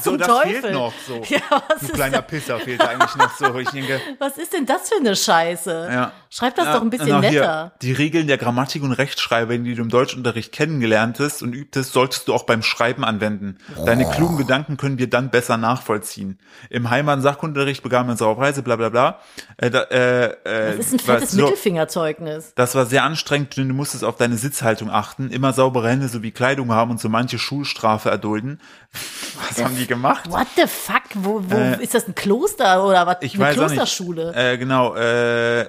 [0.00, 0.60] So, das Teufel.
[0.60, 1.14] fehlt noch so.
[1.28, 3.58] Ja, was Du ist, kleiner Pisser fehlt eigentlich noch so.
[3.58, 5.88] Ich denke, was ist denn das für eine Scheiße?
[5.90, 6.12] ja.
[6.30, 7.72] Schreib das Ja, doch ein bisschen hier, netter.
[7.80, 12.34] Die Regeln der Grammatik und Rechtschreibung, die du im Deutschunterricht kennengelerntest und übtest, solltest du
[12.34, 13.58] auch beim Schreiben anwenden.
[13.86, 16.38] Deine klugen Gedanken können wir dann besser nachvollziehen.
[16.68, 19.18] Im Heimat- und Sachkundenunterricht begaben wir unsere Preise, bla bla bla.
[19.56, 22.52] Äh, da, äh, äh, Das ist ein war fettes so- Mittelfingerzeugnis.
[22.54, 26.30] Das war sehr anstrengend, denn du musstest auf deine Sitzhaltung achten, immer saubere Hände sowie
[26.30, 28.60] Kleidung haben und so manche Schulstrafe erdulden.
[29.48, 30.30] Was haben die gemacht.
[30.30, 31.02] What the fuck?
[31.14, 33.16] Wo, wo äh, ist das ein Kloster oder was?
[33.20, 34.22] Ich Eine weiß Klosterschule?
[34.30, 34.38] Auch nicht.
[34.44, 34.94] Äh, genau.
[34.94, 35.66] Äh,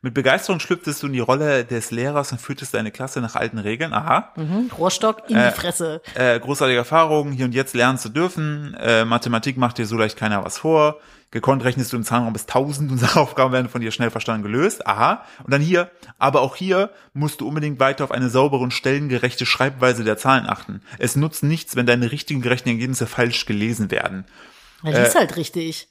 [0.00, 3.58] mit Begeisterung schlüpftest du in die Rolle des Lehrers und führtest deine Klasse nach alten
[3.58, 3.92] Regeln.
[3.92, 4.32] Aha.
[4.36, 6.00] Mhm, Rohrstock in Äh, die Fresse.
[6.14, 8.74] Äh, großartige Erfahrung, hier und jetzt lernen zu dürfen.
[8.80, 10.98] Äh, Mathematik macht dir so leicht keiner was vor.
[11.30, 14.86] Gekonnt rechnest du im Zahnraum bis 1000 und Sachaufgaben werden von dir schnell verstanden gelöst.
[14.86, 15.24] Aha.
[15.44, 19.46] Und dann hier, aber auch hier musst du unbedingt weiter auf eine saubere und stellengerechte
[19.46, 20.80] Schreibweise der Zahlen achten.
[20.98, 24.24] Es nutzt nichts, wenn deine richtigen gerechten Ergebnisse falsch gelesen werden.
[24.84, 25.88] Ja, die ist halt richtig.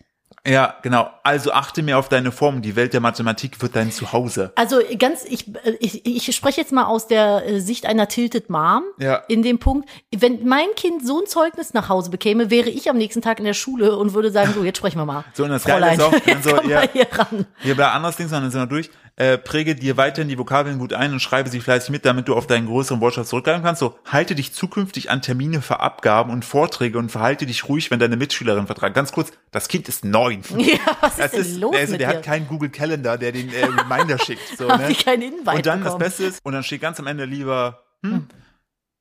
[0.47, 1.09] Ja, genau.
[1.23, 2.61] Also achte mehr auf deine Form.
[2.61, 4.53] Die Welt der Mathematik wird dein Zuhause.
[4.55, 5.45] Also ganz, ich,
[5.79, 9.15] ich, ich spreche jetzt mal aus der äh, Sicht einer Tilted Mom Ja.
[9.27, 12.97] in dem Punkt, wenn mein Kind so ein Zeugnis nach Hause bekäme, wäre ich am
[12.97, 15.25] nächsten Tag in der Schule und würde sagen, so, jetzt sprechen wir mal.
[15.33, 16.79] So, und das Geile Fräulein, ist auch, dann so, komm ja.
[16.79, 17.45] mal hier ran.
[17.59, 18.89] Hier bei anderes Ding, sondern sind wir durch.
[19.19, 22.35] Äh, präge dir weiterhin die Vokabeln gut ein und schreibe sie fleißig mit, damit du
[22.35, 23.79] auf deinen größeren Wortschatz zurückgreifen kannst.
[23.79, 27.97] So, halte dich zukünftig an Termine für Abgaben und Vorträge und verhalte dich ruhig, wenn
[27.99, 28.93] deine Mitschülerin vertragen.
[28.93, 30.43] Ganz kurz, das Kind ist neun.
[30.59, 32.17] Ja, was ist Das denn ist, los also mit der dir?
[32.17, 34.55] hat keinen Google Calendar, der den äh, Reminder schickt.
[34.55, 34.93] So, ne?
[35.03, 35.99] keinen Invite Und dann bekommen?
[35.99, 38.27] das Beste ist, und dann steht ganz am Ende lieber, hm,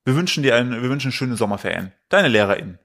[0.07, 1.93] wir wünschen dir ein, wir wünschen schöne Sommerferien.
[2.09, 2.79] Deine LehrerInnen.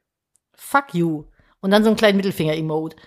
[0.53, 1.23] Fuck you.
[1.61, 2.97] Und dann so ein kleinen Mittelfinger-Emote.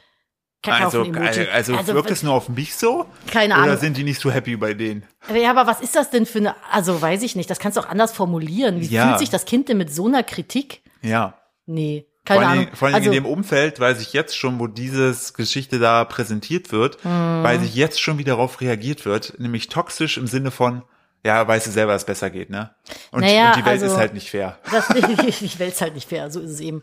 [0.67, 1.49] Also, Kackhaufen-Emoji.
[1.53, 3.07] also, also wirkt es nur auf mich so?
[3.31, 3.77] Keine Oder Ahnung.
[3.79, 5.05] sind die nicht so happy bei denen?
[5.35, 7.81] Ja, aber was ist das denn für eine, also weiß ich nicht, das kannst du
[7.83, 8.81] auch anders formulieren.
[8.81, 9.07] Wie Ja.
[9.09, 10.83] fühlt sich das Kind denn mit so einer Kritik?
[11.03, 11.35] Ja.
[11.67, 12.65] Nee, Vor keine allen, Ahnung.
[12.67, 16.05] Dingen- vor allen also, in dem Umfeld weiß ich jetzt schon, wo dieses Geschichte da
[16.05, 17.43] präsentiert wird, Hm.
[17.43, 20.83] weiß ich jetzt schon, wie darauf reagiert wird, nämlich toxisch im Sinne von,
[21.25, 22.75] ja, weißt du selber, dass es besser geht, ne?
[23.11, 24.59] Und, Naja, und die Welt also- ist halt nicht fair.
[24.71, 26.83] Das, ich will es halt nicht fair, so ist es eben.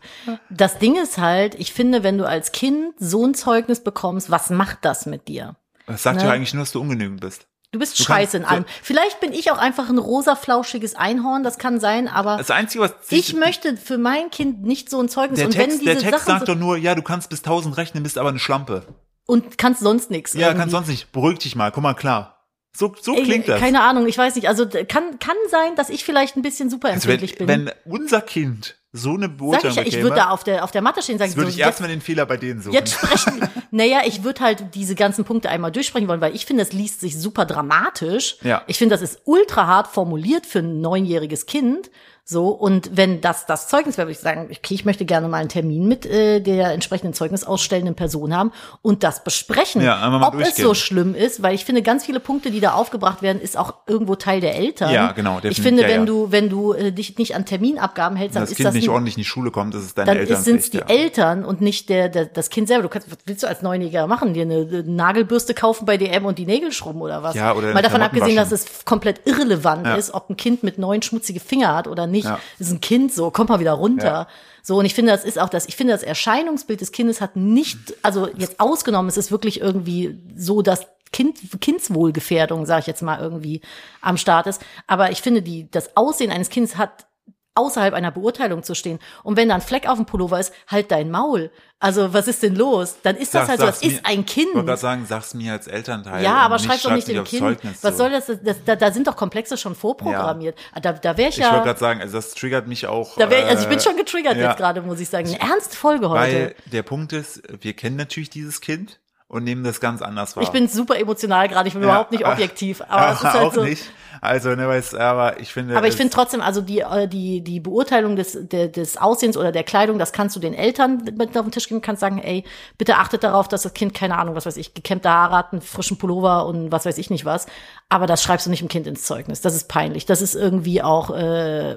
[0.50, 4.50] Das Ding ist halt, ich finde, wenn du als Kind so ein Zeugnis bekommst, was
[4.50, 5.56] macht das mit dir?
[5.86, 6.24] Das sagt Ne?
[6.26, 7.46] ja eigentlich nur, dass du ungenügend bist.
[7.72, 8.66] Du bist Du scheiße in allem.
[8.82, 12.84] Vielleicht bin ich auch einfach ein rosa flauschiges Einhorn, das kann sein, aber Das Einzige,
[12.84, 15.38] was ich möchte für mein Kind nicht so ein Zeugnis.
[15.38, 17.40] der und wenn Text, diese der Text Sachen sagt doch nur, ja, du kannst bis
[17.42, 18.82] 1000 rechnen, bist aber eine Schlampe.
[19.24, 20.34] und kannst sonst nichts.
[20.34, 20.58] Ja, irgendwie.
[20.60, 21.12] kannst sonst nicht.
[21.12, 22.31] Beruhig dich mal, komm mal klar.
[22.74, 23.60] So, so Ey, klingt das.
[23.60, 24.48] Keine Ahnung, ich weiß nicht.
[24.48, 27.48] Also kann kann sein, dass ich vielleicht ein bisschen super also wenn, empfindlich bin.
[27.48, 31.02] wenn unser Kind so eine Beurteilung ich ich würde da auf der auf der Matte
[31.02, 32.74] stehen und sagen, würde so, ich erstmal den Fehler bei denen suchen.
[32.74, 33.40] jetzt sprechen.
[33.70, 37.00] naja, ich würde halt diese ganzen Punkte einmal durchsprechen wollen, weil ich finde, es liest
[37.00, 38.36] sich super dramatisch.
[38.42, 38.62] Ja.
[38.66, 41.90] Ich finde, das ist ultra hart formuliert für ein neunjähriges Kind.
[42.24, 45.38] So, und wenn das das Zeugnis wäre, würde ich sagen, okay, ich möchte gerne mal
[45.38, 50.20] einen Termin mit äh, der entsprechenden Zeugnis ausstellenden Person haben und das besprechen, Ja, einmal
[50.20, 50.64] mal ob es durchgehen.
[50.64, 53.74] so schlimm ist, weil ich finde, ganz viele Punkte, die da aufgebracht werden, ist auch
[53.88, 54.92] irgendwo Teil der Eltern.
[54.92, 56.06] Ja, genau, Ich definitiv, finde, ja, wenn ja.
[56.06, 58.88] du, wenn du äh, dich nicht an Terminabgaben hältst, dann das ist Kind das nicht
[58.88, 60.42] ordentlich in die Schule kommt, das ist deine dann Eltern.
[60.42, 60.80] sind es die.
[60.80, 62.84] Eltern und nicht der, der das Kind selber.
[62.84, 64.32] Du kannst, was willst du als Neunjähriger machen?
[64.32, 67.34] Dir eine, Nagelbürste kaufen bei DM und die Nägel schrubben oder was?
[67.34, 68.50] Ja, oder Mal davon abgesehen, waschen.
[68.50, 72.11] dass es komplett irrelevant ist, ob ein Kind mit neun schmutzige Finger hat oder nicht.
[72.20, 72.38] Ja.
[72.58, 74.06] Das ist ein Kind so, komm mal wieder runter.
[74.06, 74.28] Ja.
[74.62, 77.36] So, und ich finde, das ist auch das, ich finde, das Erscheinungsbild des Kindes hat
[77.36, 83.02] nicht, also jetzt ausgenommen, es ist wirklich irgendwie so, dass Kind, Kindswohlgefährdung, sage ich jetzt
[83.02, 83.60] mal, irgendwie
[84.00, 84.62] am Start ist.
[84.86, 87.06] Aber ich finde, die, das Aussehen eines Kindes hat
[87.54, 88.98] außerhalb einer Beurteilung zu stehen.
[89.22, 91.50] Und wenn da ein Fleck auf dem Pullover ist, halt dein Maul.
[91.78, 92.96] Also, was ist denn los?
[93.02, 94.48] Dann ist das Sag- halt so, das sag's ist mir- ein Kind.
[94.50, 96.22] Ich wollte gerade sagen, sag's mir als Elternteil.
[96.22, 97.40] Ja, aber schreib doch nicht dem Kind.
[97.42, 98.04] Zeugnis Was so.
[98.04, 100.56] soll das, das da, da sind doch Komplexe schon vorprogrammiert.
[100.80, 103.16] Da, da wäre ich Ich wollte ja, gerade sagen, also das triggert mich auch.
[103.16, 104.48] da wär, also ich bin äh, schon getriggert ja.
[104.50, 105.26] jetzt gerade, muss ich sagen.
[105.28, 106.20] Eine ernste Folge heute.
[106.20, 109.00] Weil der Punkt ist, wir kennen natürlich dieses Kind
[109.32, 110.44] und nehmen das ganz anders wahr.
[110.44, 112.82] Ich bin super emotional gerade, ich bin Ja, überhaupt nicht aber- objektiv.
[112.88, 113.64] Aber es ist halt auch so.
[113.64, 113.82] nicht.
[114.20, 115.76] Also, ne, weiß, aber ich finde.
[115.76, 119.36] Aber ich es- finde trotzdem, also die, äh, die, die Beurteilung des, der, des Aussehens
[119.36, 122.18] oder der Kleidung, das kannst du den Eltern mit auf den Tisch geben, kannst sagen,
[122.18, 122.44] ey,
[122.78, 125.60] bitte achtet darauf, dass das Kind, keine Ahnung, was weiß ich, gekämmte Haare hat, einen
[125.62, 127.46] frischen Pullover und was weiß ich nicht was.
[127.88, 129.40] Aber das schreibst du nicht dem Kind ins Zeugnis.
[129.40, 130.06] Das ist peinlich.
[130.06, 131.76] Das ist irgendwie auch, äh,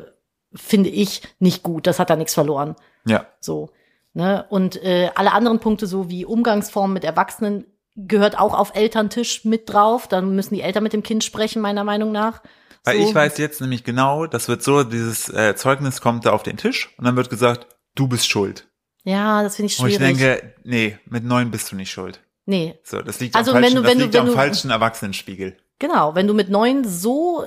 [0.53, 1.87] finde ich, nicht gut.
[1.87, 2.75] Das hat da nichts verloren.
[3.07, 3.25] Ja.
[3.39, 3.69] So.
[4.15, 4.45] Ne?
[4.49, 7.65] Und äh, alle anderen Punkte, so wie Umgangsformen mit Erwachsenen,
[7.97, 10.07] gehört auch auf Elterntisch mit drauf.
[10.07, 12.41] Dann müssen die Eltern mit dem Kind sprechen, meiner Meinung nach.
[12.85, 13.07] Weil So.
[13.09, 16.55] ich weiß jetzt nämlich genau, das wird so, dieses äh, Zeugnis kommt da auf den
[16.57, 18.67] Tisch und dann wird gesagt, du bist schuld.
[19.03, 20.11] Ja, das finde ich Und schwierig.
[20.13, 22.21] ich denke, nee, mit neun bist du nicht schuld.
[22.45, 24.27] nee, So, das liegt Also am wenn falschen, du- das wenn du- liegt wenn am
[24.27, 25.57] du- falschen Erwachsenenspiegel.
[25.79, 26.15] genau.
[26.15, 27.45] Wenn du mit neun so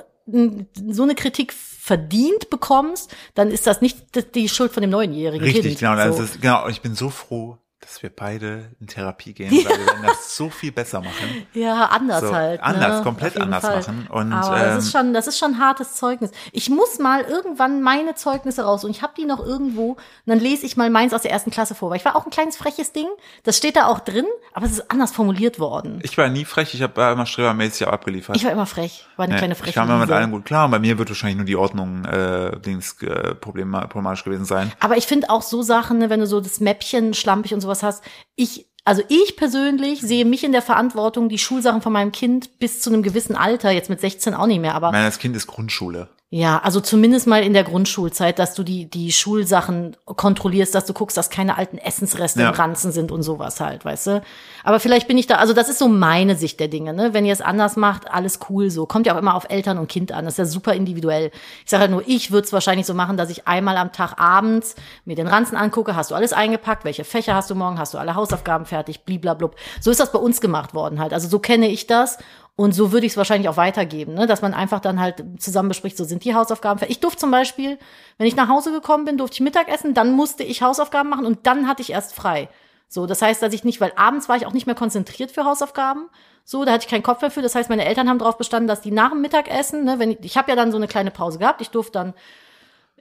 [0.90, 1.54] so eine Kritik
[1.88, 3.96] verdient bekommst, dann ist das nicht
[4.34, 5.80] die Schuld von dem neunjährigen Richtig, Kind.
[5.80, 6.12] genau.
[6.12, 6.22] So.
[6.22, 6.68] ist, genau.
[6.68, 7.56] Ich bin so froh,
[7.88, 11.14] dass wir beide in Therapie gehen, weil wir werden das so viel besser machen.
[11.54, 12.62] Ja, anders So, halt.
[12.62, 13.02] anders, ne?
[13.02, 13.76] komplett anders Fall.
[13.78, 14.06] machen.
[14.10, 16.30] Und, Aber das ist ähm, schon, das ist schon ein hartes Zeugnis.
[16.52, 19.92] Ich muss mal irgendwann meine Zeugnisse raus und ich habe die noch irgendwo.
[19.92, 21.90] Und dann lese ich mal meins aus der ersten Klasse vor.
[21.90, 23.06] Weil ich war auch ein kleines freches Ding.
[23.44, 26.00] Das steht da auch drin, aber es ist anders formuliert worden.
[26.02, 28.36] Ich war nie frech, ich habe immer strebermäßig abgeliefert.
[28.36, 30.44] Ich war immer frech, war eine Ja, kleine freche ich kam immer mit allem gut
[30.44, 34.44] klar und bei mir wird wahrscheinlich nur die Ordnung äh, Dings, äh, Problem, problematisch gewesen
[34.44, 34.72] sein.
[34.80, 37.77] Aber ich finde auch so Sachen, ne, wenn du so das Mäppchen schlampig und sowas
[37.82, 38.02] hast,
[38.36, 42.80] ich, also ich persönlich sehe mich in der Verantwortung, die Schulsachen von meinem Kind bis
[42.80, 45.46] zu einem gewissen Alter, jetzt mit 16 auch nicht mehr, aber meine, das Kind ist
[45.46, 46.08] Grundschule.
[46.30, 50.92] Ja, also zumindest mal in der Grundschulzeit, dass du die, die Schulsachen kontrollierst, dass du
[50.92, 52.50] guckst, dass keine alten Essensreste Ja.
[52.50, 54.22] im Ranzen sind und sowas halt, weißt du.
[54.62, 57.14] Aber vielleicht bin ich da, also das ist so meine Sicht der Dinge, ne?
[57.14, 58.84] Wenn ihr es anders macht, alles cool so.
[58.84, 60.26] Kommt ja auch immer auf Eltern und Kind an.
[60.26, 61.30] Das ist ja super individuell.
[61.64, 64.20] Ich sage halt nur, ich würde es wahrscheinlich so machen, dass ich einmal am Tag
[64.20, 64.74] abends
[65.06, 67.98] mir den Ranzen angucke, hast du alles eingepackt, welche Fächer hast du morgen, hast du
[67.98, 69.56] alle Hausaufgaben fertig, bliblablub.
[69.80, 71.14] So ist das bei uns gemacht worden halt.
[71.14, 72.18] Also so kenne ich das.
[72.58, 74.26] Und so würde ich es wahrscheinlich auch weitergeben, ne?
[74.26, 76.80] dass man einfach dann halt zusammen bespricht, so sind die Hausaufgaben.
[76.88, 77.78] Ich durfte zum Beispiel,
[78.16, 81.46] wenn ich nach Hause gekommen bin, durfte ich Mittagessen, dann musste ich Hausaufgaben machen und
[81.46, 82.48] dann hatte ich erst frei.
[82.88, 85.44] So, das heißt, dass ich nicht, weil abends war ich auch nicht mehr konzentriert für
[85.44, 86.08] Hausaufgaben.
[86.42, 87.42] So, da hatte ich keinen Kopf mehr für.
[87.42, 90.18] Das heißt, meine Eltern haben darauf bestanden, dass die nach dem Mittagessen, ne, wenn ich,
[90.22, 92.14] ich habe ja dann so eine kleine Pause gehabt, ich durfte dann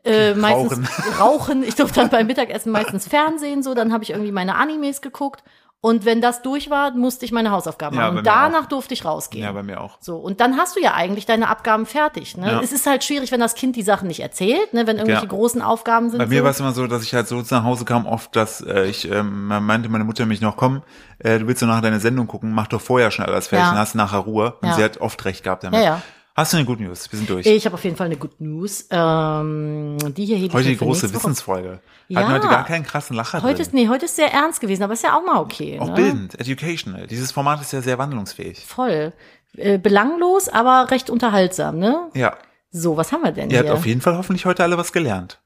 [0.04, 0.88] äh, meistens
[1.20, 1.64] rauchen.
[1.64, 5.44] Ich durfte dann beim Mittagessen meistens Fernsehen, so, dann habe ich irgendwie meine Animes geguckt.
[5.80, 8.18] Und wenn das durch war, musste ich meine Hausaufgaben Ja, machen.
[8.18, 9.44] Und danach durfte ich rausgehen.
[9.44, 9.98] Ja, bei mir auch.
[10.02, 12.36] So, und dann hast du ja eigentlich deine Abgaben fertig.
[12.36, 12.52] Ne?
[12.52, 12.62] Ja.
[12.62, 14.88] Es ist halt schwierig, wenn das Kind die Sachen nicht erzählt, ne?
[14.88, 15.30] wenn irgendwelche Ja.
[15.30, 16.18] großen Aufgaben sind.
[16.18, 16.44] Bei mir so.
[16.46, 19.10] war es immer so, dass ich halt so nach Hause kam, oft, dass äh, ich
[19.10, 20.82] ähm, meinte meine Mutter mich noch, komm,
[21.20, 23.78] äh, du willst doch nachher deine Sendung gucken, mach doch vorher schon alles fertig, dann
[23.78, 24.56] hast du nachher Ruhe.
[24.62, 25.80] Und sie hat oft recht gehabt damit.
[25.80, 26.02] Ja, ja.
[26.38, 27.12] Hast du eine Good News?
[27.12, 27.48] Wir sind durch.
[27.48, 28.88] Ich habe auf jeden Fall eine Good News.
[28.92, 31.12] Ähm, die hier hebe heute die große.
[31.12, 31.80] Wissensfolge.
[32.10, 32.20] Ja.
[32.20, 33.62] Hatten heute gar keinen krassen Lacher Heute drin.
[33.64, 35.80] ist, nee, heute ist sehr ernst gewesen, aber ist ja auch mal okay.
[35.80, 35.96] auch ne?
[35.96, 37.08] bildend, educational.
[37.08, 38.64] Dieses Format ist ja sehr wandlungsfähig.
[38.64, 39.14] Voll.
[39.56, 42.12] Äh, belanglos, aber recht unterhaltsam, ne?
[42.14, 42.38] Ja.
[42.70, 43.74] So, was haben wir denn Ihr habt hier?
[43.74, 45.42] auf jeden Fall hoffentlich heute alle was gelernt.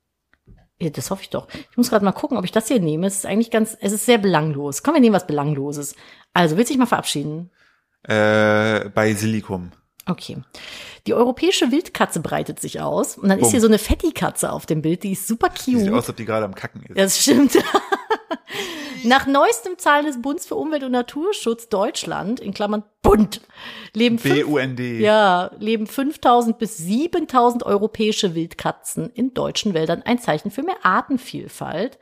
[0.81, 1.47] Ja, das hoffe ich doch.
[1.71, 3.07] Ich muss gerade mal gucken, ob ich das hier nehme.
[3.07, 4.83] Es ist eigentlich ganz, es ist sehr belanglos.
[4.83, 5.95] Komm, wir nehmen was Belangloses.
[6.33, 7.49] Also, willst du dich mal verabschieden?
[8.03, 9.71] Äh, bei Silikum.
[10.07, 10.37] Okay.
[11.07, 13.17] Die europäische Wildkatze breitet sich aus.
[13.17, 13.51] Und dann ist Bumm.
[13.51, 15.03] hier so eine Fetti-Katze auf dem Bild.
[15.03, 15.89] Die ist super Sieht cute.
[15.89, 16.97] aus, als ob die gerade am Kacken ist.
[16.97, 17.57] Das stimmt.
[19.03, 23.41] Nach neuestem Zahlen des Bundes für Umwelt und Naturschutz Deutschland, in Klammern Bund,
[23.93, 30.03] leben fünf, ja, leben 5000 bis 7000 europäische Wildkatzen in deutschen Wäldern.
[30.03, 31.97] Ein Zeichen für mehr Artenvielfalt.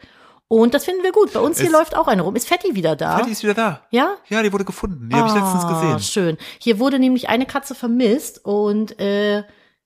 [0.52, 1.32] Und das finden wir gut.
[1.32, 2.36] Bei uns hier läuft auch eine rum.
[2.36, 3.18] Ist Fetti wieder da?
[3.20, 3.82] Fetti ist wieder da.
[3.92, 4.16] Ja?
[4.30, 5.08] Ja, die wurde gefunden.
[5.10, 6.00] Die habe ich letztens Ah, gesehen.
[6.00, 6.38] Schön.
[6.60, 9.44] Hier wurde nämlich eine Katze vermisst und äh,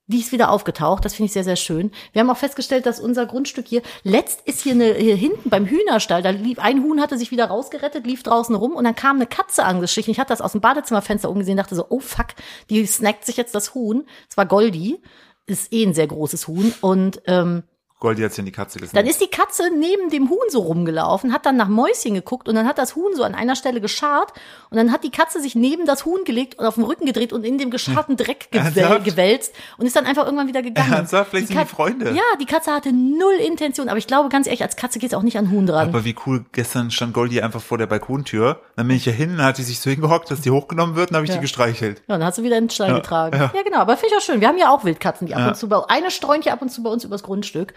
[0.07, 1.03] die ist wieder aufgetaucht.
[1.03, 1.91] Das finde ich sehr, sehr schön.
[2.13, 5.65] Wir haben auch festgestellt, dass unser Grundstück hier, letzt ist hier, eine, hier hinten beim
[5.65, 9.17] Hühnerstall, da lief ein Huhn, hatte sich wieder rausgerettet, lief draußen rum und dann kam
[9.17, 10.11] eine Katze angeschlichen.
[10.11, 12.27] Ich hatte das aus dem Badezimmerfenster umgesehen, dachte so, oh fuck,
[12.69, 14.05] die snackt sich jetzt das Huhn.
[14.29, 15.01] Es war Goldi,
[15.45, 17.63] ist eh ein sehr großes Huhn und ähm,
[18.03, 18.95] Goldi hat's ja in die Katze gesnackt.
[18.97, 22.55] dann ist die Katze neben dem Huhn so rumgelaufen, hat dann nach Mäuschen geguckt und
[22.55, 24.33] dann hat das Huhn so an einer Stelle geschart
[24.69, 27.33] und dann hat die Katze sich neben das Huhn gelegt und auf den Rücken gedreht
[27.33, 28.49] und in dem gescharten Dreck
[29.03, 30.91] gewälzt und ist dann einfach irgendwann wieder gegangen.
[30.93, 31.29] Ernsthaft?
[31.31, 32.11] Vielleicht sind die Freunde.
[32.11, 35.23] Ja, die Katze hatte null Intention, aber ich glaube ganz ehrlich, als Katze geht's auch
[35.23, 35.87] nicht an Huhn dran.
[35.89, 38.59] Aber wie cool, gestern stand Goldi einfach vor der Balkontür.
[38.75, 41.11] Dann bin ich ja hin, dann hat die sich so hingehockt, dass die hochgenommen wird,
[41.11, 41.37] und habe ich Ja.
[41.37, 41.99] die gestreichelt.
[42.07, 43.37] Ja, dann hast du wieder in den Stein Ja, getragen.
[43.37, 43.51] ja.
[43.53, 43.77] Ja, genau.
[43.79, 44.41] Aber finde ich auch schön.
[44.41, 46.69] Wir haben ja auch Wildkatzen, die ab und zu bei eine streunt ja ab und
[46.69, 47.73] zu bei uns übers Grundstück.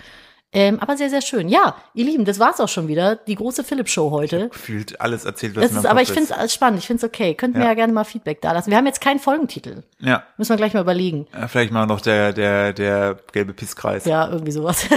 [0.53, 1.49] Ähm, aber sehr, sehr schön.
[1.49, 3.17] Ja, ihr Lieben, das war's auch schon wieder.
[3.17, 4.49] Die große Philipp-Show heute.
[4.49, 6.79] Gefühlt alles erzählt, was Das ist, aber ich finde es spannend.
[6.79, 7.35] Ich finde es okay.
[7.35, 7.67] Könnt mir Ja.
[7.69, 8.71] ja gerne mal Feedback da lassen.
[8.71, 9.83] Wir haben jetzt keinen Folgentitel.
[9.99, 11.27] Ja, Müssen wir gleich mal überlegen.
[11.33, 14.05] äh, vielleicht mal noch der, der, der gelbe Pisskreis.
[14.07, 14.87] Ja, irgendwie sowas.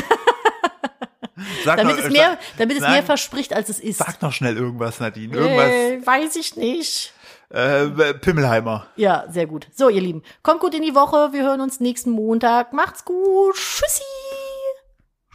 [1.63, 2.91] Sag damit noch, es mehr, sag, damit es Nein.
[2.93, 3.97] mehr verspricht, als es ist.
[3.99, 5.35] sag noch schnell irgendwas, Nadine.
[5.35, 5.67] Irgendwas.
[5.69, 7.13] Äh, weiß ich nicht.
[7.49, 8.87] Äh, Pimmelheimer.
[8.97, 9.67] Ja, sehr gut.
[9.73, 11.29] So, ihr Lieben, kommt gut in die Woche.
[11.31, 12.73] Wir hören uns nächsten Montag.
[12.73, 13.55] Macht's gut.
[13.55, 14.03] Tschüssi.